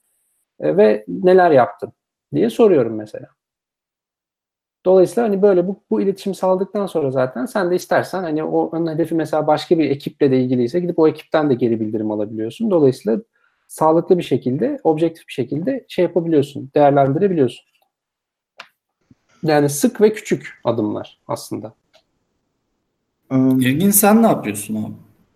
Ee, 0.60 0.76
ve 0.76 1.04
neler 1.08 1.50
yaptın 1.50 1.92
diye 2.34 2.50
soruyorum 2.50 2.94
mesela. 2.94 3.28
Dolayısıyla 4.84 5.28
hani 5.28 5.42
böyle 5.42 5.68
bu, 5.68 5.84
bu 5.90 6.00
iletişim 6.00 6.34
sağladıktan 6.34 6.86
sonra 6.86 7.10
zaten 7.10 7.46
sen 7.46 7.70
de 7.70 7.74
istersen 7.76 8.22
hani 8.22 8.44
o 8.44 8.60
onun 8.62 8.94
hedefi 8.94 9.14
mesela 9.14 9.46
başka 9.46 9.78
bir 9.78 9.90
ekiple 9.90 10.30
de 10.30 10.40
ilgiliyse 10.40 10.80
gidip 10.80 10.98
o 10.98 11.08
ekipten 11.08 11.50
de 11.50 11.54
geri 11.54 11.80
bildirim 11.80 12.10
alabiliyorsun. 12.10 12.70
Dolayısıyla 12.70 13.20
sağlıklı 13.68 14.18
bir 14.18 14.22
şekilde, 14.22 14.80
objektif 14.84 15.28
bir 15.28 15.32
şekilde 15.32 15.84
şey 15.88 16.02
yapabiliyorsun, 16.02 16.70
değerlendirebiliyorsun. 16.74 17.71
Yani 19.42 19.68
sık 19.68 20.00
ve 20.00 20.12
küçük 20.12 20.60
adımlar 20.64 21.18
aslında. 21.28 21.74
İlgin 23.32 23.90
sen 23.90 24.22
ne 24.22 24.26
yapıyorsun 24.26 24.74
abi? 24.74 24.94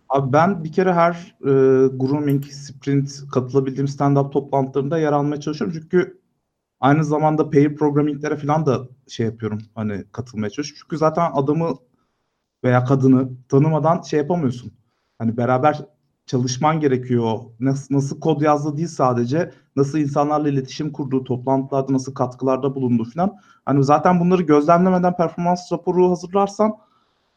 Abi 0.09 0.33
ben 0.33 0.63
bir 0.63 0.71
kere 0.71 0.93
her 0.93 1.35
e, 1.41 1.51
grooming, 1.87 2.45
sprint 2.45 3.23
katılabildiğim 3.31 3.87
stand-up 3.87 4.31
toplantılarında 4.31 4.99
yer 4.99 5.13
almaya 5.13 5.41
çalışıyorum. 5.41 5.79
Çünkü 5.81 6.21
aynı 6.79 7.03
zamanda 7.03 7.49
pair 7.49 7.75
programminglere 7.75 8.37
falan 8.37 8.65
da 8.65 8.87
şey 9.07 9.25
yapıyorum. 9.25 9.59
Hani 9.75 10.03
katılmaya 10.11 10.49
çalışıyorum. 10.49 10.81
Çünkü 10.83 10.97
zaten 10.97 11.31
adamı 11.33 11.77
veya 12.63 12.83
kadını 12.83 13.29
tanımadan 13.49 14.01
şey 14.01 14.19
yapamıyorsun. 14.19 14.73
Hani 15.19 15.37
beraber 15.37 15.85
çalışman 16.27 16.79
gerekiyor. 16.79 17.39
Nasıl, 17.59 17.95
nasıl 17.95 18.19
kod 18.19 18.41
yazdı 18.41 18.77
değil 18.77 18.87
sadece. 18.87 19.51
Nasıl 19.75 19.99
insanlarla 19.99 20.49
iletişim 20.49 20.91
kurduğu, 20.91 21.23
toplantılarda 21.23 21.93
nasıl 21.93 22.13
katkılarda 22.13 22.75
bulunduğu 22.75 23.05
falan. 23.05 23.37
Hani 23.65 23.83
zaten 23.83 24.19
bunları 24.19 24.41
gözlemlemeden 24.41 25.15
performans 25.17 25.71
raporu 25.71 26.09
hazırlarsan 26.09 26.77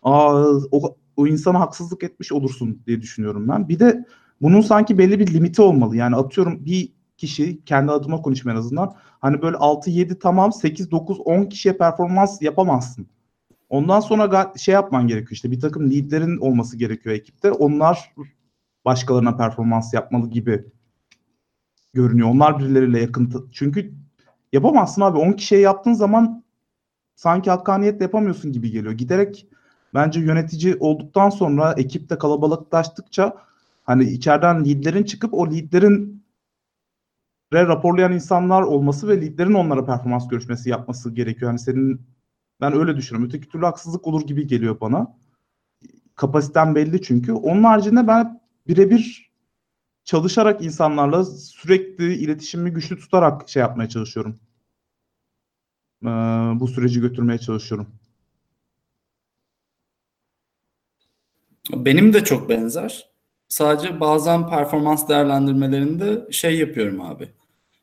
aa, 0.02 0.44
o, 0.70 0.96
o 1.16 1.26
insana 1.26 1.60
haksızlık 1.60 2.02
etmiş 2.02 2.32
olursun 2.32 2.82
diye 2.86 3.00
düşünüyorum 3.00 3.48
ben. 3.48 3.68
Bir 3.68 3.78
de 3.78 4.04
bunun 4.42 4.60
sanki 4.60 4.98
belli 4.98 5.18
bir 5.18 5.34
limiti 5.34 5.62
olmalı. 5.62 5.96
Yani 5.96 6.16
atıyorum 6.16 6.64
bir 6.64 6.92
kişi 7.16 7.64
kendi 7.64 7.92
adıma 7.92 8.22
konuşayım 8.22 8.56
en 8.56 8.60
azından. 8.60 8.94
Hani 9.20 9.42
böyle 9.42 9.56
6-7 9.56 10.18
tamam 10.18 10.50
8-9-10 10.50 11.48
kişiye 11.48 11.76
performans 11.76 12.42
yapamazsın. 12.42 13.06
Ondan 13.68 14.00
sonra 14.00 14.52
şey 14.56 14.74
yapman 14.74 15.06
gerekiyor 15.06 15.32
işte 15.32 15.50
bir 15.50 15.60
takım 15.60 15.90
liderlerin 15.90 16.36
olması 16.36 16.76
gerekiyor 16.76 17.14
ekipte. 17.14 17.52
Onlar 17.52 18.14
başkalarına 18.84 19.36
performans 19.36 19.94
yapmalı 19.94 20.30
gibi 20.30 20.64
görünüyor. 21.94 22.28
Onlar 22.28 22.58
birileriyle 22.58 23.00
yakın. 23.00 23.48
Çünkü 23.52 23.94
yapamazsın 24.52 25.02
abi. 25.02 25.18
10 25.18 25.32
kişiye 25.32 25.60
yaptığın 25.60 25.92
zaman 25.92 26.44
sanki 27.14 27.50
hakkaniyetle 27.50 28.04
yapamıyorsun 28.04 28.52
gibi 28.52 28.70
geliyor. 28.70 28.92
Giderek 28.92 29.46
bence 29.94 30.20
yönetici 30.20 30.76
olduktan 30.80 31.30
sonra 31.30 31.72
ekipte 31.72 32.18
kalabalıklaştıkça 32.18 33.36
hani 33.84 34.04
içeriden 34.04 34.64
liderlerin 34.64 35.04
çıkıp 35.04 35.34
o 35.34 35.50
liderlerin 35.50 36.24
re 37.52 37.66
raporlayan 37.66 38.12
insanlar 38.12 38.62
olması 38.62 39.08
ve 39.08 39.20
liderin 39.20 39.54
onlara 39.54 39.84
performans 39.84 40.28
görüşmesi 40.28 40.70
yapması 40.70 41.14
gerekiyor. 41.14 41.50
Yani 41.50 41.58
senin 41.58 42.00
ben 42.60 42.72
öyle 42.74 42.96
düşünüyorum. 42.96 43.28
Öteki 43.28 43.48
türlü 43.48 43.64
haksızlık 43.64 44.06
olur 44.06 44.26
gibi 44.26 44.46
geliyor 44.46 44.80
bana. 44.80 45.16
Kapasiten 46.16 46.74
belli 46.74 47.02
çünkü. 47.02 47.32
Onun 47.32 47.64
haricinde 47.64 48.06
ben 48.06 48.39
birebir 48.70 49.30
çalışarak 50.04 50.64
insanlarla 50.64 51.24
sürekli 51.24 52.14
iletişimi 52.14 52.70
güçlü 52.70 52.98
tutarak 52.98 53.48
şey 53.48 53.60
yapmaya 53.60 53.88
çalışıyorum. 53.88 54.40
Ee, 56.02 56.06
bu 56.60 56.68
süreci 56.68 57.00
götürmeye 57.00 57.38
çalışıyorum. 57.38 57.86
Benim 61.72 62.12
de 62.12 62.24
çok 62.24 62.48
benzer. 62.48 63.10
Sadece 63.48 64.00
bazen 64.00 64.50
performans 64.50 65.08
değerlendirmelerinde 65.08 66.26
şey 66.30 66.58
yapıyorum 66.58 67.00
abi. 67.00 67.28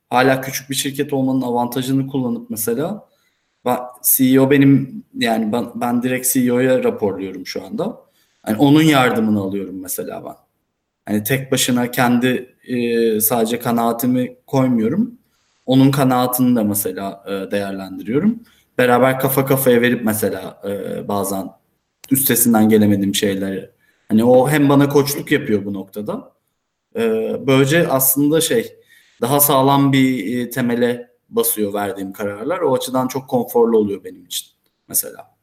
Hala 0.09 0.41
küçük 0.41 0.69
bir 0.69 0.75
şirket 0.75 1.13
olmanın 1.13 1.41
avantajını 1.41 2.07
kullanıp 2.07 2.49
mesela 2.49 3.07
CEO 4.03 4.51
benim 4.51 5.03
yani 5.13 5.51
ben, 5.51 5.71
ben 5.75 6.03
direkt 6.03 6.33
CEO'ya 6.33 6.83
raporluyorum 6.83 7.45
şu 7.45 7.65
anda. 7.65 8.01
Yani 8.47 8.57
onun 8.57 8.81
yardımını 8.81 9.39
alıyorum 9.39 9.81
mesela 9.81 10.25
ben. 10.25 10.46
Hani 11.07 11.23
tek 11.23 11.51
başına 11.51 11.91
kendi 11.91 12.55
e, 12.63 13.21
sadece 13.21 13.59
kanaatimi 13.59 14.37
koymuyorum. 14.47 15.17
Onun 15.65 15.91
kanaatini 15.91 16.55
de 16.55 16.63
mesela 16.63 17.23
e, 17.27 17.51
değerlendiriyorum. 17.51 18.39
Beraber 18.77 19.19
kafa 19.19 19.45
kafaya 19.45 19.81
verip 19.81 20.05
mesela 20.05 20.61
e, 20.65 21.07
bazen 21.07 21.49
üstesinden 22.11 22.69
gelemediğim 22.69 23.15
şeyleri. 23.15 23.69
Hani 24.09 24.23
o 24.23 24.49
hem 24.49 24.69
bana 24.69 24.89
koçluk 24.89 25.31
yapıyor 25.31 25.65
bu 25.65 25.73
noktada. 25.73 26.31
E, 26.95 27.01
böylece 27.47 27.87
aslında 27.87 28.41
şey 28.41 28.75
daha 29.21 29.39
sağlam 29.39 29.93
bir 29.93 30.37
e, 30.37 30.49
temele 30.49 31.11
basıyor 31.29 31.73
verdiğim 31.73 32.13
kararlar. 32.13 32.59
O 32.59 32.75
açıdan 32.75 33.07
çok 33.07 33.29
konforlu 33.29 33.77
oluyor 33.77 34.03
benim 34.03 34.25
için 34.25 34.47
mesela. 34.87 35.37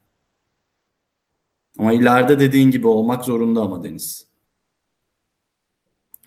Ama 1.79 1.93
ileride 1.93 2.39
dediğin 2.39 2.71
gibi 2.71 2.87
olmak 2.87 3.25
zorunda 3.25 3.61
ama 3.61 3.83
Deniz. 3.83 4.34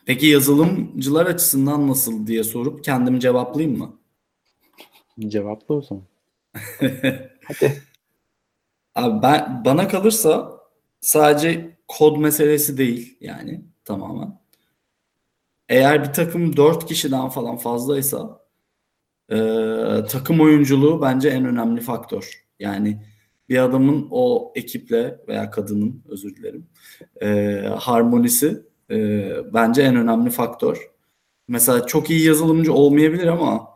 Peki 0.08 0.26
yazılımcılar 0.26 1.26
açısından 1.26 1.88
nasıl 1.88 2.26
diye 2.26 2.44
sorup 2.44 2.84
kendimi 2.84 3.20
cevaplayayım 3.20 3.78
mı? 3.78 3.98
Cevaplı 5.18 5.74
o 5.74 5.82
zaman. 5.82 6.04
Hadi. 7.44 7.82
Abi 8.94 9.22
ben 9.22 9.62
bana 9.64 9.88
kalırsa 9.88 10.60
sadece 11.00 11.78
kod 11.88 12.16
meselesi 12.16 12.78
değil 12.78 13.16
yani 13.20 13.64
tamamen. 13.84 14.40
Eğer 15.68 16.04
bir 16.08 16.12
takım 16.12 16.56
dört 16.56 16.86
kişiden 16.86 17.28
falan 17.28 17.56
fazlaysa 17.56 18.40
e, 19.30 19.36
takım 20.08 20.40
oyunculuğu 20.40 21.02
bence 21.02 21.28
en 21.28 21.44
önemli 21.44 21.80
faktör. 21.80 22.46
Yani 22.58 23.02
bir 23.48 23.58
adamın 23.58 24.08
o 24.10 24.52
ekiple 24.54 25.20
veya 25.28 25.50
kadının 25.50 26.02
özür 26.08 26.36
dilerim 26.36 26.66
e, 27.22 27.28
harmonisi 27.78 28.68
e, 28.90 29.30
bence 29.54 29.82
en 29.82 29.96
önemli 29.96 30.30
faktör. 30.30 30.90
Mesela 31.48 31.86
çok 31.86 32.10
iyi 32.10 32.26
yazılımcı 32.26 32.72
olmayabilir 32.72 33.26
ama 33.26 33.68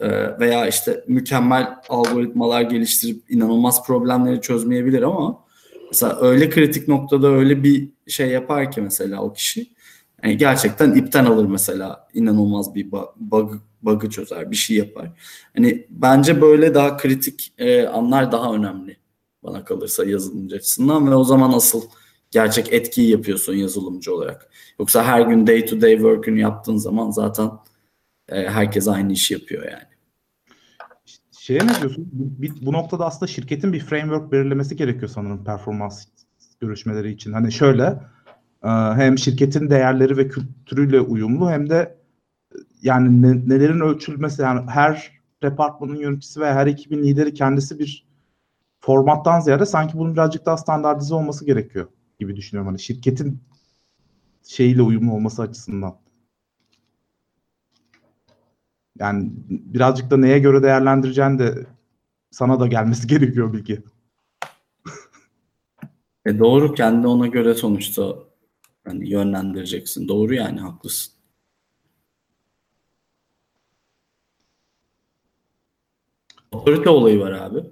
e, 0.00 0.38
veya 0.40 0.66
işte 0.66 1.04
mükemmel 1.08 1.76
algoritmalar 1.88 2.62
geliştirip 2.62 3.30
inanılmaz 3.30 3.86
problemleri 3.86 4.40
çözmeyebilir 4.40 5.02
ama 5.02 5.44
mesela 5.88 6.20
öyle 6.20 6.50
kritik 6.50 6.88
noktada 6.88 7.28
öyle 7.28 7.62
bir 7.62 7.88
şey 8.06 8.28
yapar 8.28 8.72
ki 8.72 8.80
mesela 8.80 9.22
o 9.22 9.32
kişi 9.32 9.76
yani 10.24 10.36
gerçekten 10.36 10.94
ipten 10.94 11.24
alır 11.24 11.44
mesela 11.44 12.08
inanılmaz 12.14 12.74
bir 12.74 12.90
bu- 12.90 13.12
bug 13.16 13.52
bug'ı 13.82 14.10
çözer 14.10 14.50
bir 14.50 14.56
şey 14.56 14.76
yapar. 14.76 15.12
Hani 15.56 15.86
bence 15.90 16.40
böyle 16.40 16.74
daha 16.74 16.96
kritik 16.96 17.52
e, 17.58 17.86
anlar 17.86 18.32
daha 18.32 18.54
önemli 18.54 18.96
bana 19.42 19.64
kalırsa 19.64 20.04
yazılımcı 20.04 20.56
açısından 20.56 21.10
ve 21.10 21.14
o 21.14 21.24
zaman 21.24 21.52
asıl 21.52 21.82
gerçek 22.36 22.72
etkiyi 22.72 23.10
yapıyorsun 23.10 23.54
yazılımcı 23.54 24.14
olarak. 24.14 24.50
Yoksa 24.80 25.04
her 25.04 25.20
gün 25.20 25.46
day 25.46 25.66
to 25.66 25.80
day 25.80 25.92
work'ünü 25.92 26.40
yaptığın 26.40 26.76
zaman 26.76 27.10
zaten 27.10 27.50
e, 28.28 28.48
herkes 28.48 28.88
aynı 28.88 29.12
işi 29.12 29.34
yapıyor 29.34 29.64
yani. 29.64 29.96
Şeye 31.38 31.60
ne 31.66 31.80
diyorsun? 31.80 32.08
Bu, 32.12 32.66
bu 32.66 32.72
noktada 32.72 33.06
aslında 33.06 33.26
şirketin 33.26 33.72
bir 33.72 33.80
framework 33.80 34.32
belirlemesi 34.32 34.76
gerekiyor 34.76 35.08
sanırım 35.08 35.44
performans 35.44 36.06
görüşmeleri 36.60 37.10
için. 37.10 37.32
Hani 37.32 37.52
şöyle 37.52 37.84
e, 38.64 38.68
hem 38.70 39.18
şirketin 39.18 39.70
değerleri 39.70 40.16
ve 40.16 40.28
kültürüyle 40.28 41.00
uyumlu 41.00 41.50
hem 41.50 41.70
de 41.70 41.98
e, 42.54 42.58
yani 42.82 43.22
ne- 43.22 43.48
nelerin 43.48 43.80
ölçülmesi 43.80 44.42
yani 44.42 44.70
her 44.70 45.12
departmanın 45.42 45.96
yöneticisi 45.96 46.40
veya 46.40 46.54
her 46.54 46.66
ekibin 46.66 47.02
lideri 47.02 47.34
kendisi 47.34 47.78
bir 47.78 48.06
formattan 48.80 49.40
ziyade 49.40 49.66
sanki 49.66 49.98
bunun 49.98 50.14
birazcık 50.14 50.46
daha 50.46 50.56
standartize 50.56 51.14
olması 51.14 51.46
gerekiyor 51.46 51.86
gibi 52.18 52.36
düşünüyorum. 52.36 52.68
Hani 52.68 52.78
şirketin 52.78 53.40
şeyiyle 54.44 54.82
uyumlu 54.82 55.12
olması 55.12 55.42
açısından. 55.42 55.98
Yani 58.98 59.32
birazcık 59.48 60.10
da 60.10 60.16
neye 60.16 60.38
göre 60.38 60.62
değerlendireceğin 60.62 61.38
de 61.38 61.66
sana 62.30 62.60
da 62.60 62.66
gelmesi 62.66 63.06
gerekiyor 63.08 63.52
bilgi. 63.52 63.82
E 66.26 66.38
doğru 66.38 66.74
kendi 66.74 67.06
ona 67.06 67.26
göre 67.26 67.54
sonuçta 67.54 68.16
hani 68.84 69.10
yönlendireceksin. 69.10 70.08
Doğru 70.08 70.34
yani 70.34 70.60
haklısın. 70.60 71.12
Otorite 76.52 76.90
olayı 76.90 77.20
var 77.20 77.32
abi. 77.32 77.64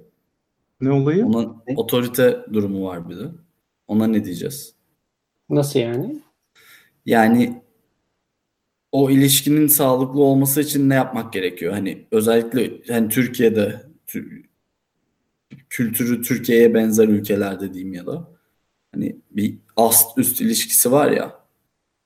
Ne 0.81 0.93
olayı? 0.93 1.27
Ona 1.27 1.63
otorite 1.77 2.47
durumu 2.53 2.85
var 2.87 3.09
bir 3.09 3.17
de. 3.19 3.44
Ona 3.89 4.07
ne 4.07 4.25
diyeceğiz? 4.25 4.75
Nasıl 5.51 5.81
yani? 5.81 6.23
Yani 7.07 7.63
o 8.93 9.11
ilişkinin 9.11 9.67
sağlıklı 9.67 10.23
olması 10.23 10.61
için 10.61 10.89
ne 10.89 10.95
yapmak 10.95 11.33
gerekiyor? 11.33 11.73
Hani 11.73 12.07
özellikle 12.11 12.93
hani 12.93 13.09
Türkiye'de 13.09 13.83
tü- 14.09 14.45
kültürü 15.71 16.23
Türkiye'ye 16.23 16.75
benzer 16.75 17.09
ülkelerde 17.09 17.75
diyeyim 17.75 17.95
ya 17.95 18.07
da 18.07 18.29
hani 18.95 19.17
bir 19.31 19.59
ast 19.77 20.19
üst 20.19 20.41
ilişkisi 20.41 20.93
var 20.93 21.11
ya 21.11 21.45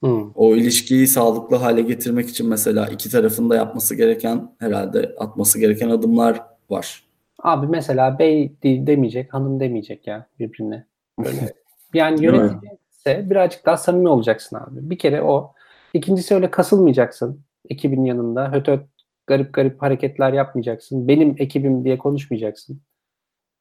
Hı. 0.04 0.24
o 0.34 0.56
ilişkiyi 0.56 1.06
sağlıklı 1.06 1.56
hale 1.56 1.82
getirmek 1.82 2.28
için 2.28 2.48
mesela 2.48 2.86
iki 2.86 3.10
tarafın 3.10 3.50
da 3.50 3.56
yapması 3.56 3.94
gereken 3.94 4.54
herhalde 4.58 5.14
atması 5.18 5.58
gereken 5.58 5.90
adımlar 5.90 6.42
var. 6.70 7.04
Abi 7.42 7.66
mesela 7.66 8.18
bey 8.18 8.52
demeyecek, 8.62 9.34
hanım 9.34 9.60
demeyecek 9.60 10.06
ya 10.06 10.26
birbirine. 10.38 10.86
Böyle. 11.18 11.54
Yani 11.94 12.18
Değil 12.18 12.30
mi? 12.32 12.36
yönetici 12.36 12.78
ise 12.90 13.30
birazcık 13.30 13.66
daha 13.66 13.76
samimi 13.76 14.08
olacaksın 14.08 14.56
abi. 14.56 14.90
Bir 14.90 14.98
kere 14.98 15.22
o. 15.22 15.52
İkincisi 15.94 16.34
öyle 16.34 16.50
kasılmayacaksın 16.50 17.40
ekibin 17.70 18.04
yanında. 18.04 18.52
Höt 18.52 18.68
höt 18.68 18.80
garip 19.26 19.52
garip 19.52 19.82
hareketler 19.82 20.32
yapmayacaksın. 20.32 21.08
Benim 21.08 21.34
ekibim 21.38 21.84
diye 21.84 21.98
konuşmayacaksın. 21.98 22.80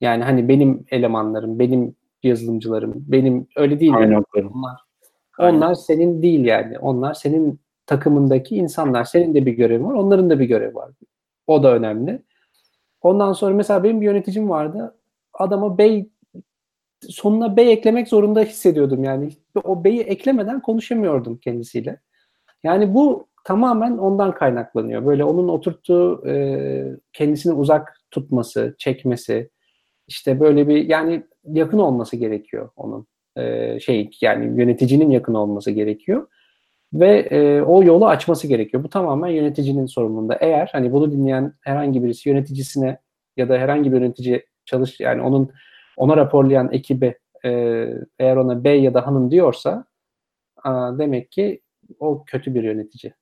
Yani 0.01 0.23
hani 0.23 0.47
benim 0.47 0.85
elemanlarım, 0.91 1.59
benim 1.59 1.95
yazılımcılarım, 2.23 2.93
benim 2.97 3.47
öyle 3.55 3.79
değil. 3.79 3.91
yani. 3.91 4.03
Aynen 4.03 4.23
öyle. 4.35 4.47
Onlar, 4.47 4.77
Aynen. 5.37 5.57
onlar 5.57 5.73
senin 5.75 6.21
değil 6.21 6.45
yani. 6.45 6.79
Onlar 6.79 7.13
senin 7.13 7.59
takımındaki 7.85 8.55
insanlar. 8.55 9.03
Senin 9.03 9.35
de 9.35 9.45
bir 9.45 9.53
görevin 9.53 9.83
var, 9.85 9.93
onların 9.93 10.29
da 10.29 10.39
bir 10.39 10.45
görevi 10.45 10.75
var. 10.75 10.91
O 11.47 11.63
da 11.63 11.75
önemli. 11.75 12.21
Ondan 13.01 13.33
sonra 13.33 13.53
mesela 13.55 13.83
benim 13.83 14.01
bir 14.01 14.05
yöneticim 14.05 14.49
vardı. 14.49 14.95
Adama 15.33 15.77
bey 15.77 16.09
sonuna 17.01 17.57
bey 17.57 17.73
eklemek 17.73 18.07
zorunda 18.07 18.41
hissediyordum 18.41 19.03
yani. 19.03 19.29
O 19.63 19.83
beyi 19.83 20.01
eklemeden 20.01 20.61
konuşamıyordum 20.61 21.37
kendisiyle. 21.37 21.99
Yani 22.63 22.93
bu 22.93 23.27
tamamen 23.43 23.97
ondan 23.97 24.33
kaynaklanıyor. 24.33 25.05
Böyle 25.05 25.23
onun 25.23 25.47
oturttuğu 25.47 26.27
e, 26.27 26.85
kendisini 27.13 27.53
uzak 27.53 28.01
tutması, 28.11 28.75
çekmesi, 28.77 29.49
işte 30.07 30.39
böyle 30.39 30.67
bir 30.67 30.89
yani 30.89 31.23
yakın 31.43 31.79
olması 31.79 32.15
gerekiyor 32.15 32.69
onun. 32.75 33.07
E, 33.37 33.79
şey 33.79 34.09
yani 34.21 34.61
yöneticinin 34.61 35.11
yakın 35.11 35.33
olması 35.33 35.71
gerekiyor 35.71 36.27
ve 36.93 37.19
e, 37.19 37.61
o 37.61 37.83
yolu 37.83 38.07
açması 38.07 38.47
gerekiyor. 38.47 38.83
Bu 38.83 38.89
tamamen 38.89 39.29
yöneticinin 39.29 39.85
sorumluluğunda. 39.85 40.35
Eğer 40.35 40.69
hani 40.71 40.91
bunu 40.91 41.11
dinleyen 41.11 41.53
herhangi 41.61 42.03
birisi 42.03 42.29
yöneticisine 42.29 42.97
ya 43.37 43.49
da 43.49 43.57
herhangi 43.57 43.91
bir 43.91 43.97
yönetici 43.97 44.45
çalış 44.65 44.99
yani 44.99 45.21
onun 45.21 45.51
ona 45.97 46.17
raporlayan 46.17 46.71
ekibe 46.71 47.17
e, 47.45 47.49
eğer 48.19 48.35
ona 48.35 48.63
bey 48.63 48.83
ya 48.83 48.93
da 48.93 49.07
hanım 49.07 49.31
diyorsa 49.31 49.85
demek 50.97 51.31
ki 51.31 51.61
o 51.99 52.23
kötü 52.25 52.55
bir 52.55 52.63
yönetici 52.63 53.13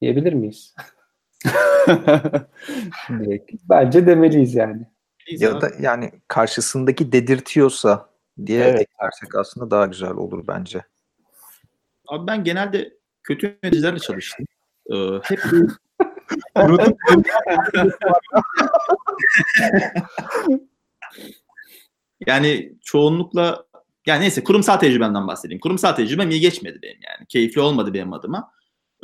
diyebilir 0.00 0.32
miyiz? 0.32 0.74
Bence 3.68 4.06
demeliyiz 4.06 4.54
yani. 4.54 4.86
Ya 5.28 5.60
da 5.60 5.70
yani 5.80 6.10
karşısındaki 6.28 7.12
dedirtiyorsa 7.12 8.10
diye 8.46 8.64
Evet. 8.64 8.80
eklersek 8.80 9.34
aslında 9.34 9.70
daha 9.70 9.86
güzel 9.86 10.10
olur 10.10 10.44
bence. 10.48 10.82
Abi 12.08 12.26
ben 12.26 12.44
genelde 12.44 12.92
kötü 13.22 13.58
yöneticilerle 13.62 13.98
çalıştım. 13.98 14.46
Ee, 14.92 15.20
hep 15.22 15.40
yani 22.26 22.72
çoğunlukla 22.84 23.66
yani 24.06 24.20
neyse 24.20 24.44
kurumsal 24.44 24.76
tecrübemden 24.76 25.26
bahsedeyim. 25.26 25.60
Kurumsal 25.60 25.92
tecrübem 25.92 26.30
iyi 26.30 26.40
geçmedi 26.40 26.78
benim 26.82 26.98
yani. 27.08 27.26
Keyifli 27.28 27.60
olmadı 27.60 27.94
benim 27.94 28.12
adıma. 28.12 28.50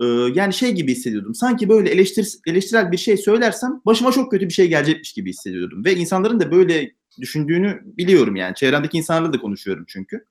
Ee, 0.02 0.06
yani 0.34 0.54
şey 0.54 0.72
gibi 0.72 0.92
hissediyordum. 0.92 1.34
Sanki 1.34 1.68
böyle 1.68 1.90
eleştir, 1.90 2.28
eleştirel 2.46 2.92
bir 2.92 2.96
şey 2.96 3.16
söylersem 3.16 3.80
başıma 3.86 4.12
çok 4.12 4.30
kötü 4.30 4.48
bir 4.48 4.52
şey 4.52 4.68
gelecekmiş 4.68 5.12
gibi 5.12 5.30
hissediyordum. 5.30 5.84
Ve 5.84 5.94
insanların 5.94 6.40
da 6.40 6.52
böyle 6.52 6.92
düşündüğünü 7.20 7.80
biliyorum 7.84 8.36
yani. 8.36 8.54
Çevremdeki 8.54 8.98
insanlarla 8.98 9.32
da 9.32 9.38
konuşuyorum 9.38 9.84
çünkü. 9.88 10.24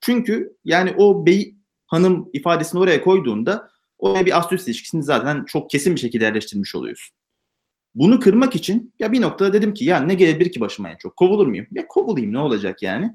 Çünkü 0.00 0.56
yani 0.64 0.94
o 0.96 1.26
bey 1.26 1.56
hanım 1.86 2.30
ifadesini 2.32 2.80
oraya 2.80 3.02
koyduğunda 3.02 3.68
oraya 3.98 4.26
bir 4.26 4.38
ast 4.38 4.52
üst 4.52 4.68
ilişkisini 4.68 5.02
zaten 5.02 5.44
çok 5.44 5.70
kesin 5.70 5.94
bir 5.94 6.00
şekilde 6.00 6.24
yerleştirmiş 6.24 6.74
oluyorsun. 6.74 7.16
Bunu 7.96 8.20
kırmak 8.20 8.56
için 8.56 8.92
ya 8.98 9.12
bir 9.12 9.20
noktada 9.20 9.52
dedim 9.52 9.74
ki 9.74 9.84
ya 9.84 10.00
ne 10.00 10.14
gelebilir 10.14 10.52
ki 10.52 10.60
başıma 10.60 10.90
en 10.90 10.96
çok? 10.96 11.16
Kovulur 11.16 11.46
muyum? 11.46 11.66
Ya 11.72 11.88
kovulayım 11.88 12.32
ne 12.32 12.38
olacak 12.38 12.82
yani? 12.82 13.14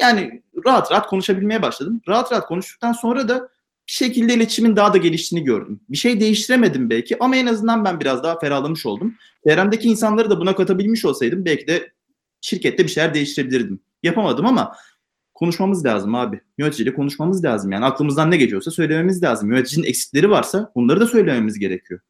Yani 0.00 0.42
rahat 0.66 0.92
rahat 0.92 1.06
konuşabilmeye 1.06 1.62
başladım. 1.62 2.00
Rahat 2.08 2.32
rahat 2.32 2.46
konuştuktan 2.46 2.92
sonra 2.92 3.28
da 3.28 3.48
bir 3.88 3.92
şekilde 3.92 4.34
iletişimin 4.34 4.76
daha 4.76 4.94
da 4.94 4.98
geliştiğini 4.98 5.44
gördüm. 5.44 5.80
Bir 5.88 5.96
şey 5.96 6.20
değiştiremedim 6.20 6.90
belki 6.90 7.16
ama 7.20 7.36
en 7.36 7.46
azından 7.46 7.84
ben 7.84 8.00
biraz 8.00 8.22
daha 8.22 8.38
ferahlamış 8.38 8.86
oldum. 8.86 9.14
Çevremdeki 9.48 9.88
insanları 9.88 10.30
da 10.30 10.40
buna 10.40 10.54
katabilmiş 10.54 11.04
olsaydım 11.04 11.44
belki 11.44 11.66
de 11.66 11.92
şirkette 12.40 12.84
bir 12.84 12.88
şeyler 12.88 13.14
değiştirebilirdim. 13.14 13.80
Yapamadım 14.02 14.46
ama 14.46 14.76
konuşmamız 15.34 15.84
lazım 15.84 16.14
abi. 16.14 16.40
Yöneticiyle 16.58 16.94
konuşmamız 16.94 17.44
lazım. 17.44 17.72
Yani 17.72 17.84
aklımızdan 17.84 18.30
ne 18.30 18.36
geçiyorsa 18.36 18.70
söylememiz 18.70 19.22
lazım. 19.22 19.50
Yöneticinin 19.50 19.86
eksikleri 19.86 20.30
varsa 20.30 20.72
bunları 20.74 21.00
da 21.00 21.06
söylememiz 21.06 21.58
gerekiyor. 21.58 22.00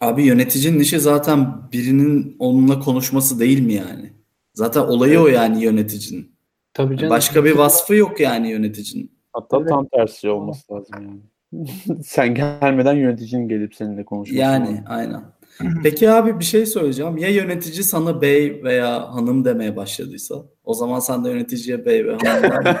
Abi 0.00 0.22
yöneticinin 0.22 0.78
işi 0.80 1.00
zaten 1.00 1.52
birinin 1.72 2.36
onunla 2.38 2.80
konuşması 2.80 3.40
değil 3.40 3.60
mi 3.60 3.72
yani? 3.72 4.12
Zaten 4.54 4.80
olayı 4.80 5.20
o 5.20 5.26
yani 5.26 5.62
yöneticinin. 5.64 6.32
Tabii 6.74 6.96
canım. 6.96 7.10
Başka 7.10 7.44
bir 7.44 7.52
vasfı 7.56 7.94
yok 7.94 8.20
yani 8.20 8.50
yöneticinin. 8.50 9.12
Hatta 9.32 9.56
Evet. 9.56 9.68
tam 9.68 9.86
tersi 9.88 10.28
olması 10.30 10.72
lazım 10.72 10.94
yani. 11.02 11.20
Sen 12.04 12.34
gelmeden 12.34 12.94
yöneticinin 12.94 13.48
gelip 13.48 13.74
seninle 13.74 14.04
konuşması 14.04 14.40
Yani 14.40 14.68
lazım. 14.70 14.84
aynen. 14.88 15.22
Peki 15.82 16.10
abi 16.10 16.38
bir 16.38 16.44
şey 16.44 16.66
söyleyeceğim. 16.66 17.16
Ya 17.16 17.28
yönetici 17.28 17.82
sana 17.84 18.20
bey 18.22 18.60
veya 18.64 19.14
hanım 19.14 19.44
demeye 19.44 19.76
başladıysa 19.76 20.34
o 20.64 20.74
zaman 20.74 20.98
sen 20.98 21.24
de 21.24 21.30
yöneticiye 21.30 21.84
bey 21.84 22.06
ve 22.06 22.16
hanım? 22.16 22.76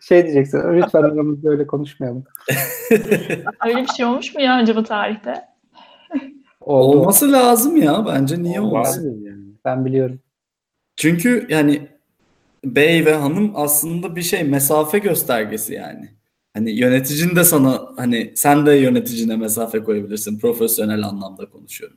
Şey 0.00 0.22
diyeceksin. 0.24 0.58
Lütfen 0.58 1.02
aramızda 1.02 1.50
öyle 1.50 1.66
konuşmayalım. 1.66 2.24
Öyle 3.66 3.82
bir 3.82 3.86
şey 3.96 4.06
olmuş 4.06 4.34
mu 4.34 4.40
ya 4.40 4.54
acaba 4.54 4.82
tarihte? 4.84 5.34
Oldu. 6.68 6.98
Olması 6.98 7.32
lazım 7.32 7.76
ya 7.76 8.06
bence 8.06 8.42
niye 8.42 8.60
olmasın? 8.60 9.20
Yani. 9.22 9.44
Ben 9.64 9.84
biliyorum. 9.84 10.20
Çünkü 10.96 11.46
yani 11.48 11.88
bey 12.64 13.06
ve 13.06 13.14
hanım 13.14 13.52
aslında 13.54 14.16
bir 14.16 14.22
şey 14.22 14.44
mesafe 14.44 14.98
göstergesi 14.98 15.74
yani. 15.74 16.10
Hani 16.54 16.70
yöneticin 16.70 17.36
de 17.36 17.44
sana 17.44 17.88
hani 17.96 18.32
sen 18.36 18.66
de 18.66 18.72
yöneticine 18.72 19.36
mesafe 19.36 19.82
koyabilirsin. 19.84 20.38
Profesyonel 20.38 21.02
anlamda 21.02 21.50
konuşuyorum. 21.50 21.96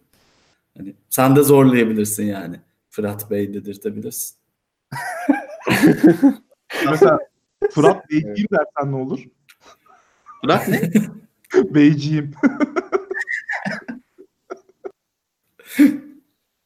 Hani 0.77 0.95
sen 1.09 1.35
de 1.35 1.43
zorlayabilirsin 1.43 2.25
yani. 2.25 2.55
Fırat 2.89 3.31
Bey 3.31 3.53
dedirtebilirsin. 3.53 4.37
Mesela 6.91 7.19
Fırat 7.71 8.09
Beyciğim 8.09 8.47
dersen 8.51 8.91
ne 8.91 8.95
olur? 8.95 9.19
Fırat 10.41 10.67
ne? 10.67 10.91
Beyciğim. 11.75 12.31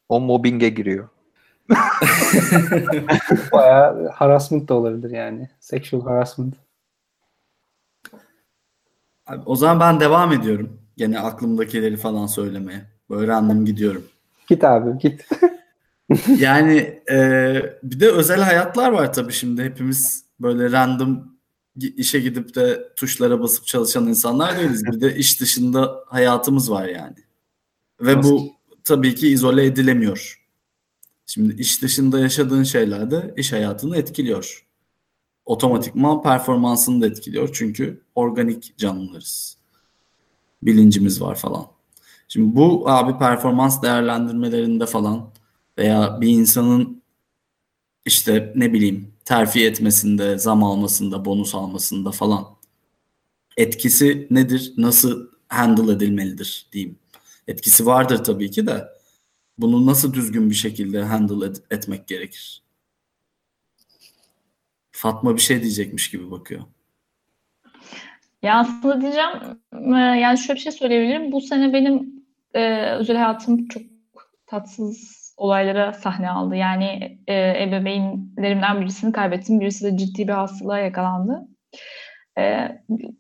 O 0.10 0.20
mobbinge 0.20 0.70
giriyor. 0.70 1.10
Bayağı 3.51 4.08
harassment 4.08 4.70
da 4.70 4.74
olabilir 4.74 5.12
yani. 5.12 5.49
Sexual 5.60 6.01
harassment. 6.06 6.56
Abi, 9.28 9.41
o 9.45 9.56
zaman 9.56 9.80
ben 9.80 9.99
devam 9.99 10.34
ediyorum. 10.34 10.80
Gene 10.97 11.20
aklımdakileri 11.20 11.97
falan 11.97 12.28
söylemeye. 12.28 12.82
Böyle 13.10 13.28
random 13.28 13.66
gidiyorum. 13.66 14.06
Git 14.47 14.64
abi 14.64 14.97
git. 14.99 15.28
Yani 16.38 17.01
e, 17.12 17.18
bir 17.84 17.99
de 17.99 18.12
özel 18.12 18.41
hayatlar 18.41 18.91
var 18.91 19.14
tabii 19.14 19.34
şimdi. 19.34 19.64
Hepimiz 19.64 20.26
böyle 20.39 20.72
random 20.72 21.36
işe 21.76 22.20
gidip 22.20 22.56
de 22.56 22.93
tuşlara 22.95 23.41
basıp 23.41 23.66
çalışan 23.66 24.08
insanlar 24.08 24.58
değiliz. 24.58 24.86
Bir 24.86 25.01
de 25.01 25.16
iş 25.16 25.41
dışında 25.41 26.03
hayatımız 26.08 26.72
var 26.72 26.86
yani. 26.86 27.16
Ve 28.01 28.24
bu 28.24 28.56
tabii 28.86 29.16
ki 29.16 29.28
izole 29.28 29.66
edilemiyor. 29.66 30.46
Şimdi 31.26 31.62
iş 31.62 31.82
dışında 31.82 32.20
yaşadığın 32.20 32.64
şeyler 32.64 33.12
de 33.12 33.34
iş 33.38 33.54
hayatını 33.54 33.98
etkiliyor. 33.98 34.66
Otomatikman 35.46 36.24
performansını 36.24 37.02
da 37.02 37.08
etkiliyor. 37.08 37.50
Çünkü 37.54 38.02
organik 38.16 38.78
canlılarız. 38.78 39.58
Bilincimiz 40.64 41.22
var 41.22 41.36
falan. 41.36 41.66
Şimdi 42.28 42.56
bu 42.56 42.90
abi 42.90 43.20
performans 43.20 43.82
değerlendirmelerinde 43.82 44.86
falan 44.86 45.32
veya 45.78 46.22
bir 46.22 46.30
insanın 46.30 47.02
işte 48.06 48.54
ne 48.56 48.74
bileyim 48.74 49.14
terfi 49.26 49.66
etmesinde, 49.66 50.38
zam 50.38 50.64
almasında, 50.64 51.26
bonus 51.26 51.56
almasında 51.56 52.12
falan 52.12 52.46
etkisi 53.58 54.28
nedir? 54.30 54.74
Nasıl 54.78 55.28
handle 55.48 55.92
edilmelidir 55.92 56.68
diyeyim. 56.72 57.00
Etkisi 57.48 57.86
vardır 57.86 58.24
tabii 58.24 58.52
ki 58.52 58.68
de 58.68 58.88
bunu 59.58 59.86
nasıl 59.86 60.14
düzgün 60.14 60.50
bir 60.50 60.56
şekilde 60.56 61.04
handle 61.04 61.46
ed- 61.46 61.64
etmek 61.72 62.08
gerekir? 62.08 62.64
Fatma 64.91 65.36
bir 65.36 65.41
şey 65.41 65.62
diyecekmiş 65.62 66.10
gibi 66.12 66.32
bakıyor. 66.32 66.62
Ya 68.41 68.60
aslında 68.60 69.02
diyeceğim 69.02 69.30
e, 69.96 69.98
yani 69.98 70.38
şöyle 70.38 70.56
bir 70.58 70.64
şey 70.64 70.72
söyleyebilirim. 70.72 71.32
Bu 71.32 71.41
sene 71.41 71.74
benim 71.74 72.26
e, 72.54 72.91
özel 72.91 73.18
hayatım 73.18 73.68
çok 73.68 73.84
tatsız 74.48 75.26
olaylara 75.38 75.93
sahne 75.93 76.30
aldı. 76.30 76.56
Yani 76.56 77.20
e, 77.28 77.64
ebeveynlerimden 77.64 78.82
birisini 78.82 79.12
kaybettim. 79.12 79.60
Birisi 79.60 79.86
de 79.86 79.98
ciddi 79.98 80.28
bir 80.28 80.34
hastalığa 80.34 80.80
yakalandı. 80.80 81.48
E, 82.38 82.68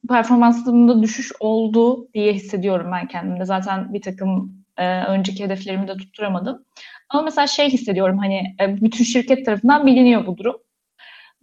performansımda 0.09 1.03
düşüş 1.03 1.31
oldu 1.39 2.07
diye 2.13 2.33
hissediyorum 2.33 2.91
ben 2.91 3.07
kendimde. 3.07 3.45
Zaten 3.45 3.93
bir 3.93 4.01
takım 4.01 4.53
e, 4.77 5.03
önceki 5.03 5.43
hedeflerimi 5.43 5.87
de 5.87 5.97
tutturamadım. 5.97 6.65
Ama 7.09 7.23
mesela 7.23 7.47
şey 7.47 7.69
hissediyorum 7.69 8.17
hani 8.17 8.55
e, 8.61 8.81
bütün 8.81 9.03
şirket 9.03 9.45
tarafından 9.45 9.85
biliniyor 9.85 10.27
bu 10.27 10.37
durum. 10.37 10.55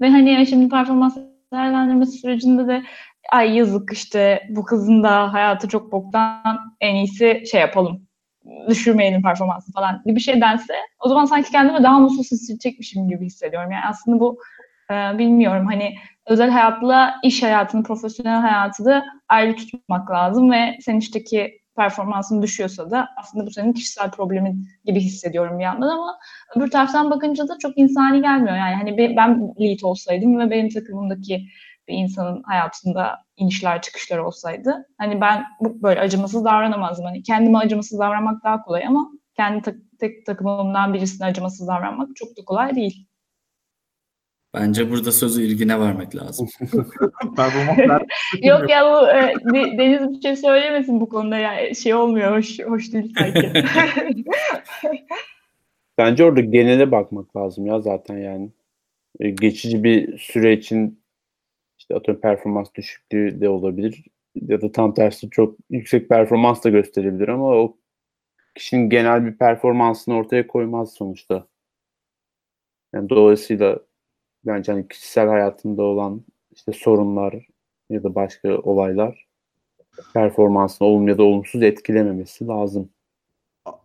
Ve 0.00 0.10
hani 0.10 0.46
şimdi 0.46 0.68
performans 0.68 1.16
değerlendirmesi 1.52 2.18
sürecinde 2.18 2.68
de 2.68 2.82
ay 3.30 3.56
yazık 3.56 3.92
işte 3.92 4.46
bu 4.50 4.64
kızın 4.64 5.02
da 5.02 5.32
hayatı 5.32 5.68
çok 5.68 5.92
boktan 5.92 6.58
en 6.80 6.94
iyisi 6.94 7.42
şey 7.50 7.60
yapalım 7.60 8.06
düşürmeyelim 8.68 9.22
performansı 9.22 9.72
falan 9.72 10.02
gibi 10.04 10.16
bir 10.16 10.20
şey 10.20 10.40
dense 10.40 10.74
o 11.00 11.08
zaman 11.08 11.24
sanki 11.24 11.52
kendimi 11.52 11.82
daha 11.82 11.98
mutsuz 11.98 12.32
hissedecekmişim 12.32 13.08
gibi 13.08 13.26
hissediyorum. 13.26 13.70
Yani 13.70 13.84
aslında 13.88 14.20
bu 14.20 14.38
e, 14.90 15.18
bilmiyorum 15.18 15.66
hani 15.66 15.94
özel 16.26 16.50
hayatla 16.50 17.14
iş 17.24 17.42
hayatını, 17.42 17.82
profesyonel 17.82 18.40
hayatı 18.40 18.84
da 18.84 19.04
ayrı 19.28 19.56
tutmak 19.56 20.10
lazım 20.10 20.50
ve 20.50 20.78
senin 20.80 20.98
işteki 20.98 21.62
performansın 21.76 22.42
düşüyorsa 22.42 22.90
da 22.90 23.08
aslında 23.18 23.46
bu 23.46 23.50
senin 23.50 23.72
kişisel 23.72 24.10
problemin 24.10 24.68
gibi 24.84 25.00
hissediyorum 25.00 25.58
bir 25.58 25.64
yandan 25.64 25.88
ama 25.88 26.18
öbür 26.56 26.70
taraftan 26.70 27.10
bakınca 27.10 27.48
da 27.48 27.58
çok 27.58 27.78
insani 27.78 28.22
gelmiyor. 28.22 28.56
Yani 28.56 28.74
hani 28.74 28.98
be- 28.98 29.16
ben 29.16 29.54
lead 29.60 29.80
olsaydım 29.82 30.38
ve 30.38 30.50
benim 30.50 30.68
takımımdaki 30.68 31.46
bir 31.88 31.94
insanın 31.94 32.42
hayatında 32.42 33.18
inişler 33.36 33.82
çıkışlar 33.82 34.18
olsaydı 34.18 34.86
hani 34.98 35.20
ben 35.20 35.44
bu 35.60 35.82
böyle 35.82 36.00
acımasız 36.00 36.44
davranamazdım. 36.44 37.04
Hani 37.04 37.22
kendime 37.22 37.58
acımasız 37.58 37.98
davranmak 37.98 38.44
daha 38.44 38.62
kolay 38.62 38.86
ama 38.86 39.08
kendi 39.36 39.62
tak- 39.62 39.76
tek 40.00 40.26
takımımdan 40.26 40.94
birisine 40.94 41.26
acımasız 41.26 41.68
davranmak 41.68 42.08
çok 42.16 42.28
da 42.28 42.44
kolay 42.46 42.74
değil. 42.74 43.06
Bence 44.54 44.90
burada 44.90 45.12
sözü 45.12 45.42
ilgine 45.42 45.80
vermek 45.80 46.16
lazım. 46.16 46.48
Yok 48.42 48.70
ya 48.70 48.84
bu 48.84 49.08
e, 49.08 49.34
De- 49.54 49.78
Deniz 49.78 50.10
bir 50.16 50.20
şey 50.22 50.36
söylemesin 50.36 51.00
bu 51.00 51.08
konuda 51.08 51.36
ya 51.38 51.74
şey 51.74 51.94
olmuyor 51.94 52.36
hoş 52.36 52.58
hoş 52.60 52.92
değil 52.92 53.14
sanki. 53.18 53.52
Bence 55.98 56.24
orada 56.24 56.40
genele 56.40 56.90
bakmak 56.90 57.36
lazım 57.36 57.66
ya 57.66 57.80
zaten 57.80 58.18
yani. 58.18 58.50
E, 59.20 59.30
Geçici 59.30 59.84
bir 59.84 60.18
süre 60.18 60.52
için 60.52 61.02
işte 61.78 61.94
atıyorum 61.94 62.20
performans 62.22 62.68
düşüklüğü 62.74 63.40
de 63.40 63.48
olabilir. 63.48 64.04
Ya 64.34 64.60
da 64.60 64.72
tam 64.72 64.94
tersi 64.94 65.30
çok 65.30 65.56
yüksek 65.70 66.08
performans 66.08 66.64
da 66.64 66.68
gösterebilir 66.70 67.28
ama 67.28 67.46
o 67.48 67.76
kişinin 68.54 68.90
genel 68.90 69.26
bir 69.26 69.38
performansını 69.38 70.14
ortaya 70.16 70.46
koymaz 70.46 70.92
sonuçta. 70.92 71.46
Yani 72.94 73.08
dolayısıyla 73.08 73.78
bence 74.46 74.72
hani 74.72 74.88
kişisel 74.88 75.28
hayatında 75.28 75.82
olan 75.82 76.22
işte 76.52 76.72
sorunlar 76.72 77.34
ya 77.90 78.02
da 78.02 78.14
başka 78.14 78.58
olaylar 78.58 79.26
performansını 80.14 80.88
olumlu 80.88 81.10
ya 81.10 81.18
da 81.18 81.22
olumsuz 81.22 81.62
etkilememesi 81.62 82.46
lazım. 82.46 82.88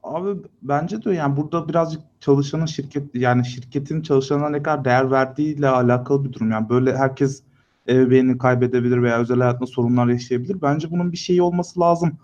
Abi 0.03 0.41
bence 0.61 1.03
de 1.03 1.13
yani 1.13 1.37
burada 1.37 1.69
birazcık 1.69 2.01
çalışanın 2.19 2.65
şirket 2.65 3.15
yani 3.15 3.45
şirketin 3.45 4.01
çalışanına 4.01 4.49
ne 4.49 4.63
kadar 4.63 4.85
değer 4.85 5.11
verdiğiyle 5.11 5.67
alakalı 5.67 6.25
bir 6.25 6.33
durum. 6.33 6.51
Yani 6.51 6.69
böyle 6.69 6.97
herkes 6.97 7.43
ebeveynini 7.89 8.37
kaybedebilir 8.37 9.03
veya 9.03 9.19
özel 9.19 9.39
hayatında 9.39 9.65
sorunlar 9.65 10.07
yaşayabilir. 10.07 10.61
Bence 10.61 10.91
bunun 10.91 11.11
bir 11.11 11.17
şeyi 11.17 11.41
olması 11.41 11.79
lazım. 11.79 12.17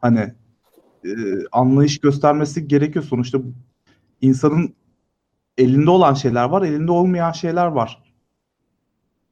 Hani 0.00 0.34
e, 1.04 1.10
anlayış 1.52 1.98
göstermesi 2.00 2.68
gerekiyor. 2.68 3.04
Sonuçta 3.04 3.38
insanın 4.20 4.74
elinde 5.60 5.90
olan 5.90 6.14
şeyler 6.14 6.44
var, 6.44 6.62
elinde 6.62 6.92
olmayan 6.92 7.32
şeyler 7.32 7.66
var 7.66 8.02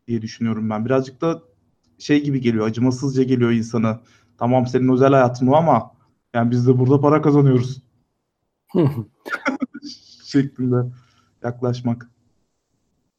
diye 0.07 0.23
düşünüyorum 0.23 0.71
ben. 0.71 0.85
Birazcık 0.85 1.21
da 1.21 1.43
şey 1.99 2.23
gibi 2.25 2.41
geliyor, 2.41 2.67
acımasızca 2.67 3.23
geliyor 3.23 3.51
insana. 3.51 4.01
Tamam 4.39 4.67
senin 4.67 4.89
özel 4.89 5.13
hayatın 5.13 5.47
o 5.47 5.55
ama 5.55 5.93
yani 6.35 6.51
biz 6.51 6.67
de 6.67 6.79
burada 6.79 7.01
para 7.01 7.23
kazanıyoruz 7.23 7.83
şeklinde 10.25 10.77
yaklaşmak. 11.43 12.11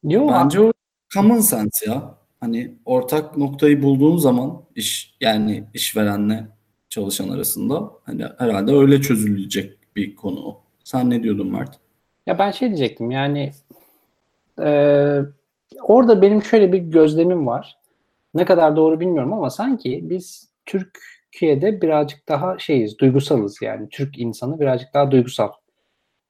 Yok 0.02 0.30
Bence 0.30 0.60
o 0.60 0.72
common 1.14 1.40
sense 1.40 1.90
ya. 1.90 2.14
hani 2.40 2.74
ortak 2.84 3.36
noktayı 3.36 3.82
bulduğun 3.82 4.16
zaman 4.16 4.62
iş 4.74 5.16
yani 5.20 5.64
işverenle 5.74 6.48
çalışan 6.88 7.28
arasında 7.28 7.90
hani 8.04 8.26
herhalde 8.38 8.72
öyle 8.72 9.00
çözülecek 9.00 9.78
bir 9.96 10.16
konu 10.16 10.40
o. 10.40 10.62
Sen 10.84 11.10
ne 11.10 11.22
diyordun 11.22 11.52
Mert? 11.52 11.80
Ya 12.26 12.38
ben 12.38 12.50
şey 12.50 12.68
diyecektim 12.68 13.10
yani 13.10 13.52
e, 14.62 14.68
orada 15.82 16.22
benim 16.22 16.42
şöyle 16.42 16.72
bir 16.72 16.78
gözlemim 16.78 17.46
var. 17.46 17.78
Ne 18.34 18.44
kadar 18.44 18.76
doğru 18.76 19.00
bilmiyorum 19.00 19.32
ama 19.32 19.50
sanki 19.50 20.00
biz 20.02 20.50
Türkiye'de 20.66 21.82
birazcık 21.82 22.28
daha 22.28 22.58
şeyiz, 22.58 22.98
duygusalız 22.98 23.62
yani. 23.62 23.88
Türk 23.88 24.18
insanı 24.18 24.60
birazcık 24.60 24.94
daha 24.94 25.10
duygusal. 25.10 25.50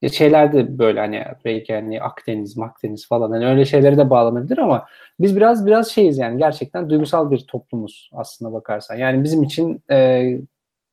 Ya 0.03 0.09
şeyler 0.09 0.53
de 0.53 0.79
böyle 0.79 1.01
hani 1.01 1.25
belki 1.45 1.75
hani 1.75 2.03
Akdeniz, 2.03 2.59
Akdeniz 2.59 3.09
falan 3.09 3.31
hani 3.31 3.47
öyle 3.47 3.65
şeylere 3.65 3.99
de 3.99 4.11
bağlanabilir 4.11 4.59
ama 4.59 4.87
biz 5.21 5.37
biraz 5.37 5.67
biraz 5.67 5.91
şeyiz 5.91 6.19
yani 6.19 6.39
gerçekten 6.39 6.91
duygusal 6.91 7.31
bir 7.31 7.39
toplumuz 7.39 8.11
aslında 8.13 8.53
bakarsan. 8.53 8.97
Yani 8.97 9.25
bizim 9.25 9.43
için 9.43 9.83
e, 9.91 10.31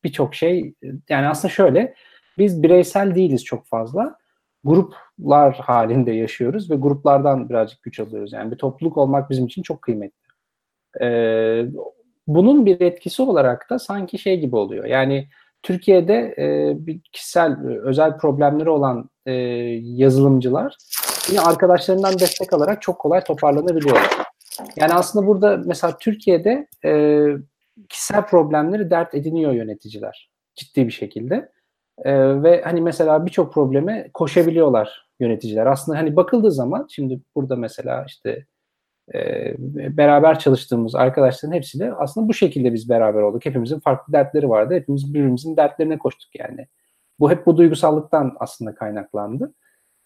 birçok 0.04 0.36
şey 0.36 0.74
yani 1.10 1.28
aslında 1.28 1.54
şöyle 1.54 1.94
biz 2.38 2.64
bireysel 2.64 3.16
değiliz 3.16 3.46
çok 3.46 3.66
fazla. 3.66 4.18
Gruplar 4.68 5.56
halinde 5.56 6.12
yaşıyoruz 6.12 6.72
ve 6.72 6.76
gruplardan 6.76 7.50
birazcık 7.50 7.84
güç 7.84 8.00
alıyoruz. 8.00 8.34
Yani 8.34 8.52
bir 8.52 8.58
topluluk 8.58 8.98
olmak 8.98 9.30
bizim 9.30 9.46
için 9.46 9.62
çok 9.62 9.82
kıymetli. 9.82 10.28
Ee, 11.02 11.66
bunun 12.28 12.66
bir 12.66 12.82
etkisi 12.82 13.22
olarak 13.22 13.70
da 13.70 13.80
sanki 13.80 14.18
şey 14.18 14.40
gibi 14.40 14.56
oluyor. 14.56 14.86
Yani 14.86 15.28
Türkiye'de 15.64 16.36
e, 16.38 16.76
bir 16.88 17.02
kişisel, 17.12 17.68
özel 17.68 18.18
problemleri 18.18 18.70
olan 18.70 19.10
e, 19.26 19.34
yazılımcılar 19.82 20.78
yine 21.30 21.42
arkadaşlarından 21.42 22.20
destek 22.20 22.54
alarak 22.54 22.82
çok 22.82 23.00
kolay 23.00 23.24
toparlanabiliyorlar. 23.24 24.10
Yani 24.76 24.94
aslında 24.94 25.28
burada 25.28 25.62
mesela 25.66 25.98
Türkiye'de 25.98 26.68
e, 26.86 27.24
kişisel 27.90 28.26
problemleri 28.26 28.90
dert 28.90 29.16
ediniyor 29.16 29.52
yöneticiler 29.52 30.30
ciddi 30.56 30.88
bir 30.88 30.92
şekilde. 30.92 31.52
E, 32.04 32.44
ve 32.44 32.62
hani 32.62 32.82
mesela 32.82 33.26
birçok 33.26 33.54
probleme 33.54 34.10
koşabiliyorlar 34.14 35.10
yöneticiler. 35.20 35.66
Aslında 35.66 35.98
hani 35.98 36.16
bakıldığı 36.16 36.52
zaman 36.52 36.88
şimdi 36.90 37.22
burada 37.36 37.56
mesela 37.56 38.06
işte 38.08 38.46
e, 39.14 39.54
beraber 39.98 40.40
çalıştığımız 40.40 40.96
arkadaşların 40.96 41.56
hepsiyle 41.56 41.94
aslında 41.94 42.28
bu 42.28 42.34
şekilde 42.34 42.74
biz 42.74 42.90
beraber 42.90 43.22
olduk. 43.22 43.46
Hepimizin 43.46 43.80
farklı 43.80 44.14
dertleri 44.14 44.50
vardı. 44.50 44.74
Hepimiz 44.74 45.14
birbirimizin 45.14 45.58
dertlerine 45.58 45.98
koştuk 45.98 46.36
yani. 46.40 46.68
Bu 47.20 47.32
hep 47.32 47.46
bu 47.46 47.58
duygusallıktan 47.58 48.36
aslında 48.40 48.76
kaynaklandı. 48.76 49.54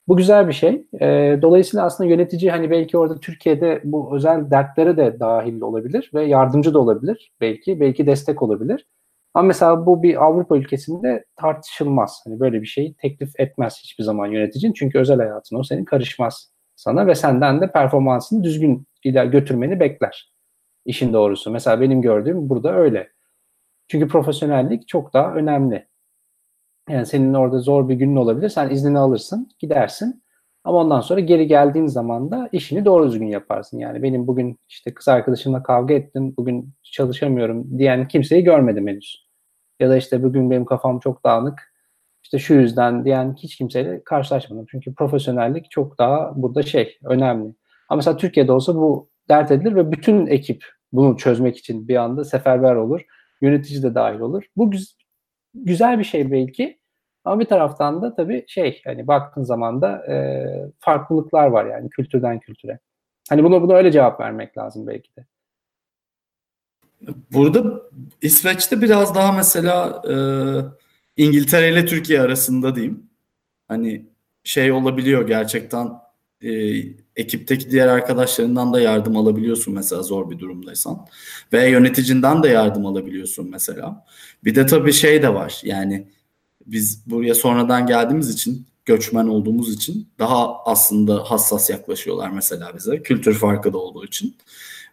Bu 0.07 0.17
güzel 0.17 0.47
bir 0.47 0.53
şey. 0.53 0.87
E, 1.01 1.39
dolayısıyla 1.41 1.85
aslında 1.85 2.09
yönetici 2.09 2.51
hani 2.51 2.71
belki 2.71 2.97
orada 2.97 3.19
Türkiye'de 3.19 3.81
bu 3.83 4.15
özel 4.15 4.51
dertlere 4.51 4.97
de 4.97 5.19
dahil 5.19 5.61
olabilir 5.61 6.11
ve 6.13 6.23
yardımcı 6.23 6.73
da 6.73 6.79
olabilir 6.79 7.33
belki. 7.41 7.79
Belki 7.79 8.07
destek 8.07 8.41
olabilir. 8.41 8.85
Ama 9.33 9.47
mesela 9.47 9.85
bu 9.85 10.03
bir 10.03 10.23
Avrupa 10.25 10.57
ülkesinde 10.57 11.25
tartışılmaz. 11.35 12.21
Hani 12.25 12.39
böyle 12.39 12.61
bir 12.61 12.67
şey 12.67 12.93
teklif 12.93 13.39
etmez 13.39 13.79
hiçbir 13.83 14.03
zaman 14.03 14.27
yöneticin. 14.27 14.73
Çünkü 14.73 14.99
özel 14.99 15.17
hayatın 15.17 15.55
o 15.55 15.63
senin 15.63 15.85
karışmaz 15.85 16.51
sana 16.75 17.07
ve 17.07 17.15
senden 17.15 17.61
de 17.61 17.71
performansını 17.71 18.43
düzgün 18.43 18.87
iler 19.03 19.25
götürmeni 19.25 19.79
bekler. 19.79 20.31
İşin 20.85 21.13
doğrusu. 21.13 21.51
Mesela 21.51 21.81
benim 21.81 22.01
gördüğüm 22.01 22.49
burada 22.49 22.75
öyle. 22.75 23.09
Çünkü 23.87 24.07
profesyonellik 24.07 24.87
çok 24.87 25.13
daha 25.13 25.33
önemli. 25.33 25.87
Yani 26.89 27.05
senin 27.05 27.33
orada 27.33 27.59
zor 27.59 27.89
bir 27.89 27.95
günün 27.95 28.15
olabilir. 28.15 28.49
Sen 28.49 28.69
iznini 28.69 28.99
alırsın, 28.99 29.49
gidersin. 29.59 30.20
Ama 30.63 30.77
ondan 30.77 31.01
sonra 31.01 31.19
geri 31.19 31.47
geldiğin 31.47 31.87
zaman 31.87 32.31
da 32.31 32.49
işini 32.51 32.85
doğru 32.85 33.07
düzgün 33.07 33.27
yaparsın. 33.27 33.79
Yani 33.79 34.03
benim 34.03 34.27
bugün 34.27 34.59
işte 34.69 34.93
kız 34.93 35.07
arkadaşımla 35.07 35.63
kavga 35.63 35.93
ettim, 35.93 36.33
bugün 36.37 36.73
çalışamıyorum 36.83 37.79
diyen 37.79 38.07
kimseyi 38.07 38.43
görmedim 38.43 38.87
henüz. 38.87 39.27
Ya 39.79 39.89
da 39.89 39.97
işte 39.97 40.23
bugün 40.23 40.51
benim 40.51 40.65
kafam 40.65 40.99
çok 40.99 41.25
dağınık, 41.25 41.73
işte 42.23 42.39
şu 42.39 42.53
yüzden 42.53 43.05
diyen 43.05 43.35
hiç 43.37 43.57
kimseyle 43.57 44.03
karşılaşmadım. 44.03 44.65
Çünkü 44.71 44.95
profesyonellik 44.95 45.71
çok 45.71 45.97
daha 45.99 46.33
burada 46.35 46.63
şey, 46.63 46.97
önemli. 47.03 47.55
Ama 47.89 47.95
mesela 47.95 48.17
Türkiye'de 48.17 48.51
olsa 48.51 48.75
bu 48.75 49.09
dert 49.29 49.51
edilir 49.51 49.75
ve 49.75 49.91
bütün 49.91 50.27
ekip 50.27 50.65
bunu 50.91 51.17
çözmek 51.17 51.57
için 51.57 51.87
bir 51.87 51.95
anda 51.95 52.25
seferber 52.25 52.75
olur. 52.75 53.01
Yönetici 53.41 53.83
de 53.83 53.95
dahil 53.95 54.19
olur. 54.19 54.43
Bu 54.57 54.71
güz- 54.71 54.97
güzel 55.53 55.99
bir 55.99 56.03
şey 56.03 56.31
belki. 56.31 56.80
Ama 57.25 57.39
bir 57.39 57.45
taraftan 57.45 58.01
da 58.01 58.15
tabii 58.15 58.45
şey 58.47 58.81
hani 58.85 59.07
baktığın 59.07 59.43
zaman 59.43 59.81
da 59.81 60.05
e, 60.07 60.45
farklılıklar 60.79 61.47
var 61.47 61.65
yani 61.65 61.89
kültürden 61.89 62.39
kültüre. 62.39 62.79
Hani 63.29 63.43
buna 63.43 63.61
buna 63.61 63.73
öyle 63.73 63.91
cevap 63.91 64.19
vermek 64.19 64.57
lazım 64.57 64.87
belki 64.87 65.15
de. 65.15 65.25
Burada 67.33 67.81
İsveç'te 68.21 68.81
biraz 68.81 69.15
daha 69.15 69.31
mesela 69.31 70.01
e, 70.09 70.15
İngiltere 71.23 71.71
ile 71.71 71.85
Türkiye 71.85 72.21
arasında 72.21 72.75
diyeyim. 72.75 73.03
Hani 73.67 74.05
şey 74.43 74.71
olabiliyor 74.71 75.27
gerçekten 75.27 75.91
e, 76.41 76.51
ekipteki 77.15 77.71
diğer 77.71 77.87
arkadaşlarından 77.87 78.73
da 78.73 78.81
yardım 78.81 79.17
alabiliyorsun 79.17 79.73
mesela 79.73 80.03
zor 80.03 80.31
bir 80.31 80.39
durumdaysan. 80.39 81.07
Ve 81.53 81.69
yöneticinden 81.69 82.43
de 82.43 82.47
yardım 82.47 82.85
alabiliyorsun 82.85 83.49
mesela. 83.49 84.05
Bir 84.43 84.55
de 84.55 84.65
tabii 84.65 84.93
şey 84.93 85.21
de 85.21 85.33
var 85.33 85.61
yani 85.63 86.07
biz 86.65 87.03
buraya 87.05 87.35
sonradan 87.35 87.87
geldiğimiz 87.87 88.29
için 88.29 88.65
göçmen 88.85 89.27
olduğumuz 89.27 89.73
için 89.73 90.07
daha 90.19 90.63
aslında 90.65 91.31
hassas 91.31 91.69
yaklaşıyorlar 91.69 92.29
mesela 92.29 92.71
bize. 92.75 93.03
Kültür 93.03 93.33
farkı 93.33 93.73
da 93.73 93.77
olduğu 93.77 94.05
için. 94.05 94.35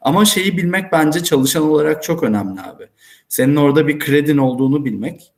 Ama 0.00 0.24
şeyi 0.24 0.56
bilmek 0.56 0.92
bence 0.92 1.24
çalışan 1.24 1.62
olarak 1.62 2.02
çok 2.02 2.22
önemli 2.22 2.60
abi. 2.60 2.86
Senin 3.28 3.56
orada 3.56 3.88
bir 3.88 3.98
kredin 3.98 4.38
olduğunu 4.38 4.84
bilmek 4.84 5.32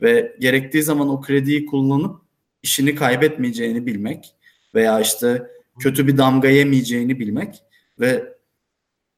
ve 0.00 0.36
gerektiği 0.40 0.82
zaman 0.82 1.08
o 1.08 1.20
krediyi 1.20 1.66
kullanıp 1.66 2.20
işini 2.62 2.94
kaybetmeyeceğini 2.94 3.86
bilmek 3.86 4.34
veya 4.74 5.00
işte 5.00 5.42
kötü 5.78 6.06
bir 6.06 6.18
damga 6.18 6.48
yemeyeceğini 6.48 7.18
bilmek 7.20 7.62
ve 8.00 8.33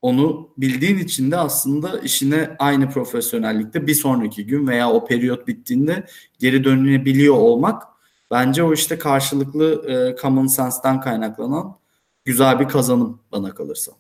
onu 0.07 0.51
bildiğin 0.59 0.99
için 0.99 1.31
de 1.31 1.37
aslında 1.37 1.99
işine 1.99 2.57
aynı 2.59 2.91
profesyonellikte 2.91 3.87
bir 3.87 3.95
sonraki 3.95 4.47
gün 4.47 4.67
veya 4.67 4.91
o 4.93 5.05
periyot 5.05 5.47
bittiğinde 5.47 6.07
geri 6.39 6.65
dönebiliyor 6.65 7.35
olmak 7.35 7.83
bence 8.31 8.63
o 8.63 8.73
işte 8.73 8.99
karşılıklı 8.99 9.91
e, 9.91 10.21
common 10.21 10.47
sense'ten 10.47 11.01
kaynaklanan 11.01 11.79
güzel 12.25 12.61
bir 12.61 12.69
kazanım 12.69 13.23
bana 13.33 13.55
kalırsa. 13.55 13.93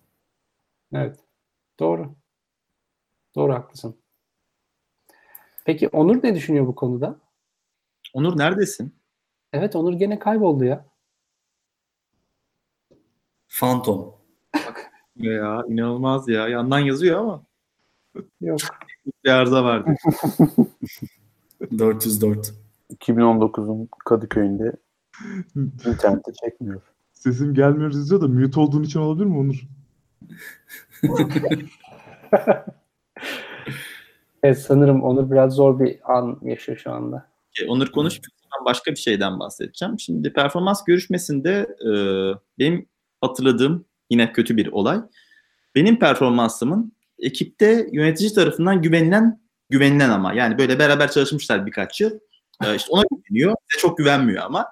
Evet. 0.93 1.19
Doğru. 1.81 2.15
Doğru 3.35 3.55
haklısın. 3.55 3.97
Peki 5.65 5.89
Onur 5.89 6.23
ne 6.23 6.35
düşünüyor 6.35 6.67
bu 6.67 6.75
konuda? 6.75 7.21
Onur 8.15 8.39
neredesin? 8.39 8.95
Evet 9.53 9.77
Onur 9.77 9.93
gene 9.93 10.19
kayboldu 10.19 10.65
ya. 10.65 10.87
Phantom. 13.49 14.16
Ya 15.17 15.63
inanılmaz 15.69 16.29
ya. 16.29 16.49
Yandan 16.49 16.79
yazıyor 16.79 17.21
ama. 17.21 17.43
Yok. 18.41 18.61
Bir 19.25 19.31
arıza 19.31 19.65
vardı. 19.65 19.95
404. 21.79 22.53
2019'un 23.01 23.89
Kadıköy'ünde 24.05 24.73
internette 25.87 26.33
çekmiyor. 26.45 26.81
Sesim 27.13 27.55
gelmiyor 27.55 27.93
yazıyor 27.93 28.21
da 28.21 28.29
mute 28.29 28.61
olduğun 28.61 28.83
için 28.83 29.01
olabilir 29.01 29.25
mi 29.27 29.39
Onur? 29.39 29.63
Evet 34.43 34.59
sanırım 34.59 35.03
Onur 35.03 35.31
biraz 35.31 35.53
zor 35.55 35.81
bir 35.81 36.17
an 36.17 36.39
yaşıyor 36.43 36.79
şu 36.79 36.93
anda. 36.93 37.29
E, 37.63 37.67
Onur 37.69 37.87
konuşmuyorsan 37.87 38.65
başka 38.65 38.91
bir 38.91 38.97
şeyden 38.97 39.41
bahsedeceğim. 39.41 39.99
Şimdi 40.01 40.33
performans 40.33 40.85
görüşmesinde 40.85 41.77
e, 41.81 41.91
benim 42.59 42.87
hatırladığım 43.21 43.85
yine 44.11 44.33
kötü 44.33 44.57
bir 44.57 44.67
olay. 44.73 45.01
Benim 45.75 45.99
performansımın 45.99 46.93
ekipte 47.19 47.89
yönetici 47.93 48.35
tarafından 48.35 48.83
güvenilen 48.83 49.41
güvenilen 49.71 50.11
ama 50.11 50.33
yani 50.33 50.59
böyle 50.59 50.79
beraber 50.79 51.11
çalışmışlar 51.11 51.67
birkaç 51.67 52.01
yıl. 52.01 52.19
E, 52.65 52.77
işte 52.77 52.89
ona 52.91 53.03
güveniyor. 53.11 53.55
Çok 53.69 53.99
güvenmiyor 53.99 54.43
ama 54.45 54.67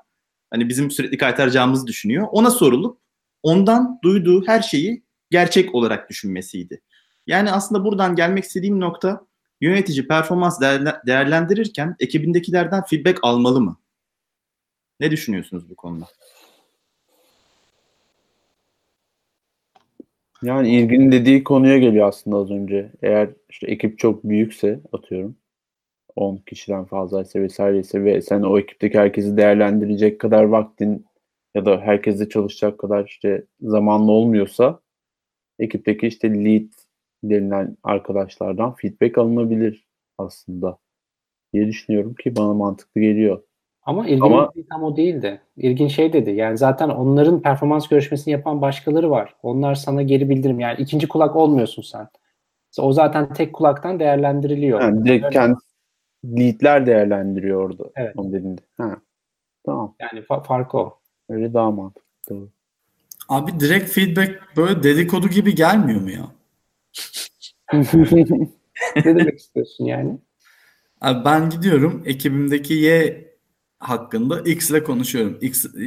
hani 0.51 0.69
bizim 0.69 0.91
sürekli 0.91 1.19
kaytaracağımızı 1.19 1.87
düşünüyor. 1.87 2.29
Ona 2.31 2.51
sorulup 2.51 3.01
ondan 3.43 3.99
duyduğu 4.05 4.47
her 4.47 4.63
şeyi 4.63 5.05
gerçek 5.31 5.75
olarak 5.75 6.11
düşünmesiydi. 6.11 6.83
Yani 7.27 7.53
aslında 7.53 7.85
buradan 7.85 8.17
gelmek 8.17 8.45
istediğim 8.45 8.81
nokta 8.81 9.27
yönetici 9.61 10.09
performans 10.09 10.61
değerlendirirken 11.07 11.97
ekibindekilerden 12.01 12.85
feedback 12.85 13.19
almalı 13.23 13.61
mı? 13.61 13.81
Ne 15.01 15.11
düşünüyorsunuz 15.11 15.71
bu 15.71 15.77
konuda? 15.77 16.07
Yani 20.45 20.77
ilginin 20.77 21.13
dediği 21.13 21.45
konuya 21.45 21.79
geliyor 21.79 22.09
aslında 22.09 22.37
az 22.37 22.51
önce. 22.51 22.93
Eğer 23.03 23.31
işte 23.51 23.67
ekip 23.67 23.99
çok 23.99 24.25
büyükse 24.25 24.81
atıyorum 24.93 25.37
10 26.17 26.37
kişiden 26.37 26.85
fazlaysa 26.85 27.41
vesaireyse 27.43 28.05
ve 28.05 28.23
sen 28.23 28.43
o 28.43 28.59
ekipteki 28.59 28.99
herkesi 28.99 29.37
değerlendirecek 29.37 30.21
kadar 30.21 30.45
vaktin 30.45 31.07
ya 31.57 31.67
da 31.67 31.81
herkesle 31.81 32.29
çalışacak 32.29 32.79
kadar 32.79 33.07
işte 33.07 33.47
zamanlı 33.61 34.13
olmuyorsa 34.13 34.81
ekipteki 35.59 36.07
işte 36.07 36.45
lead 36.45 36.69
denilen 37.25 37.77
arkadaşlardan 37.83 38.75
feedback 38.75 39.19
alınabilir 39.19 39.87
aslında 40.19 40.79
diye 41.55 41.67
düşünüyorum 41.69 42.15
ki 42.15 42.37
bana 42.37 42.55
mantıklı 42.55 43.01
geliyor. 43.01 43.43
Ama 43.85 44.07
ilginç 44.07 44.23
Ama- 44.23 44.51
şey 44.55 44.65
tam 44.71 44.83
o 44.83 44.97
değildi. 44.97 45.41
İlginç 45.57 45.95
şey 45.95 46.13
dedi. 46.13 46.31
Yani 46.31 46.59
zaten 46.59 46.89
onların 46.89 47.43
performans 47.43 47.89
görüşmesini 47.89 48.33
yapan 48.33 48.61
başkaları 48.61 49.11
var. 49.11 49.35
Onlar 49.43 49.75
sana 49.75 50.03
geri 50.03 50.29
bildirim. 50.31 50.61
Yani 50.61 50.81
ikinci 50.81 51.09
kulak 51.09 51.37
olmuyorsun 51.37 51.83
sen. 51.83 52.09
O 52.79 52.93
zaten 52.93 53.33
tek 53.33 53.53
kulaktan 53.53 54.01
değerlendiriliyor. 54.01 54.81
Yani 54.81 55.05
direkt 55.05 55.25
Öyle. 55.25 55.35
kendi 55.35 55.57
leadler 56.25 56.87
değerlendiriyor 56.87 57.61
orada. 57.61 57.85
Evet. 57.97 58.15
Onun 58.17 58.33
dediğinde. 58.33 58.61
Ha. 58.77 58.97
Tamam. 59.67 59.95
Yani 60.01 60.21
fa- 60.21 60.45
farkı 60.45 60.79
o. 60.79 60.99
Öyle 61.29 61.55
daha 61.55 61.71
mantıklı. 61.71 62.05
Doğru. 62.31 62.49
Abi 63.29 63.61
direkt 63.61 63.91
feedback 63.91 64.43
böyle 64.57 64.83
dedikodu 64.83 65.29
gibi 65.29 65.55
gelmiyor 65.55 66.01
mu 66.01 66.11
ya? 66.11 66.27
ne 68.97 69.05
demek 69.05 69.39
istiyorsun 69.39 69.85
yani? 69.85 70.19
Abi 71.01 71.25
ben 71.25 71.51
gidiyorum 71.51 72.03
ekibimdeki 72.07 72.75
Y 72.75 73.25
hakkında 73.89 74.41
X 74.41 74.71
ile 74.71 74.85
konuşuyorum. 74.85 75.39
X, 75.41 75.67
e, 75.77 75.81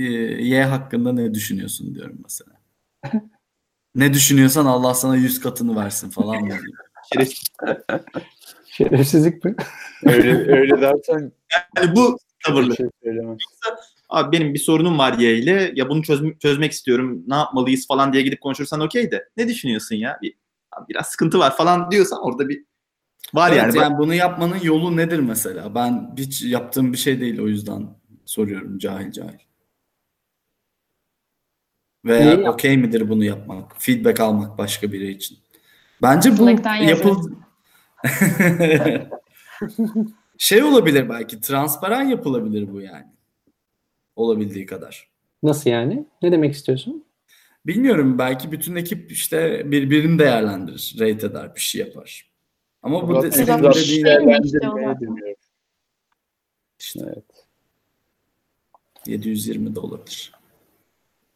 Y 0.43 0.63
hakkında 0.65 1.11
ne 1.13 1.33
düşünüyorsun 1.33 1.95
diyorum 1.95 2.17
mesela. 2.23 2.51
ne 3.95 4.13
düşünüyorsan 4.13 4.65
Allah 4.65 4.93
sana 4.93 5.15
yüz 5.15 5.39
katını 5.39 5.75
versin 5.75 6.09
falan 6.09 6.43
mı. 6.43 6.57
Şerefsizlik 8.71 9.45
mi? 9.45 9.55
Öyle 10.05 10.51
öyle 10.51 10.81
dersen 10.81 11.31
Yani 11.77 11.95
bu 11.95 12.13
bir 12.13 12.45
tavırlı. 12.45 12.75
şey. 12.75 12.87
Abi 14.09 14.37
benim 14.37 14.53
bir 14.53 14.59
sorunum 14.59 14.97
var 14.97 15.17
Y 15.17 15.37
ile. 15.37 15.71
Ya 15.75 15.89
bunu 15.89 16.03
çöz- 16.03 16.39
çözmek 16.39 16.71
istiyorum. 16.71 17.23
Ne 17.27 17.35
yapmalıyız 17.35 17.87
falan 17.87 18.13
diye 18.13 18.23
gidip 18.23 18.41
konuşursan 18.41 18.79
okey 18.79 19.11
de. 19.11 19.29
Ne 19.37 19.47
düşünüyorsun 19.47 19.95
ya? 19.95 20.19
Bir, 20.21 20.33
abi 20.71 20.85
biraz 20.89 21.07
sıkıntı 21.07 21.39
var 21.39 21.57
falan 21.57 21.91
diyorsan 21.91 22.19
orada 22.23 22.49
bir 22.49 22.63
var 23.33 23.51
Evet, 23.51 23.61
yani. 23.61 23.77
yani 23.77 23.97
bunu 23.97 24.13
yapmanın 24.13 24.59
yolu 24.63 24.97
nedir 24.97 25.19
mesela? 25.19 25.75
Ben 25.75 26.13
hiç 26.17 26.41
yaptığım 26.41 26.93
bir 26.93 26.97
şey 26.97 27.19
değil 27.19 27.39
o 27.39 27.47
yüzden 27.47 27.87
soruyorum 28.25 28.77
cahil 28.77 29.11
cahil. 29.11 29.39
Yap- 32.05 32.53
okey 32.53 32.77
midir 32.77 33.09
bunu 33.09 33.23
yapmak? 33.23 33.75
Feedback 33.77 34.19
almak 34.19 34.57
başka 34.57 34.91
biri 34.91 35.11
için. 35.11 35.37
Bence 36.01 36.31
bu 36.31 36.35
Slack'ten 36.35 36.75
yapıl 36.75 37.31
şey 40.37 40.63
olabilir 40.63 41.09
belki 41.09 41.41
transparan 41.41 42.01
yapılabilir 42.01 42.73
bu 42.73 42.81
yani. 42.81 43.05
Olabildiği 44.15 44.65
kadar. 44.65 45.09
Nasıl 45.43 45.69
yani? 45.69 46.05
Ne 46.21 46.31
demek 46.31 46.53
istiyorsun? 46.53 47.05
Bilmiyorum 47.65 48.17
belki 48.17 48.51
bütün 48.51 48.75
ekip 48.75 49.11
işte 49.11 49.71
birbirini 49.71 50.19
değerlendirir, 50.19 50.95
rate 50.99 51.27
eder, 51.27 51.55
bir 51.55 51.59
şey 51.61 51.81
yapar. 51.81 52.31
Ama 52.87 53.07
bu 53.07 53.23
de, 53.23 53.31
senin 53.31 53.63
dediğin 53.63 53.71
şey 53.71 54.03
değerlendirmeye 54.05 54.99
dönüyor. 55.01 55.35
işte 56.79 56.99
Evet. 57.03 57.23
720 59.05 59.75
de 59.75 59.79
olabilir. 59.79 60.31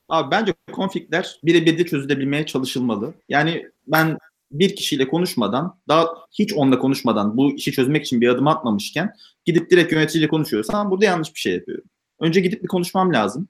Abi 0.09 0.31
bence 0.31 0.53
konfliktler 0.71 1.39
birebir 1.43 1.77
de 1.77 1.85
çözülebilmeye 1.85 2.45
çalışılmalı. 2.45 3.13
Yani 3.29 3.67
ben 3.87 4.17
bir 4.51 4.75
kişiyle 4.75 5.07
konuşmadan, 5.07 5.77
daha 5.87 6.07
hiç 6.31 6.53
onunla 6.53 6.79
konuşmadan 6.79 7.37
bu 7.37 7.51
işi 7.51 7.71
çözmek 7.71 8.05
için 8.05 8.21
bir 8.21 8.27
adım 8.27 8.47
atmamışken 8.47 9.13
gidip 9.45 9.69
direkt 9.69 9.91
yöneticiyle 9.91 10.27
konuşuyorsam 10.27 10.91
burada 10.91 11.05
yanlış 11.05 11.35
bir 11.35 11.39
şey 11.39 11.53
yapıyorum. 11.53 11.85
Önce 12.19 12.39
gidip 12.39 12.63
bir 12.63 12.67
konuşmam 12.67 13.13
lazım. 13.13 13.47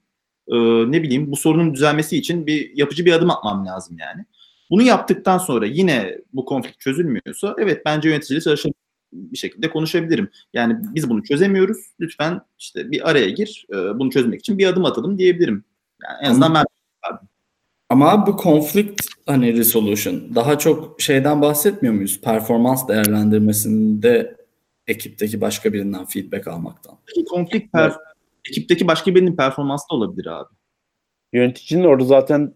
Ee, 0.48 0.56
ne 0.92 1.02
bileyim 1.02 1.32
bu 1.32 1.36
sorunun 1.36 1.74
düzelmesi 1.74 2.16
için 2.16 2.46
bir 2.46 2.76
yapıcı 2.76 3.04
bir 3.04 3.12
adım 3.12 3.30
atmam 3.30 3.66
lazım 3.66 3.96
yani. 4.00 4.24
Bunu 4.72 4.82
yaptıktan 4.82 5.38
sonra 5.38 5.66
yine 5.66 6.18
bu 6.32 6.44
konflikt 6.44 6.80
çözülmüyorsa 6.80 7.56
evet 7.58 7.82
bence 7.86 8.08
yöneticiyle 8.08 8.40
çalışıp 8.40 8.72
bir 9.12 9.36
şekilde 9.38 9.70
konuşabilirim. 9.70 10.30
Yani 10.52 10.76
biz 10.94 11.10
bunu 11.10 11.22
çözemiyoruz. 11.22 11.78
Lütfen 12.00 12.40
işte 12.58 12.90
bir 12.90 13.10
araya 13.10 13.30
gir. 13.30 13.66
e, 13.70 13.74
Bunu 13.74 14.10
çözmek 14.10 14.40
için 14.40 14.58
bir 14.58 14.66
adım 14.66 14.84
atalım 14.84 15.18
diyebilirim. 15.18 15.64
Yani 16.02 16.26
en 16.26 16.30
azından 16.30 16.54
ben 16.54 16.64
Ama 17.88 18.26
bu 18.26 18.36
conflict 18.42 19.02
hani 19.26 19.56
resolution 19.56 20.34
daha 20.34 20.58
çok 20.58 21.00
şeyden 21.00 21.42
bahsetmiyor 21.42 21.94
muyuz? 21.94 22.20
Performans 22.20 22.88
değerlendirmesinde 22.88 24.36
ekipteki 24.86 25.40
başka 25.40 25.72
birinden 25.72 26.04
feedback 26.04 26.48
almaktan. 26.48 26.98
konflikt 27.30 27.72
per, 27.72 27.92
ekipteki 28.48 28.86
başka 28.86 29.14
birinin 29.14 29.36
performansı 29.36 29.84
da 29.90 29.94
olabilir 29.94 30.26
abi. 30.26 30.54
Yöneticinin 31.32 31.84
orada 31.84 32.04
zaten 32.04 32.54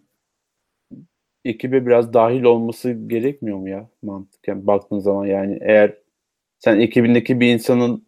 ekibe 1.48 1.86
biraz 1.86 2.12
dahil 2.12 2.42
olması 2.42 2.92
gerekmiyor 2.92 3.58
mu 3.58 3.68
ya 3.68 3.88
mantıken 4.02 4.66
baktığın 4.66 4.98
zaman 4.98 5.26
yani 5.26 5.58
eğer 5.62 5.98
sen 6.58 6.80
ekibindeki 6.80 7.40
bir 7.40 7.54
insanın 7.54 8.06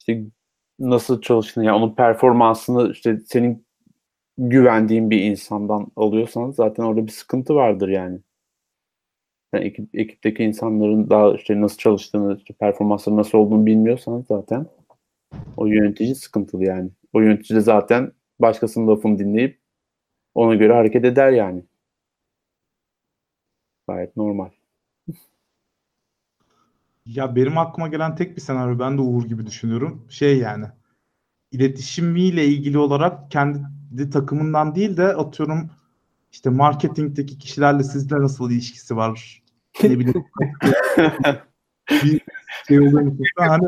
işte 0.00 0.24
nasıl 0.78 1.20
çalıştığını 1.20 1.64
yani 1.64 1.76
onun 1.76 1.94
performansını 1.94 2.92
işte 2.92 3.20
senin 3.26 3.66
güvendiğin 4.38 5.10
bir 5.10 5.22
insandan 5.22 5.86
alıyorsan 5.96 6.50
zaten 6.50 6.84
orada 6.84 7.06
bir 7.06 7.12
sıkıntı 7.12 7.54
vardır 7.54 7.88
yani. 7.88 8.20
Sen 9.54 9.62
ekip, 9.62 9.94
ekipteki 9.94 10.44
insanların 10.44 11.10
daha 11.10 11.34
işte 11.34 11.60
nasıl 11.60 11.78
çalıştığını, 11.78 12.36
işte 12.38 12.54
performansları 12.54 13.16
nasıl 13.16 13.38
olduğunu 13.38 13.66
bilmiyorsan 13.66 14.24
zaten 14.28 14.66
o 15.56 15.66
yönetici 15.66 16.14
sıkıntılı 16.14 16.64
yani. 16.64 16.90
O 17.12 17.20
yönetici 17.20 17.56
de 17.56 17.60
zaten 17.60 18.12
başkasının 18.40 18.88
lafını 18.88 19.18
dinleyip 19.18 19.60
ona 20.34 20.54
göre 20.54 20.72
hareket 20.72 21.04
eder 21.04 21.32
yani. 21.32 21.62
Gayet 23.86 24.16
normal. 24.16 24.50
Ya 27.06 27.36
benim 27.36 27.58
aklıma 27.58 27.88
gelen 27.88 28.16
tek 28.16 28.36
bir 28.36 28.40
senaryo 28.40 28.78
ben 28.78 28.98
de 28.98 29.02
Uğur 29.02 29.24
gibi 29.24 29.46
düşünüyorum. 29.46 30.06
Şey 30.10 30.38
yani 30.38 30.66
iletişimiyle 31.52 32.46
ilgili 32.46 32.78
olarak 32.78 33.30
kendi 33.30 34.10
takımından 34.10 34.74
değil 34.74 34.96
de 34.96 35.04
atıyorum 35.04 35.70
işte 36.32 36.50
marketingdeki 36.50 37.38
kişilerle 37.38 37.82
sizle 37.84 38.16
nasıl 38.16 38.50
ilişkisi 38.50 38.96
var? 38.96 39.42
Ne 39.82 39.98
bileyim 39.98 40.24
bir 41.90 42.20
şey 42.68 42.80
oluyor 42.80 43.12
Hani 43.36 43.66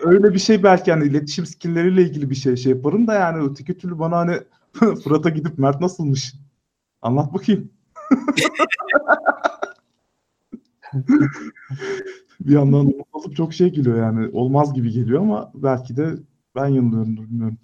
öyle 0.00 0.34
bir 0.34 0.38
şey 0.38 0.62
belki 0.62 0.90
yani 0.90 1.06
iletişim 1.06 1.46
skill'leriyle 1.46 2.02
ilgili 2.02 2.30
bir 2.30 2.34
şey 2.34 2.56
şey 2.56 2.72
yaparım 2.72 3.06
da 3.06 3.14
yani 3.14 3.50
öteki 3.50 3.78
türlü 3.78 3.98
bana 3.98 4.16
hani 4.16 4.38
Fırat'a 5.04 5.28
gidip 5.28 5.58
Mert 5.58 5.80
nasılmış? 5.80 6.34
Anlat 7.02 7.34
bakayım. 7.34 7.70
bir 12.40 12.52
yandan 12.52 12.92
umut 13.12 13.36
çok 13.36 13.54
şey 13.54 13.68
geliyor 13.68 13.98
yani. 13.98 14.28
Olmaz 14.32 14.74
gibi 14.74 14.90
geliyor 14.90 15.20
ama 15.20 15.52
belki 15.54 15.96
de 15.96 16.14
ben 16.54 16.66
yanılıyorumdur 16.66 17.22
bilmiyorum. 17.22 17.58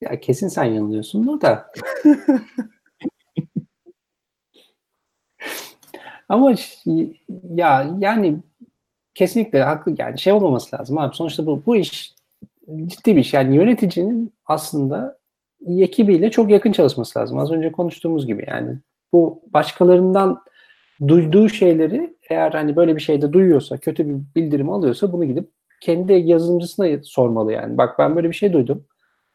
Ya 0.00 0.20
kesin 0.20 0.48
sen 0.48 0.64
yanılıyorsundur 0.64 1.40
da. 1.40 1.72
Ama 6.28 6.54
ya 7.54 7.96
yani 7.98 8.38
kesinlikle 9.14 9.62
haklı 9.62 9.94
yani 9.98 10.18
şey 10.18 10.32
olmaması 10.32 10.76
lazım 10.76 10.98
abi. 10.98 11.16
Sonuçta 11.16 11.46
bu 11.46 11.62
bu 11.66 11.76
iş 11.76 12.14
ciddi 12.86 13.16
bir 13.16 13.20
iş. 13.20 13.34
Yani 13.34 13.56
yöneticinin 13.56 14.32
aslında 14.46 15.18
ekibiyle 15.68 16.30
çok 16.30 16.50
yakın 16.50 16.72
çalışması 16.72 17.18
lazım. 17.18 17.38
Az 17.38 17.50
önce 17.50 17.72
konuştuğumuz 17.72 18.26
gibi 18.26 18.44
yani 18.48 18.78
bu 19.12 19.42
başkalarından 19.54 20.42
duyduğu 21.08 21.48
şeyleri 21.48 22.16
eğer 22.30 22.52
hani 22.52 22.76
böyle 22.76 22.96
bir 22.96 23.00
şeyde 23.00 23.32
duyuyorsa, 23.32 23.78
kötü 23.78 24.08
bir 24.08 24.14
bildirim 24.36 24.70
alıyorsa 24.70 25.12
bunu 25.12 25.24
gidip 25.24 25.50
kendi 25.80 26.12
yazılımcısına 26.12 26.86
sormalı 27.02 27.52
yani. 27.52 27.78
Bak 27.78 27.98
ben 27.98 28.16
böyle 28.16 28.28
bir 28.28 28.34
şey 28.34 28.52
duydum. 28.52 28.84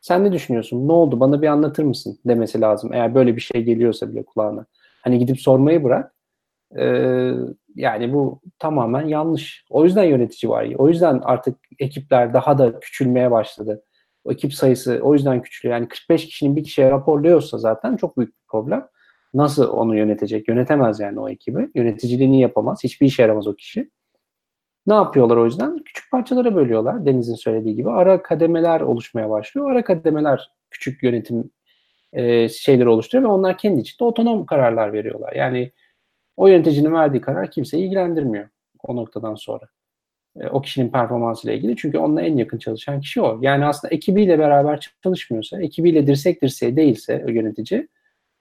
Sen 0.02 0.24
ne 0.24 0.32
düşünüyorsun? 0.32 0.88
Ne 0.88 0.92
oldu? 0.92 1.20
Bana 1.20 1.42
bir 1.42 1.48
anlatır 1.48 1.84
mısın? 1.84 2.20
demesi 2.26 2.62
lazım. 2.62 2.94
Eğer 2.94 3.16
böyle 3.16 3.36
bir 3.36 3.42
şey 3.42 3.64
geliyorsa 3.64 4.12
bile 4.12 4.24
kulağına. 4.24 4.66
Hani 5.02 5.20
gidip 5.20 5.40
sormayı 5.42 5.84
bırak. 5.84 6.14
Ee, 6.78 7.32
yani 7.76 8.14
bu 8.14 8.42
tamamen 8.60 9.08
yanlış. 9.08 9.66
O 9.70 9.84
yüzden 9.84 10.04
yönetici 10.04 10.50
var. 10.50 10.68
O 10.78 10.90
yüzden 10.90 11.20
artık 11.24 11.58
ekipler 11.80 12.34
daha 12.34 12.58
da 12.58 12.80
küçülmeye 12.80 13.32
başladı. 13.32 13.84
O 14.24 14.32
ekip 14.32 14.54
sayısı 14.54 15.00
o 15.04 15.14
yüzden 15.14 15.42
küçülüyor. 15.42 15.78
Yani 15.80 15.88
45 15.88 16.26
kişinin 16.26 16.56
bir 16.56 16.64
kişiye 16.64 16.92
raporluyorsa 16.92 17.58
zaten 17.58 17.98
çok 17.98 18.18
büyük 18.18 18.30
bir 18.30 18.48
problem. 18.48 18.88
Nasıl 19.34 19.68
onu 19.70 19.98
yönetecek? 19.98 20.48
Yönetemez 20.48 21.00
yani 21.00 21.20
o 21.20 21.30
ekibi. 21.30 21.70
Yöneticiliğini 21.76 22.42
yapamaz. 22.42 22.84
Hiçbir 22.84 23.08
işe 23.08 23.22
yaramaz 23.22 23.48
o 23.48 23.56
kişi. 23.56 23.90
Ne 24.88 24.94
yapıyorlar 24.94 25.38
o 25.38 25.46
yüzden? 25.46 25.84
Küçük 25.84 26.12
parçalara 26.12 26.56
bölüyorlar. 26.56 27.06
Deniz'in 27.06 27.36
söylediği 27.36 27.76
gibi. 27.76 27.90
Ara 27.90 28.24
kademeler 28.24 28.82
oluşmaya 28.82 29.30
başlıyor. 29.30 29.72
Ara 29.72 29.84
kademeler 29.84 30.52
küçük 30.72 31.04
yönetim 31.04 31.52
e, 32.14 32.50
şeyleri 32.50 32.90
oluşturuyor 32.90 33.30
ve 33.30 33.34
onlar 33.34 33.58
kendi 33.58 33.82
içinde 33.82 34.04
otonom 34.04 34.46
kararlar 34.46 34.94
veriyorlar. 34.94 35.34
Yani 35.34 35.72
o 36.38 36.48
yöneticinin 36.48 36.94
verdiği 36.94 37.22
karar 37.22 37.52
kimseyi 37.52 37.86
ilgilendirmiyor 37.86 38.50
o 38.84 38.96
noktadan 38.96 39.36
sonra. 39.36 39.66
E, 40.40 40.48
o 40.48 40.62
kişinin 40.62 40.90
performansıyla 40.90 41.56
ilgili. 41.56 41.76
Çünkü 41.76 41.98
onunla 41.98 42.22
en 42.22 42.38
yakın 42.38 42.58
çalışan 42.58 43.02
kişi 43.02 43.22
o. 43.22 43.40
Yani 43.42 43.66
aslında 43.66 43.94
ekibiyle 43.94 44.40
beraber 44.40 44.92
çalışmıyorsa, 45.04 45.62
ekibiyle 45.62 46.08
dirsek 46.08 46.42
dirseğe 46.42 46.76
değilse 46.76 47.24
o 47.28 47.30
yönetici 47.30 47.88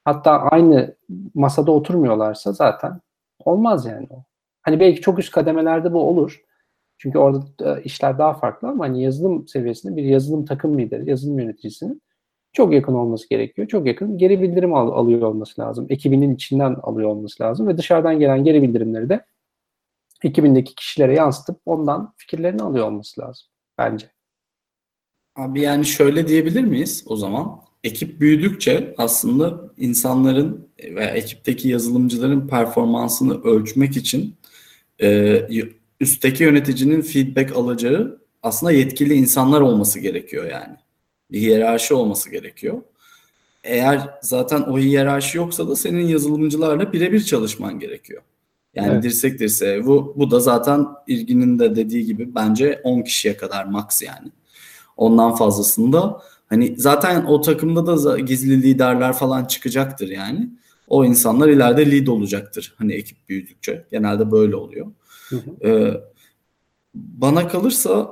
hatta 0.04 0.30
aynı 0.30 0.96
masada 1.34 1.72
oturmuyorlarsa 1.72 2.52
zaten 2.52 3.00
olmaz 3.44 3.86
yani. 3.86 4.08
Hani 4.62 4.80
belki 4.80 5.00
çok 5.00 5.18
üst 5.18 5.32
kademelerde 5.32 5.92
bu 5.92 6.08
olur. 6.08 6.42
Çünkü 6.98 7.18
orada 7.18 7.44
e, 7.60 7.82
işler 7.82 8.18
daha 8.18 8.34
farklı 8.34 8.68
ama 8.68 8.84
hani 8.84 9.02
yazılım 9.02 9.48
seviyesinde 9.48 9.96
bir 9.96 10.02
yazılım 10.04 10.44
takım 10.44 10.78
lideri, 10.78 11.10
yazılım 11.10 11.38
yöneticisinin 11.38 12.02
çok 12.52 12.72
yakın 12.72 12.94
olması 12.94 13.28
gerekiyor. 13.28 13.68
Çok 13.68 13.86
yakın 13.86 14.18
geri 14.18 14.42
bildirim 14.42 14.74
al- 14.74 14.92
alıyor 14.92 15.22
olması 15.22 15.60
lazım. 15.60 15.86
Ekibinin 15.88 16.34
içinden 16.34 16.76
alıyor 16.82 17.08
olması 17.08 17.42
lazım 17.42 17.68
ve 17.68 17.78
dışarıdan 17.78 18.18
gelen 18.18 18.44
geri 18.44 18.62
bildirimleri 18.62 19.08
de 19.08 19.24
ekibindeki 20.24 20.74
kişilere 20.74 21.14
yansıtıp 21.14 21.60
ondan 21.66 22.14
fikirlerini 22.16 22.62
alıyor 22.62 22.86
olması 22.86 23.20
lazım 23.20 23.46
bence. 23.78 24.10
Abi 25.36 25.60
yani 25.60 25.84
şöyle 25.84 26.28
diyebilir 26.28 26.64
miyiz 26.64 27.04
o 27.06 27.16
zaman? 27.16 27.60
Ekip 27.84 28.20
büyüdükçe 28.20 28.94
aslında 28.98 29.60
insanların 29.78 30.68
veya 30.84 31.10
ekipteki 31.10 31.68
yazılımcıların 31.68 32.48
performansını 32.48 33.42
ölçmek 33.42 33.96
için 33.96 34.34
e, 35.02 35.40
üstteki 36.00 36.42
yöneticinin 36.42 37.02
feedback 37.02 37.56
alacağı 37.56 38.22
aslında 38.42 38.72
yetkili 38.72 39.14
insanlar 39.14 39.60
olması 39.60 40.00
gerekiyor 40.00 40.50
yani. 40.50 40.76
Bir 41.30 41.40
hiyerarşi 41.40 41.94
olması 41.94 42.30
gerekiyor. 42.30 42.82
Eğer 43.64 44.10
zaten 44.22 44.62
o 44.62 44.78
hiyerarşi 44.78 45.38
yoksa 45.38 45.68
da 45.68 45.76
senin 45.76 46.06
yazılımcılarla 46.06 46.92
birebir 46.92 47.20
çalışman 47.24 47.78
gerekiyor. 47.78 48.22
Yani 48.74 48.92
Evet. 48.92 49.02
dirsek 49.02 49.38
dirseğe. 49.38 49.86
Bu, 49.86 50.14
bu 50.16 50.30
da 50.30 50.40
zaten 50.40 50.86
ilginin 51.06 51.58
de 51.58 51.76
dediği 51.76 52.06
gibi 52.06 52.34
bence 52.34 52.80
10 52.84 53.02
kişiye 53.02 53.36
kadar 53.36 53.64
max 53.64 54.02
yani. 54.02 54.28
Ondan 54.96 55.34
fazlasında 55.34 56.22
hani 56.52 56.74
zaten 56.78 57.24
o 57.24 57.40
takımda 57.40 58.04
da 58.04 58.18
gizli 58.18 58.62
liderler 58.62 59.12
falan 59.12 59.44
çıkacaktır 59.44 60.08
yani. 60.08 60.50
O 60.88 61.04
insanlar 61.04 61.48
ileride 61.48 61.90
lead 61.90 62.06
olacaktır. 62.06 62.74
Hani 62.78 62.92
ekip 62.92 63.28
büyüdükçe. 63.28 63.86
Genelde 63.90 64.30
böyle 64.30 64.56
oluyor. 64.56 64.86
Hı 65.28 65.36
hı. 65.36 65.68
Ee, 65.68 66.00
bana 66.94 67.48
kalırsa 67.48 68.10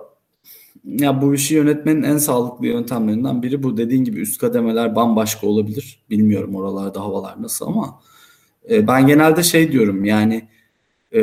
ya 0.84 1.22
bu 1.22 1.34
işi 1.34 1.55
yönetmenin 1.55 2.03
en 2.03 2.18
sağlıklı 2.18 2.66
yöntemlerinden 2.66 3.43
biri 3.43 3.62
bu. 3.62 3.76
Dediğin 3.76 4.05
gibi 4.05 4.20
üst 4.20 4.41
kademeler 4.41 4.97
bambaşka 4.97 5.47
olabilir. 5.47 6.03
Bilmiyorum 6.11 6.55
oralarda 6.55 7.01
havalar 7.01 7.43
nasıl 7.43 7.66
ama 7.66 8.01
e, 8.70 8.86
ben 8.86 9.07
genelde 9.07 9.43
şey 9.43 9.72
diyorum 9.72 10.05
yani 10.05 10.49
e, 11.14 11.20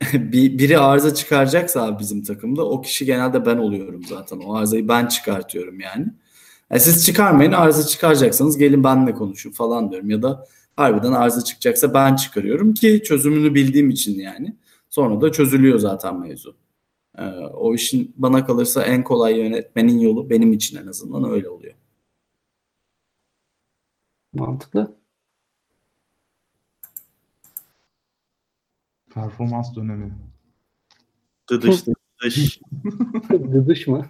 bir, 0.12 0.58
biri 0.58 0.78
arıza 0.78 1.14
çıkaracaksa 1.14 1.82
abi 1.82 1.98
bizim 1.98 2.22
takımda 2.22 2.68
o 2.68 2.82
kişi 2.82 3.04
genelde 3.06 3.46
ben 3.46 3.56
oluyorum 3.56 4.04
zaten. 4.04 4.38
O 4.38 4.54
arızayı 4.54 4.88
ben 4.88 5.06
çıkartıyorum 5.06 5.80
yani. 5.80 6.06
Yani 6.70 6.80
siz 6.80 7.06
çıkarmayın 7.06 7.52
arıza 7.52 7.86
çıkaracaksanız 7.86 8.58
gelin 8.58 8.84
benimle 8.84 9.14
konuşun 9.14 9.50
falan 9.52 9.90
diyorum. 9.90 10.10
Ya 10.10 10.22
da 10.22 10.46
harbiden 10.76 11.12
arıza 11.12 11.44
çıkacaksa 11.44 11.94
ben 11.94 12.16
çıkarıyorum 12.16 12.74
ki 12.74 13.02
çözümünü 13.04 13.54
bildiğim 13.54 13.90
için 13.90 14.18
yani. 14.18 14.56
Sonra 14.90 15.20
da 15.20 15.32
çözülüyor 15.32 15.78
zaten 15.78 16.20
mevzu. 16.20 16.56
Ee, 17.18 17.24
o 17.54 17.74
işin 17.74 18.14
bana 18.16 18.46
kalırsa 18.46 18.84
en 18.84 19.04
kolay 19.04 19.38
yönetmenin 19.38 19.98
yolu 19.98 20.30
benim 20.30 20.52
için 20.52 20.76
en 20.76 20.86
azından 20.86 21.30
öyle 21.30 21.48
oluyor. 21.48 21.74
Mantıklı. 24.32 24.96
Performans 29.16 29.76
dönemi. 29.76 30.14
Dıdış 31.50 31.84
dıdış. 31.86 32.60
Dıdış 33.30 33.86
mı? 33.86 34.06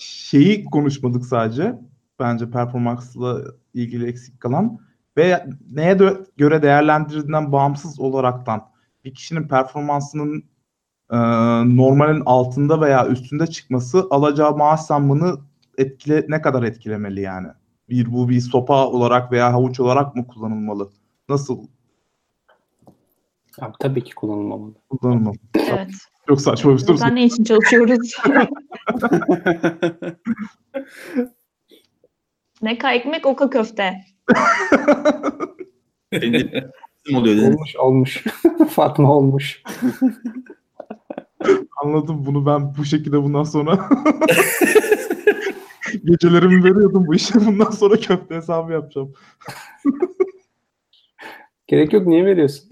Şeyi 0.00 0.64
konuşmadık 0.64 1.26
sadece. 1.26 1.78
Bence 2.20 2.50
performansla 2.50 3.42
ilgili 3.74 4.06
eksik 4.06 4.40
kalan 4.40 4.78
ve 5.16 5.46
neye 5.72 5.98
göre 6.36 6.62
değerlendirildiğinden 6.62 7.52
bağımsız 7.52 8.00
olaraktan 8.00 8.70
bir 9.04 9.14
kişinin 9.14 9.48
performansının 9.48 10.44
e, 11.10 11.16
normalin 11.76 12.22
altında 12.26 12.80
veya 12.80 13.06
üstünde 13.08 13.46
çıkması 13.46 14.06
alacağı 14.10 14.56
maaş 14.56 14.80
zammını 14.80 15.38
etkile 15.78 16.26
ne 16.28 16.42
kadar 16.42 16.62
etkilemeli 16.62 17.20
yani? 17.20 17.48
Bir 17.88 18.12
bu 18.12 18.28
bir 18.28 18.40
sopa 18.40 18.86
olarak 18.86 19.32
veya 19.32 19.52
havuç 19.52 19.80
olarak 19.80 20.16
mı 20.16 20.26
kullanılmalı? 20.26 20.90
Nasıl 21.28 21.66
Abi, 23.60 23.72
tabii 23.80 24.04
ki 24.04 24.14
kullanılmamalı. 24.14 24.74
kullanılmalı? 24.88 25.36
Evet. 25.54 25.90
Çok 26.28 26.40
saçma 26.40 26.72
bir 26.72 26.78
soru. 26.78 27.14
Ne 27.14 27.24
için 27.24 27.44
çalışıyoruz? 27.44 28.16
ne 32.62 32.78
ka 32.78 32.92
ekmek 32.92 33.26
oka 33.26 33.50
köfte. 33.50 34.04
Oluyor 37.14 37.36
dedin. 37.36 37.52
Olmuş 37.52 37.76
olmuş. 37.76 38.24
Fatma 38.70 39.16
olmuş. 39.16 39.62
Anladım 41.84 42.26
bunu 42.26 42.46
ben 42.46 42.74
bu 42.78 42.84
şekilde 42.84 43.22
bundan 43.22 43.42
sonra 43.44 43.88
gecelerimi 46.06 46.64
veriyordum 46.64 47.06
bu 47.06 47.14
işe. 47.14 47.34
Bundan 47.46 47.70
sonra 47.70 47.96
köfte 47.96 48.34
hesabı 48.34 48.72
yapacağım. 48.72 49.12
Gerek 51.66 51.92
yok 51.92 52.06
niye 52.06 52.26
veriyorsun? 52.26 52.68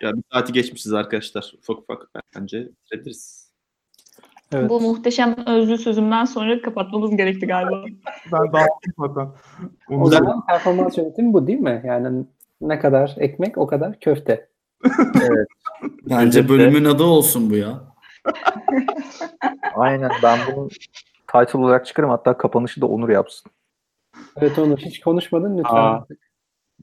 Ya 0.00 0.16
bir 0.16 0.22
saati 0.32 0.52
geçmişiz 0.52 0.92
arkadaşlar. 0.92 1.54
Ufak 1.58 1.78
ufak 1.78 2.10
bence 2.36 2.68
bitirebiliriz. 2.68 3.44
Evet. 4.52 4.70
Bu 4.70 4.80
muhteşem 4.80 5.36
özlü 5.46 5.78
sözümden 5.78 6.24
sonra 6.24 6.62
kapatmamız 6.62 7.16
gerekti 7.16 7.46
galiba. 7.46 7.84
Ben 8.32 8.52
dağıttım 8.52 8.92
zaten. 8.98 9.28
O 9.88 10.10
zaman 10.10 10.46
performans 10.46 10.98
yönetimi 10.98 11.32
bu 11.32 11.46
değil 11.46 11.58
mi? 11.58 11.82
Yani 11.86 12.24
ne 12.60 12.78
kadar 12.78 13.14
ekmek 13.18 13.58
o 13.58 13.66
kadar 13.66 14.00
köfte. 14.00 14.48
Bence 16.10 16.40
Özetle- 16.40 16.48
bölümün 16.48 16.84
adı 16.84 17.02
olsun 17.02 17.50
bu 17.50 17.56
ya. 17.56 17.93
Aynen 19.74 20.10
ben 20.22 20.38
bunu 20.56 20.68
title 21.32 21.58
olarak 21.58 21.86
çıkarım 21.86 22.10
hatta 22.10 22.36
kapanışı 22.36 22.80
da 22.80 22.86
Onur 22.86 23.08
yapsın. 23.08 23.52
Evet 24.36 24.58
Onur 24.58 24.78
hiç 24.78 25.00
konuşmadın 25.00 25.58
lütfen. 25.58 25.74
Aa. 25.76 26.06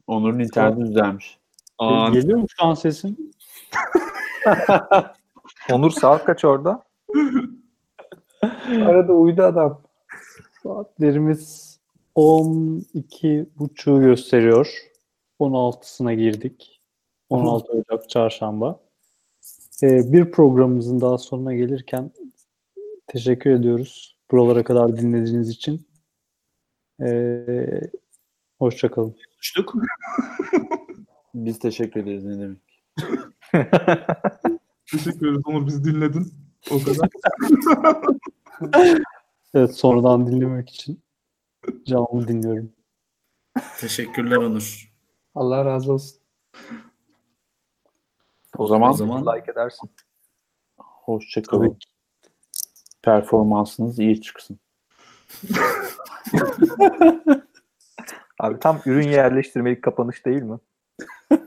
Onur'un 0.08 0.40
interneti 0.40 0.82
düzelmiş. 0.82 1.38
Aa, 1.78 2.10
Geliyor 2.10 2.40
mu 2.40 2.46
şu 2.58 2.66
an 2.66 2.74
sesim? 2.74 3.18
Onur 5.72 5.92
saat 5.92 6.26
kaç 6.26 6.46
orada? 6.46 6.84
Arada 8.86 9.14
uyudu 9.14 9.44
adam. 9.44 9.82
Saatlerimiz 10.64 11.80
12.30'u 12.16 14.02
gösteriyor. 14.02 14.74
16'sına 15.40 16.14
girdik. 16.14 16.82
16 17.30 17.72
Ocak 17.72 18.10
Çarşamba. 18.10 18.80
Ee, 19.84 20.14
bir 20.14 20.32
programımızın 20.32 21.02
daha 21.02 21.18
sonuna 21.18 21.56
gelirken 21.56 22.12
teşekkür 23.08 23.50
ediyoruz. 23.52 24.18
Buralara 24.32 24.64
kadar 24.64 24.98
dinlediğiniz 24.98 25.50
için. 25.50 25.88
Ee, 27.02 27.82
Hoşçakalın. 28.60 29.16
konuştuk. 29.34 29.74
Biz 31.34 31.60
teşekkür 31.60 32.02
ederiz 32.02 32.26
ne 32.26 32.40
demek. 32.40 32.84
Teşekkür 34.92 35.28
ederiz 35.28 35.42
Onur 35.46 35.68
bizi 35.68 35.84
dinledin. 35.84 36.34
O 36.72 36.80
kadar. 36.84 37.10
Evet 39.54 39.76
sonradan 39.76 40.28
dinlemek 40.28 40.70
için 40.70 41.00
canlı 41.86 42.28
dinliyorum. 42.28 42.72
Teşekkürler 43.80 44.36
Onur. 44.38 44.94
Allah 45.36 45.66
razı 45.66 45.94
olsun. 45.94 46.22
O 48.62 48.68
zaman, 48.68 48.90
O 48.90 48.94
zaman- 48.94 49.38
like 49.38 49.52
edersin. 49.52 49.90
Hoşçakalın. 50.78 51.68
Tabii. 51.68 51.78
Performansınız 53.02 54.00
iyi 54.00 54.22
çıksın. 54.22 54.60
Abi 58.40 58.60
tam 58.60 58.82
ürün 58.86 59.08
yerleştirmelik 59.08 59.84
kapanış 59.84 60.26
değil 60.26 60.42
mi? 60.42 60.60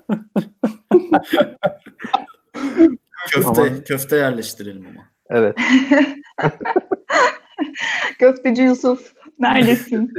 Köfte, 3.31 3.49
Ama- 3.63 3.85
köfte 3.85 4.17
yerleştirelim 4.17 4.87
ama. 4.87 5.09
Evet. 5.31 5.57
Köfteci 8.19 8.63
Yusuf 8.63 9.15
neredesin? 9.39 10.13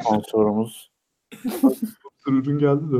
Sponsorumuz 0.00 0.92
Ürün 2.26 2.58
geldi 2.58 2.92
de. 2.92 2.96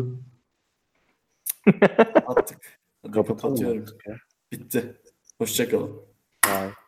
Attık. 2.27 2.81
Hadi 3.03 3.13
kapatıyorum. 3.13 3.85
ya. 4.07 4.17
Bitti. 4.53 5.01
Hoşçakalın. 5.39 6.03
Bye. 6.47 6.84